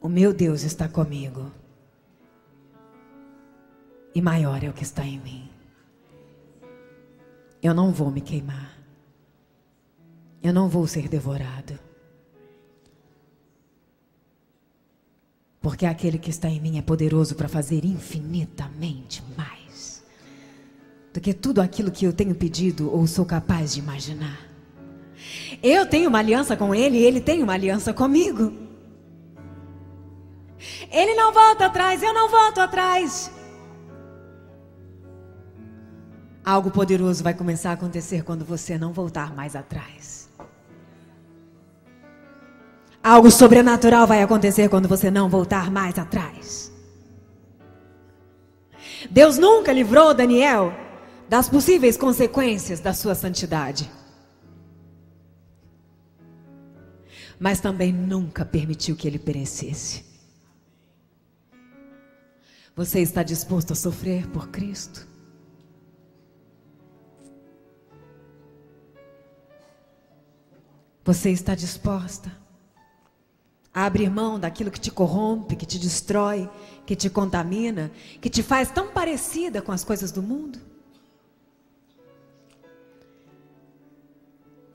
O 0.00 0.08
meu 0.08 0.32
Deus 0.32 0.62
está 0.62 0.88
comigo. 0.88 1.50
E 4.14 4.20
maior 4.20 4.62
é 4.62 4.68
o 4.68 4.72
que 4.72 4.82
está 4.82 5.04
em 5.04 5.18
mim. 5.18 5.50
Eu 7.62 7.74
não 7.74 7.90
vou 7.92 8.10
me 8.10 8.20
queimar. 8.20 8.76
Eu 10.42 10.52
não 10.52 10.68
vou 10.68 10.86
ser 10.86 11.08
devorado. 11.08 11.78
Porque 15.60 15.84
aquele 15.84 16.18
que 16.18 16.30
está 16.30 16.48
em 16.48 16.60
mim 16.60 16.78
é 16.78 16.82
poderoso 16.82 17.34
para 17.34 17.48
fazer 17.48 17.84
infinitamente 17.84 19.22
mais 19.36 19.65
do 21.16 21.20
que 21.20 21.32
tudo 21.32 21.62
aquilo 21.62 21.90
que 21.90 22.04
eu 22.04 22.12
tenho 22.12 22.34
pedido 22.34 22.94
ou 22.94 23.06
sou 23.06 23.24
capaz 23.24 23.72
de 23.72 23.80
imaginar. 23.80 24.38
Eu 25.62 25.86
tenho 25.86 26.10
uma 26.10 26.18
aliança 26.18 26.54
com 26.54 26.74
ele 26.74 26.98
e 26.98 27.02
ele 27.02 27.22
tem 27.22 27.42
uma 27.42 27.54
aliança 27.54 27.94
comigo. 27.94 28.52
Ele 30.92 31.14
não 31.14 31.32
volta 31.32 31.66
atrás, 31.66 32.02
eu 32.02 32.12
não 32.12 32.28
volto 32.28 32.60
atrás. 32.60 33.30
Algo 36.44 36.70
poderoso 36.70 37.24
vai 37.24 37.32
começar 37.32 37.70
a 37.70 37.72
acontecer 37.72 38.22
quando 38.22 38.44
você 38.44 38.76
não 38.76 38.92
voltar 38.92 39.34
mais 39.34 39.56
atrás. 39.56 40.28
Algo 43.02 43.30
sobrenatural 43.30 44.06
vai 44.06 44.22
acontecer 44.22 44.68
quando 44.68 44.86
você 44.86 45.10
não 45.10 45.30
voltar 45.30 45.70
mais 45.70 45.98
atrás. 45.98 46.70
Deus 49.10 49.38
nunca 49.38 49.72
livrou 49.72 50.12
Daniel 50.12 50.84
das 51.28 51.48
possíveis 51.48 51.96
consequências 51.96 52.80
da 52.80 52.92
sua 52.92 53.14
santidade. 53.14 53.90
Mas 57.38 57.60
também 57.60 57.92
nunca 57.92 58.44
permitiu 58.44 58.96
que 58.96 59.06
ele 59.06 59.18
perecesse. 59.18 60.04
Você 62.74 63.00
está 63.00 63.22
disposto 63.22 63.72
a 63.72 63.76
sofrer 63.76 64.26
por 64.28 64.48
Cristo? 64.48 65.06
Você 71.04 71.30
está 71.30 71.54
disposta? 71.54 72.46
a 73.76 73.84
abrir 73.84 74.08
mão 74.08 74.40
daquilo 74.40 74.70
que 74.70 74.80
te 74.80 74.90
corrompe, 74.90 75.54
que 75.54 75.66
te 75.66 75.78
destrói, 75.78 76.48
que 76.86 76.96
te 76.96 77.10
contamina, 77.10 77.92
que 78.22 78.30
te 78.30 78.42
faz 78.42 78.70
tão 78.70 78.88
parecida 78.88 79.60
com 79.60 79.70
as 79.70 79.84
coisas 79.84 80.10
do 80.10 80.22
mundo? 80.22 80.58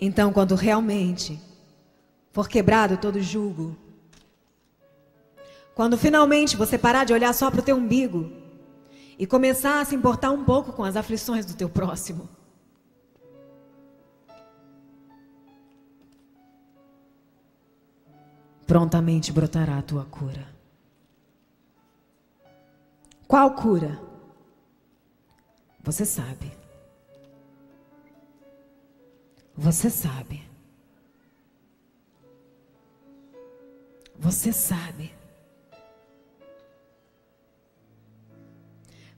Então, 0.04 0.34
quando 0.34 0.56
realmente 0.56 1.40
for 2.32 2.50
quebrado 2.50 2.98
todo 2.98 3.22
julgo, 3.22 3.78
quando 5.76 5.96
finalmente 5.96 6.58
você 6.58 6.76
parar 6.76 7.04
de 7.04 7.14
olhar 7.14 7.32
só 7.34 7.52
para 7.52 7.60
o 7.60 7.64
teu 7.64 7.78
umbigo 7.78 8.32
e 9.20 9.28
começar 9.28 9.80
a 9.80 9.86
se 9.86 9.94
importar 9.94 10.32
um 10.32 10.44
pouco 10.44 10.74
com 10.74 10.84
as 10.84 10.96
aflições 10.96 11.46
do 11.46 11.54
teu 11.54 11.70
próximo. 11.70 12.28
Prontamente 18.66 19.32
brotará 19.32 19.78
a 19.78 19.82
tua 19.84 20.06
cura. 20.06 20.48
Qual 23.28 23.52
cura? 23.54 24.02
Você 25.84 26.06
sabe. 26.06 26.61
Você 29.62 29.92
sabe. 29.92 30.42
Você 34.18 34.52
sabe. 34.52 35.14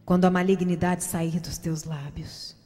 Quando 0.06 0.26
a 0.26 0.30
malignidade 0.30 1.06
sair 1.06 1.40
dos 1.40 1.58
teus 1.58 1.86
lábios. 1.86 2.58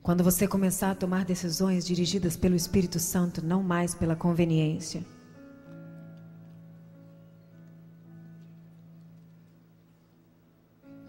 Quando 0.00 0.22
você 0.22 0.46
começar 0.46 0.92
a 0.92 0.94
tomar 0.94 1.24
decisões 1.24 1.84
dirigidas 1.84 2.36
pelo 2.36 2.54
Espírito 2.54 3.00
Santo, 3.00 3.44
não 3.44 3.64
mais 3.64 3.96
pela 3.96 4.14
conveniência. 4.14 5.17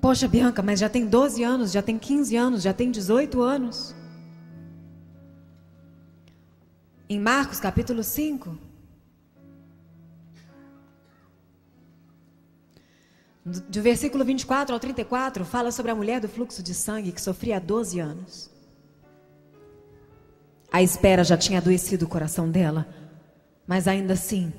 Poxa, 0.10 0.28
Bianca, 0.28 0.64
mas 0.64 0.80
já 0.80 0.90
tem 0.90 1.06
12 1.06 1.44
anos, 1.44 1.72
já 1.72 1.84
tem 1.84 2.00
15 2.00 2.36
anos, 2.36 2.64
já 2.64 2.74
tem 2.74 2.90
18 2.90 3.44
anos. 3.44 3.94
Em 7.08 7.20
Marcos 7.20 7.60
capítulo 7.60 8.04
5, 8.04 8.58
do 13.46 13.82
versículo 13.84 14.26
24 14.26 14.74
ao 14.74 14.80
34, 14.80 15.46
fala 15.46 15.72
sobre 15.72 15.92
a 15.92 15.96
mulher 15.96 16.20
do 16.20 16.28
fluxo 16.28 16.64
de 16.64 16.74
sangue 16.74 17.12
que 17.12 17.22
sofria 17.22 17.58
há 17.58 17.60
12 17.60 18.00
anos. 18.00 18.50
A 20.72 20.82
espera 20.82 21.24
já 21.24 21.38
tinha 21.38 21.60
adoecido 21.60 22.06
o 22.06 22.10
coração 22.10 22.50
dela, 22.50 22.88
mas 23.68 23.88
ainda 23.88 24.14
assim, 24.14 24.52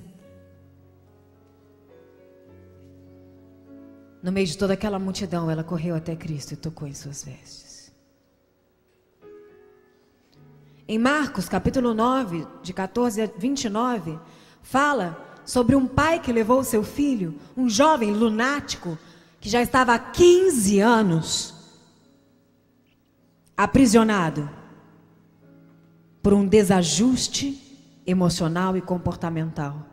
no 4.23 4.31
meio 4.31 4.47
de 4.47 4.57
toda 4.57 4.75
aquela 4.75 4.99
multidão, 4.99 5.51
ela 5.51 5.65
correu 5.65 5.95
até 5.95 6.15
Cristo 6.15 6.53
e 6.53 6.57
tocou 6.57 6.87
em 6.87 6.95
suas 6.95 7.25
vestes. 7.25 7.93
Em 10.87 10.99
Marcos, 10.99 11.49
capítulo 11.49 11.95
9, 11.95 12.47
de 12.63 12.73
14 12.73 13.23
a 13.23 13.27
29, 13.27 14.19
fala 14.61 15.41
sobre 15.45 15.77
um 15.77 15.87
pai 15.87 16.21
que 16.21 16.33
levou 16.33 16.65
seu 16.65 16.83
filho, 16.83 17.37
um 17.57 17.69
jovem 17.69 18.13
lunático, 18.13 18.99
que 19.41 19.49
já 19.49 19.63
estava 19.63 19.95
há 19.95 19.99
15 19.99 20.81
anos 20.81 21.55
aprisionado 23.57 24.51
por 26.23 26.33
um 26.33 26.47
desajuste 26.47 28.03
emocional 28.07 28.77
e 28.77 28.81
comportamental, 28.81 29.87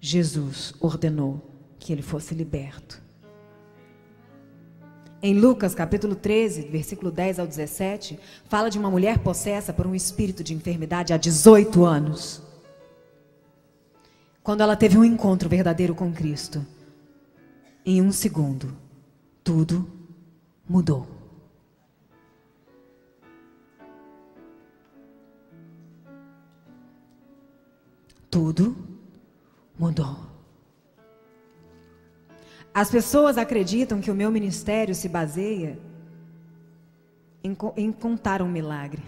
Jesus 0.00 0.74
ordenou 0.80 1.50
que 1.78 1.92
ele 1.92 2.02
fosse 2.02 2.34
liberto. 2.34 3.05
Em 5.22 5.38
Lucas 5.38 5.74
capítulo 5.74 6.14
13, 6.14 6.68
versículo 6.68 7.10
10 7.10 7.38
ao 7.38 7.46
17, 7.46 8.18
fala 8.48 8.68
de 8.68 8.78
uma 8.78 8.90
mulher 8.90 9.18
possessa 9.18 9.72
por 9.72 9.86
um 9.86 9.94
espírito 9.94 10.44
de 10.44 10.54
enfermidade 10.54 11.12
há 11.12 11.16
18 11.16 11.84
anos. 11.84 12.42
Quando 14.42 14.60
ela 14.60 14.76
teve 14.76 14.96
um 14.96 15.04
encontro 15.04 15.48
verdadeiro 15.48 15.94
com 15.94 16.12
Cristo, 16.12 16.64
em 17.84 18.00
um 18.02 18.12
segundo, 18.12 18.76
tudo 19.42 19.90
mudou. 20.68 21.16
tudo 28.36 28.76
mudou. 29.78 30.35
As 32.76 32.90
pessoas 32.90 33.38
acreditam 33.38 34.02
que 34.02 34.10
o 34.10 34.14
meu 34.14 34.30
ministério 34.30 34.94
se 34.94 35.08
baseia 35.08 35.78
em, 37.42 37.56
em 37.74 37.90
contar 37.90 38.42
um 38.42 38.48
milagre. 38.50 39.02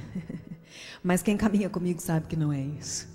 Mas 1.05 1.21
quem 1.21 1.37
caminha 1.37 1.69
comigo 1.69 2.01
sabe 2.01 2.27
que 2.27 2.35
não 2.35 2.51
é 2.51 2.63
isso. 2.63 3.07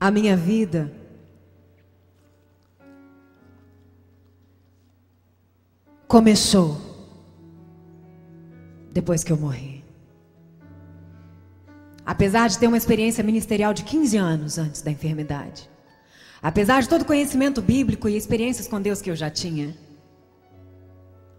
A 0.00 0.10
minha 0.10 0.34
vida 0.34 0.90
começou 6.08 6.80
depois 8.90 9.22
que 9.22 9.32
eu 9.32 9.36
morri. 9.36 9.84
Apesar 12.06 12.48
de 12.48 12.58
ter 12.58 12.68
uma 12.68 12.78
experiência 12.78 13.22
ministerial 13.22 13.74
de 13.74 13.84
15 13.84 14.16
anos 14.16 14.56
antes 14.56 14.80
da 14.80 14.90
enfermidade. 14.90 15.70
Apesar 16.42 16.82
de 16.82 16.88
todo 16.88 17.02
o 17.02 17.06
conhecimento 17.06 17.62
bíblico 17.62 18.08
e 18.08 18.16
experiências 18.16 18.66
com 18.66 18.82
Deus 18.82 19.00
que 19.00 19.08
eu 19.08 19.14
já 19.14 19.30
tinha. 19.30 19.76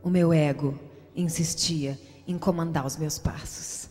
O 0.01 0.09
meu 0.09 0.31
ego 0.31 0.79
insistia 1.13 1.99
em 2.25 2.37
comandar 2.37 2.85
os 2.85 2.95
meus 2.95 3.19
passos. 3.19 3.89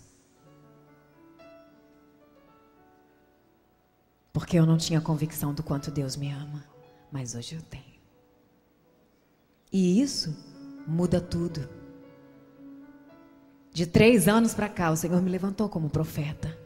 Porque 4.32 4.58
eu 4.58 4.64
não 4.64 4.78
tinha 4.78 5.02
convicção 5.02 5.52
do 5.52 5.62
quanto 5.62 5.90
Deus 5.90 6.16
me 6.16 6.32
ama. 6.32 6.64
Mas 7.10 7.34
hoje 7.34 7.56
eu 7.56 7.62
tenho. 7.62 8.00
E 9.70 10.00
isso 10.00 10.34
muda 10.86 11.20
tudo. 11.20 11.68
De 13.70 13.86
três 13.86 14.28
anos 14.28 14.54
para 14.54 14.68
cá, 14.68 14.90
o 14.90 14.96
Senhor 14.96 15.20
me 15.20 15.30
levantou 15.30 15.68
como 15.68 15.90
profeta. 15.90 16.56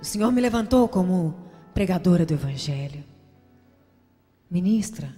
O 0.00 0.04
Senhor 0.04 0.30
me 0.32 0.40
levantou 0.40 0.88
como 0.88 1.47
pregadora 1.78 2.26
do 2.26 2.34
Evangelho, 2.34 3.04
ministra 4.50 5.14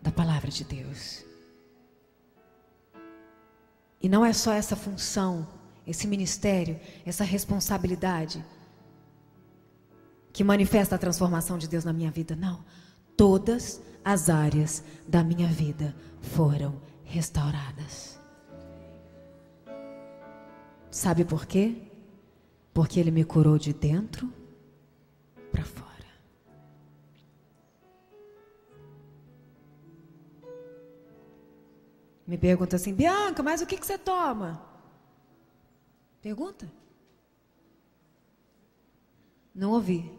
da 0.00 0.12
palavra 0.12 0.48
de 0.48 0.62
Deus. 0.62 1.24
E 4.00 4.08
não 4.08 4.24
é 4.24 4.32
só 4.32 4.52
essa 4.52 4.76
função, 4.76 5.44
esse 5.84 6.06
ministério, 6.06 6.78
essa 7.04 7.24
responsabilidade 7.24 8.44
que 10.32 10.44
manifesta 10.44 10.94
a 10.94 10.98
transformação 10.98 11.58
de 11.58 11.66
Deus 11.66 11.84
na 11.84 11.92
minha 11.92 12.12
vida, 12.12 12.36
não. 12.36 12.64
Todas 13.16 13.82
as 14.04 14.30
áreas 14.30 14.84
da 15.08 15.24
minha 15.24 15.48
vida 15.48 15.96
foram 16.20 16.80
restauradas. 17.02 18.20
Sabe 20.92 21.24
por 21.24 21.44
quê? 21.44 21.74
Porque 22.72 23.00
Ele 23.00 23.10
me 23.10 23.24
curou 23.24 23.58
de 23.58 23.72
dentro 23.72 24.32
para 25.56 25.64
fora. 25.64 26.06
Me 32.26 32.36
pergunta 32.36 32.76
assim, 32.76 32.92
Bianca, 32.92 33.42
mas 33.42 33.62
o 33.62 33.66
que, 33.66 33.78
que 33.78 33.86
você 33.86 33.96
toma? 33.96 34.62
Pergunta. 36.20 36.70
Não 39.54 39.70
ouvi. 39.72 40.12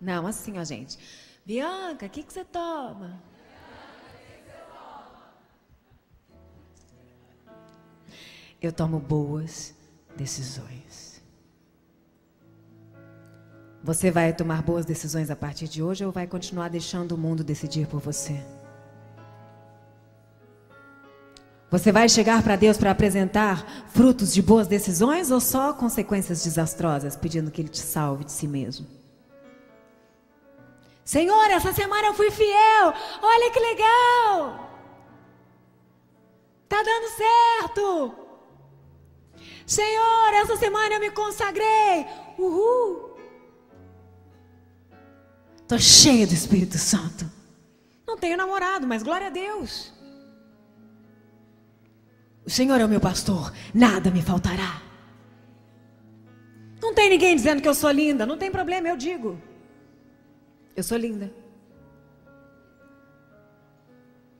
Não, 0.00 0.26
assim, 0.28 0.58
ó, 0.58 0.64
gente. 0.64 0.96
Bianca, 1.44 2.06
o 2.06 2.10
que, 2.10 2.22
que 2.22 2.32
você 2.32 2.44
toma? 2.44 3.20
Eu 8.60 8.72
tomo 8.72 9.00
boas 9.00 9.74
decisões. 10.16 11.07
Você 13.82 14.10
vai 14.10 14.32
tomar 14.32 14.62
boas 14.62 14.84
decisões 14.84 15.30
a 15.30 15.36
partir 15.36 15.68
de 15.68 15.82
hoje 15.82 16.04
ou 16.04 16.10
vai 16.10 16.26
continuar 16.26 16.68
deixando 16.68 17.12
o 17.12 17.18
mundo 17.18 17.44
decidir 17.44 17.86
por 17.86 18.00
você? 18.00 18.42
Você 21.70 21.92
vai 21.92 22.08
chegar 22.08 22.42
para 22.42 22.56
Deus 22.56 22.78
para 22.78 22.90
apresentar 22.90 23.86
frutos 23.90 24.32
de 24.32 24.40
boas 24.40 24.66
decisões 24.66 25.30
ou 25.30 25.38
só 25.38 25.72
consequências 25.74 26.42
desastrosas, 26.42 27.14
pedindo 27.14 27.50
que 27.50 27.60
Ele 27.60 27.68
te 27.68 27.80
salve 27.80 28.24
de 28.24 28.32
si 28.32 28.48
mesmo? 28.48 28.86
Senhor, 31.04 31.50
essa 31.50 31.72
semana 31.72 32.08
eu 32.08 32.14
fui 32.14 32.30
fiel. 32.30 32.92
Olha 33.22 33.50
que 33.50 33.60
legal. 33.60 34.68
Tá 36.68 36.82
dando 36.82 37.08
certo. 37.16 38.14
Senhor, 39.66 40.34
essa 40.34 40.56
semana 40.56 40.94
eu 40.94 41.00
me 41.00 41.10
consagrei. 41.10 42.06
Uhul. 42.38 43.07
Estou 45.68 45.78
cheia 45.78 46.26
do 46.26 46.32
Espírito 46.32 46.78
Santo. 46.78 47.30
Não 48.06 48.16
tenho 48.16 48.38
namorado, 48.38 48.86
mas 48.86 49.02
glória 49.02 49.26
a 49.26 49.30
Deus. 49.30 49.92
O 52.42 52.48
Senhor 52.48 52.80
é 52.80 52.84
o 52.86 52.88
meu 52.88 52.98
pastor, 52.98 53.52
nada 53.74 54.10
me 54.10 54.22
faltará. 54.22 54.80
Não 56.80 56.94
tem 56.94 57.10
ninguém 57.10 57.36
dizendo 57.36 57.60
que 57.60 57.68
eu 57.68 57.74
sou 57.74 57.90
linda, 57.90 58.24
não 58.24 58.38
tem 58.38 58.50
problema, 58.50 58.88
eu 58.88 58.96
digo. 58.96 59.38
Eu 60.74 60.82
sou 60.82 60.96
linda. 60.96 61.30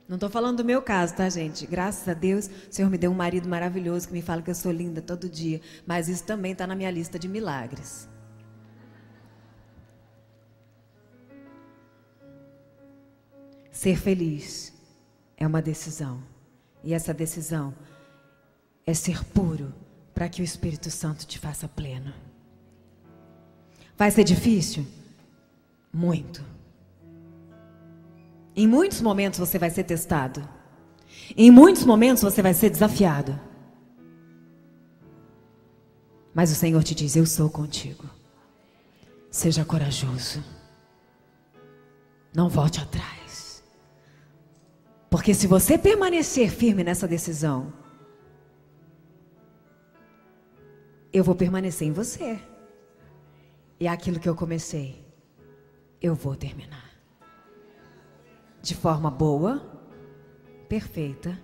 Não 0.07 0.15
estou 0.15 0.31
falando 0.31 0.57
do 0.57 0.65
meu 0.65 0.81
caso, 0.81 1.13
tá, 1.13 1.29
gente? 1.29 1.67
Graças 1.67 2.09
a 2.09 2.15
Deus, 2.15 2.47
o 2.47 2.73
Senhor 2.73 2.89
me 2.89 2.97
deu 2.97 3.11
um 3.11 3.15
marido 3.15 3.47
maravilhoso 3.47 4.07
que 4.07 4.13
me 4.13 4.23
fala 4.23 4.41
que 4.41 4.49
eu 4.49 4.55
sou 4.55 4.71
linda 4.71 4.99
todo 4.99 5.29
dia. 5.29 5.61
Mas 5.85 6.09
isso 6.09 6.23
também 6.23 6.53
está 6.53 6.65
na 6.65 6.75
minha 6.75 6.89
lista 6.89 7.19
de 7.19 7.27
milagres. 7.27 8.09
Ser 13.79 13.97
feliz 13.97 14.73
é 15.37 15.47
uma 15.47 15.61
decisão. 15.61 16.21
E 16.83 16.93
essa 16.93 17.13
decisão 17.13 17.73
é 18.85 18.93
ser 18.93 19.23
puro 19.23 19.73
para 20.13 20.27
que 20.27 20.41
o 20.41 20.43
Espírito 20.43 20.91
Santo 20.91 21.25
te 21.25 21.39
faça 21.39 21.65
pleno. 21.65 22.13
Vai 23.97 24.11
ser 24.11 24.25
difícil? 24.25 24.85
Muito. 25.93 26.43
Em 28.53 28.67
muitos 28.67 28.99
momentos 28.99 29.39
você 29.39 29.57
vai 29.57 29.69
ser 29.69 29.85
testado. 29.85 30.45
Em 31.37 31.49
muitos 31.49 31.85
momentos 31.85 32.21
você 32.21 32.41
vai 32.41 32.53
ser 32.53 32.69
desafiado. 32.71 33.39
Mas 36.33 36.51
o 36.51 36.55
Senhor 36.55 36.83
te 36.83 36.93
diz: 36.93 37.15
Eu 37.15 37.25
sou 37.25 37.49
contigo. 37.49 38.03
Seja 39.31 39.63
corajoso. 39.63 40.43
Não 42.35 42.49
volte 42.49 42.81
atrás. 42.81 43.18
Porque 45.09 45.33
se 45.33 45.47
você 45.47 45.77
permanecer 45.77 46.51
firme 46.51 46.83
nessa 46.83 47.07
decisão, 47.07 47.73
eu 51.11 51.23
vou 51.23 51.35
permanecer 51.35 51.87
em 51.87 51.91
você. 51.91 52.39
E 53.79 53.87
aquilo 53.87 54.19
que 54.19 54.29
eu 54.29 54.35
comecei, 54.35 55.03
eu 56.01 56.13
vou 56.13 56.35
terminar 56.35 56.89
de 58.61 58.75
forma 58.75 59.09
boa, 59.09 59.61
perfeita 60.67 61.39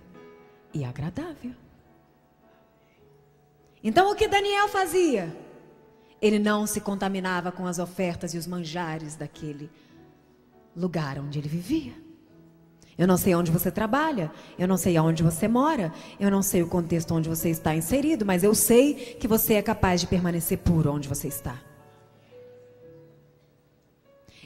e 0.72 0.84
agradável. 0.84 1.54
Então, 3.82 4.10
o 4.10 4.14
que 4.14 4.28
Daniel 4.28 4.68
fazia? 4.68 5.34
Ele 6.20 6.38
não 6.38 6.66
se 6.66 6.80
contaminava 6.80 7.52
com 7.52 7.66
as 7.66 7.78
ofertas 7.78 8.34
e 8.34 8.38
os 8.38 8.46
manjares 8.46 9.16
daquele 9.16 9.70
lugar 10.74 11.18
onde 11.18 11.38
ele 11.38 11.48
vivia. 11.48 11.94
Eu 12.98 13.06
não 13.06 13.18
sei 13.18 13.34
onde 13.34 13.50
você 13.50 13.70
trabalha, 13.70 14.30
eu 14.58 14.66
não 14.66 14.78
sei 14.78 14.96
aonde 14.96 15.22
você 15.22 15.46
mora, 15.46 15.92
eu 16.18 16.30
não 16.30 16.42
sei 16.42 16.62
o 16.62 16.66
contexto 16.66 17.14
onde 17.14 17.28
você 17.28 17.50
está 17.50 17.74
inserido, 17.74 18.24
mas 18.24 18.42
eu 18.42 18.54
sei 18.54 18.94
que 19.20 19.28
você 19.28 19.54
é 19.54 19.62
capaz 19.62 20.00
de 20.00 20.06
permanecer 20.06 20.58
puro 20.58 20.92
onde 20.92 21.06
você 21.06 21.28
está. 21.28 21.56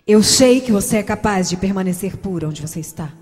Eu 0.04 0.22
sei 0.22 0.60
que 0.60 0.72
você 0.72 0.96
é 0.96 1.02
capaz 1.02 1.48
de 1.48 1.56
permanecer 1.56 2.16
puro 2.16 2.48
onde 2.48 2.60
você 2.60 2.80
está. 2.80 3.12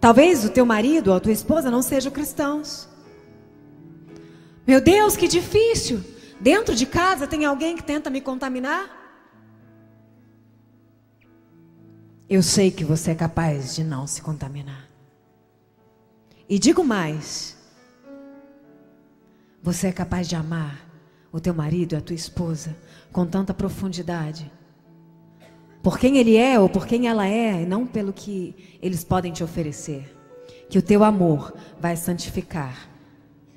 Talvez 0.00 0.44
o 0.44 0.50
teu 0.50 0.64
marido 0.64 1.08
ou 1.08 1.16
a 1.16 1.20
tua 1.20 1.32
esposa 1.32 1.70
não 1.70 1.82
sejam 1.82 2.12
cristãos. 2.12 2.88
Meu 4.64 4.80
Deus, 4.80 5.16
que 5.16 5.26
difícil. 5.26 6.04
Dentro 6.40 6.76
de 6.76 6.86
casa 6.86 7.26
tem 7.26 7.44
alguém 7.44 7.76
que 7.76 7.82
tenta 7.82 8.08
me 8.10 8.20
contaminar? 8.20 9.01
Eu 12.32 12.42
sei 12.42 12.70
que 12.70 12.82
você 12.82 13.10
é 13.10 13.14
capaz 13.14 13.74
de 13.74 13.84
não 13.84 14.06
se 14.06 14.22
contaminar. 14.22 14.88
E 16.48 16.58
digo 16.58 16.82
mais: 16.82 17.58
você 19.62 19.88
é 19.88 19.92
capaz 19.92 20.26
de 20.26 20.34
amar 20.34 20.82
o 21.30 21.38
teu 21.38 21.52
marido 21.52 21.92
e 21.92 21.96
a 21.96 22.00
tua 22.00 22.16
esposa 22.16 22.74
com 23.12 23.26
tanta 23.26 23.52
profundidade 23.52 24.50
por 25.82 25.98
quem 25.98 26.16
ele 26.16 26.38
é 26.38 26.58
ou 26.58 26.70
por 26.70 26.86
quem 26.86 27.06
ela 27.06 27.28
é, 27.28 27.64
e 27.64 27.66
não 27.66 27.86
pelo 27.86 28.14
que 28.14 28.78
eles 28.80 29.04
podem 29.04 29.30
te 29.30 29.44
oferecer. 29.44 30.16
Que 30.70 30.78
o 30.78 30.82
teu 30.82 31.04
amor 31.04 31.54
vai 31.78 31.98
santificar 31.98 32.88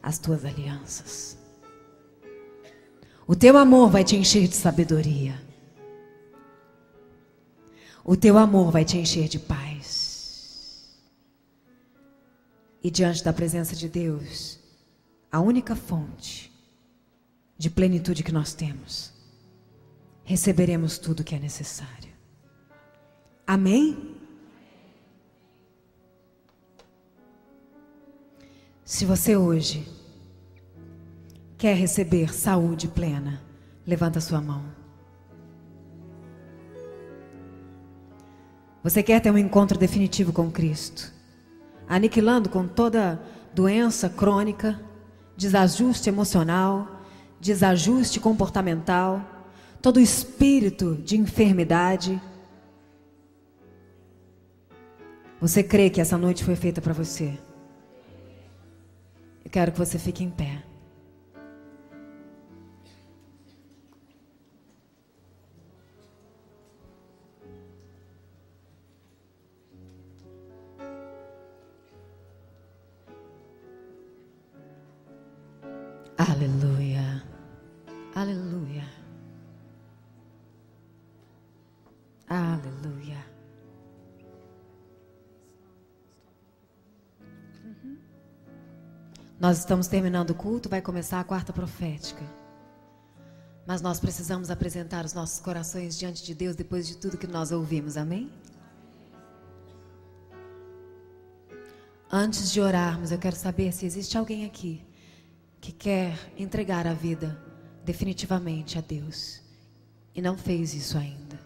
as 0.03 0.19
tuas 0.19 0.43
alianças. 0.43 1.37
O 3.25 3.37
teu 3.37 3.57
amor 3.57 3.89
vai 3.89 4.03
te 4.03 4.17
encher 4.17 4.49
de 4.49 4.55
sabedoria. 4.55 5.44
O 8.07 8.15
teu 8.15 8.37
amor 8.37 8.71
vai 8.71 8.85
te 8.85 8.99
encher 8.99 9.27
de 9.27 9.39
paz. 9.39 10.95
E 12.83 12.91
diante 12.91 13.23
da 13.23 13.33
presença 13.33 13.75
de 13.75 13.89
Deus, 13.89 14.59
a 15.31 15.39
única 15.39 15.75
fonte 15.75 16.53
de 17.57 17.67
plenitude 17.67 18.21
que 18.21 18.31
nós 18.31 18.53
temos, 18.53 19.11
receberemos 20.23 20.99
tudo 20.99 21.23
que 21.23 21.33
é 21.33 21.39
necessário. 21.39 22.13
Amém? 23.47 24.15
Se 28.83 29.03
você 29.03 29.35
hoje 29.35 29.87
quer 31.57 31.75
receber 31.75 32.31
saúde 32.31 32.87
plena, 32.87 33.41
levanta 33.83 34.21
sua 34.21 34.39
mão. 34.39 34.84
Você 38.85 39.01
quer 39.01 39.19
ter 39.19 39.31
um 39.31 39.37
encontro 39.37 39.79
definitivo 39.79 40.31
com 40.31 40.51
Cristo, 40.51 41.11
aniquilando 41.89 42.49
com 42.49 42.67
toda 42.67 43.19
doença 43.51 44.07
crônica, 44.07 44.79
desajuste 45.35 46.07
emocional, 46.07 47.01
desajuste 47.41 48.19
comportamental, 48.19 49.19
todo 49.81 49.99
espírito 49.99 50.95
de 51.03 51.17
enfermidade, 51.17 52.21
Você 55.41 55.61
crê 55.61 55.91
que 55.91 56.01
essa 56.01 56.17
noite 56.17 56.43
foi 56.43 56.55
feita 56.55 56.81
para 56.81 56.93
você? 56.93 57.37
Eu 59.43 59.51
quero 59.51 59.71
que 59.71 59.77
você 59.77 59.99
fique 59.99 60.23
em 60.23 60.29
pé. 60.31 60.63
Nós 89.45 89.59
estamos 89.59 89.85
terminando 89.85 90.31
o 90.31 90.33
culto, 90.33 90.67
vai 90.67 90.81
começar 90.81 91.19
a 91.19 91.23
quarta 91.23 91.53
profética. 91.53 92.23
Mas 93.63 93.79
nós 93.79 93.99
precisamos 93.99 94.49
apresentar 94.49 95.05
os 95.05 95.13
nossos 95.13 95.39
corações 95.39 95.95
diante 95.99 96.25
de 96.25 96.33
Deus 96.33 96.55
depois 96.55 96.87
de 96.87 96.97
tudo 96.97 97.15
que 97.15 97.27
nós 97.27 97.51
ouvimos, 97.51 97.95
amém? 97.95 98.31
Antes 102.11 102.51
de 102.51 102.59
orarmos, 102.59 103.11
eu 103.11 103.19
quero 103.19 103.35
saber 103.35 103.71
se 103.71 103.85
existe 103.85 104.17
alguém 104.17 104.47
aqui 104.47 104.83
que 105.61 105.71
quer 105.71 106.17
entregar 106.35 106.87
a 106.87 106.93
vida 106.95 107.39
definitivamente 107.83 108.79
a 108.79 108.81
Deus 108.81 109.43
e 110.15 110.23
não 110.23 110.35
fez 110.35 110.73
isso 110.73 110.97
ainda. 110.97 111.39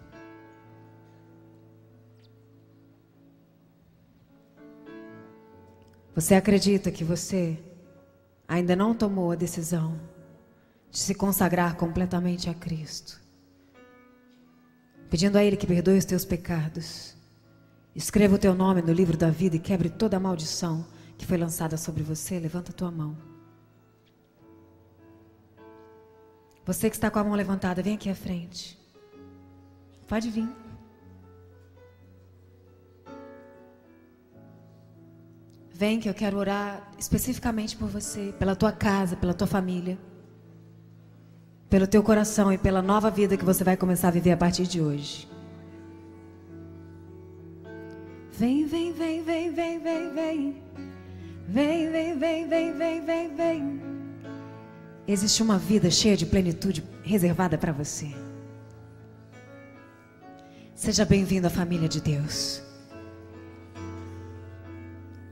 Você 6.16 6.34
acredita 6.34 6.92
que 6.92 7.04
você 7.04 7.60
ainda 8.50 8.76
não 8.76 8.96
tomou 8.96 9.32
a 9.32 9.36
decisão 9.36 10.02
de 10.90 10.98
se 10.98 11.14
consagrar 11.14 11.76
completamente 11.76 12.50
a 12.50 12.54
Cristo, 12.56 13.22
pedindo 15.08 15.38
a 15.38 15.44
Ele 15.44 15.56
que 15.56 15.68
perdoe 15.68 16.00
os 16.00 16.06
teus 16.06 16.26
pecados, 16.26 17.16
escreva 17.96 18.36
o 18.36 18.40
teu 18.40 18.56
nome 18.56 18.82
no 18.82 18.92
livro 18.92 19.16
da 19.16 19.30
vida 19.30 19.56
e 19.56 19.60
quebre 19.60 19.88
toda 19.88 20.18
a 20.18 20.20
maldição 20.20 20.84
que 21.16 21.28
foi 21.28 21.38
lançada 21.38 21.78
sobre 21.78 22.02
você, 22.02 22.40
levanta 22.40 22.72
a 22.72 22.74
tua 22.74 22.90
mão. 22.90 23.16
Você 26.66 26.90
que 26.90 26.96
está 26.96 27.12
com 27.12 27.20
a 27.20 27.24
mão 27.24 27.34
levantada, 27.34 27.84
vem 27.84 27.96
aqui 27.96 28.10
à 28.10 28.16
frente. 28.16 28.80
Pode 30.08 30.30
vir. 30.32 30.69
Vem 35.80 35.98
que 35.98 36.10
eu 36.10 36.14
quero 36.14 36.36
orar 36.36 36.92
especificamente 37.00 37.78
por 37.78 37.88
você, 37.88 38.34
pela 38.38 38.54
tua 38.54 38.70
casa, 38.70 39.16
pela 39.16 39.34
tua 39.34 39.48
família, 39.48 39.98
pelo 41.70 41.88
teu 41.88 42.04
coração 42.04 42.52
e 42.52 42.58
pela 42.58 42.82
nova 42.82 43.10
vida 43.10 43.38
que 43.38 43.46
você 43.46 43.64
vai 43.64 43.78
começar 43.78 44.10
a 44.10 44.12
viver 44.12 44.34
a 44.34 44.36
partir 44.36 44.68
de 44.68 44.82
hoje. 44.82 45.26
Vem, 48.34 48.66
vem, 48.66 48.92
vem, 48.92 49.24
vem, 49.24 49.54
vem, 49.54 49.80
vem, 49.80 50.14
vem. 50.14 50.64
Vem, 51.48 51.90
vem, 51.90 52.20
vem, 52.20 52.48
vem, 52.50 52.74
vem, 52.74 53.06
vem, 53.06 53.36
vem. 53.38 53.82
Existe 55.08 55.42
uma 55.42 55.58
vida 55.58 55.90
cheia 55.90 56.18
de 56.18 56.26
plenitude 56.26 56.84
reservada 57.04 57.58
para 57.58 57.72
você. 57.72 58.14
Seja 60.76 61.06
bem-vindo 61.06 61.48
à 61.48 61.50
família 61.50 61.88
de 61.88 62.02
Deus. 62.02 62.69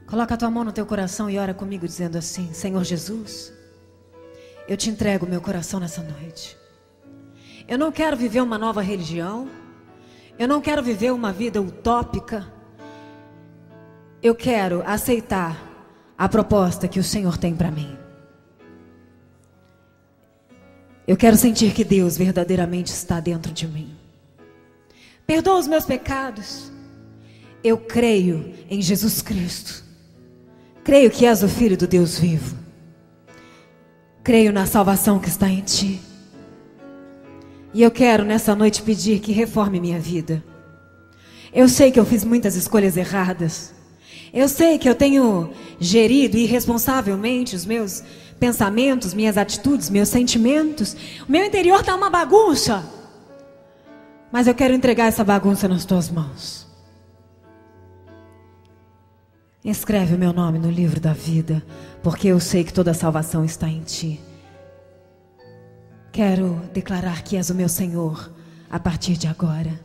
Coloca 0.08 0.36
a 0.36 0.38
tua 0.38 0.50
mão 0.50 0.64
no 0.64 0.72
teu 0.72 0.86
coração 0.86 1.30
e 1.30 1.38
ora 1.38 1.54
comigo 1.54 1.86
dizendo 1.86 2.18
assim: 2.18 2.54
Senhor 2.54 2.84
Jesus, 2.84 3.52
eu 4.68 4.78
te 4.78 4.90
entrego 4.90 5.28
meu 5.28 5.42
coração 5.42 5.82
nessa 5.82 6.02
noite. 6.02 6.58
Eu 7.68 7.78
não 7.78 7.92
quero 7.92 8.16
viver 8.16 8.42
uma 8.42 8.58
nova 8.58 8.82
religião. 8.82 9.50
Eu 10.40 10.48
não 10.48 10.62
quero 10.62 10.82
viver 10.82 11.12
uma 11.12 11.34
vida 11.34 11.62
utópica. 11.62 12.48
Eu 14.24 14.34
quero 14.34 14.82
aceitar 14.86 15.62
a 16.18 16.30
proposta 16.30 16.88
que 16.88 17.00
o 17.00 17.04
Senhor 17.04 17.38
tem 17.38 17.54
para 17.54 17.70
mim. 17.70 17.98
Eu 21.06 21.18
quero 21.18 21.36
sentir 21.36 21.74
que 21.74 21.84
Deus 21.84 22.18
verdadeiramente 22.18 22.92
está 22.92 23.20
dentro 23.20 23.52
de 23.52 23.68
mim. 23.68 23.96
Perdoa 25.26 25.60
os 25.60 25.68
meus 25.68 25.86
pecados. 25.86 26.72
Eu 27.64 27.78
creio 27.78 28.54
em 28.70 28.82
Jesus 28.82 29.22
Cristo. 29.22 29.87
Creio 30.88 31.12
que 31.12 31.26
és 31.26 31.44
o 31.44 31.50
Filho 31.50 31.76
do 31.76 31.86
Deus 31.86 32.18
vivo. 32.18 32.56
Creio 34.24 34.54
na 34.54 34.66
salvação 34.66 35.20
que 35.20 35.28
está 35.28 35.50
em 35.50 35.60
Ti. 35.60 36.00
E 37.74 37.84
eu 37.84 37.92
quero 37.92 38.24
nessa 38.24 38.56
noite 38.56 38.82
pedir 38.82 39.20
que 39.20 39.34
reforme 39.34 39.82
minha 39.82 40.00
vida. 40.00 40.42
Eu 41.54 41.68
sei 41.68 41.92
que 41.92 42.00
eu 42.00 42.06
fiz 42.06 42.24
muitas 42.24 42.56
escolhas 42.56 42.96
erradas. 42.96 43.74
Eu 44.34 44.48
sei 44.48 44.78
que 44.78 44.88
eu 44.88 44.96
tenho 44.96 45.50
gerido 45.78 46.38
irresponsavelmente 46.38 47.54
os 47.54 47.66
meus 47.66 48.02
pensamentos, 48.40 49.14
minhas 49.14 49.38
atitudes, 49.38 49.90
meus 49.90 50.08
sentimentos. 50.08 50.96
O 51.28 51.30
meu 51.30 51.44
interior 51.44 51.82
está 51.82 51.94
uma 51.96 52.10
bagunça. 52.10 52.82
Mas 54.32 54.48
eu 54.48 54.56
quero 54.56 54.74
entregar 54.74 55.08
essa 55.08 55.26
bagunça 55.26 55.68
nas 55.68 55.84
tuas 55.84 56.10
mãos. 56.10 56.67
Escreve 59.68 60.16
o 60.16 60.18
meu 60.18 60.32
nome 60.32 60.60
no 60.60 60.72
livro 60.72 60.98
da 60.98 61.12
vida, 61.12 61.62
porque 62.02 62.30
eu 62.30 62.40
sei 62.40 62.64
que 62.64 62.72
toda 62.72 62.92
a 62.92 62.94
salvação 62.94 63.44
está 63.44 63.68
em 63.68 63.82
ti. 63.82 64.18
Quero 66.10 66.62
declarar 66.72 67.22
que 67.22 67.36
és 67.36 67.50
o 67.50 67.54
meu 67.54 67.68
Senhor 67.68 68.32
a 68.70 68.80
partir 68.80 69.18
de 69.18 69.28
agora. 69.28 69.78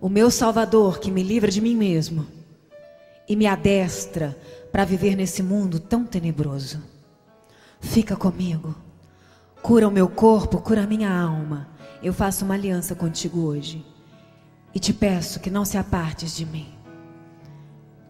O 0.00 0.08
meu 0.08 0.30
Salvador 0.30 1.00
que 1.00 1.10
me 1.10 1.24
livra 1.24 1.50
de 1.50 1.60
mim 1.60 1.74
mesmo 1.74 2.24
e 3.28 3.34
me 3.34 3.48
adestra 3.48 4.38
para 4.70 4.84
viver 4.84 5.16
nesse 5.16 5.42
mundo 5.42 5.80
tão 5.80 6.04
tenebroso. 6.04 6.80
Fica 7.80 8.14
comigo. 8.14 8.76
Cura 9.60 9.88
o 9.88 9.90
meu 9.90 10.08
corpo, 10.08 10.60
cura 10.60 10.84
a 10.84 10.86
minha 10.86 11.12
alma. 11.12 11.68
Eu 12.00 12.12
faço 12.12 12.44
uma 12.44 12.54
aliança 12.54 12.94
contigo 12.94 13.40
hoje. 13.40 13.84
E 14.72 14.78
te 14.78 14.92
peço 14.92 15.40
que 15.40 15.50
não 15.50 15.64
se 15.64 15.76
apartes 15.76 16.36
de 16.36 16.46
mim. 16.46 16.73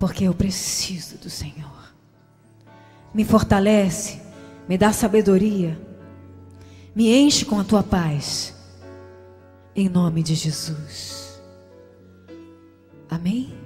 Porque 0.05 0.25
eu 0.25 0.35
preciso 0.35 1.17
do 1.17 1.31
Senhor. 1.31 1.95
Me 3.15 3.25
fortalece, 3.25 4.21
me 4.69 4.77
dá 4.77 4.93
sabedoria. 4.93 5.81
Me 6.95 7.11
enche 7.11 7.47
com 7.47 7.59
a 7.59 7.65
tua 7.65 7.83
paz. 7.83 8.55
Em 9.75 9.89
nome 9.89 10.23
de 10.23 10.35
Jesus. 10.35 11.41
Amém? 13.09 13.64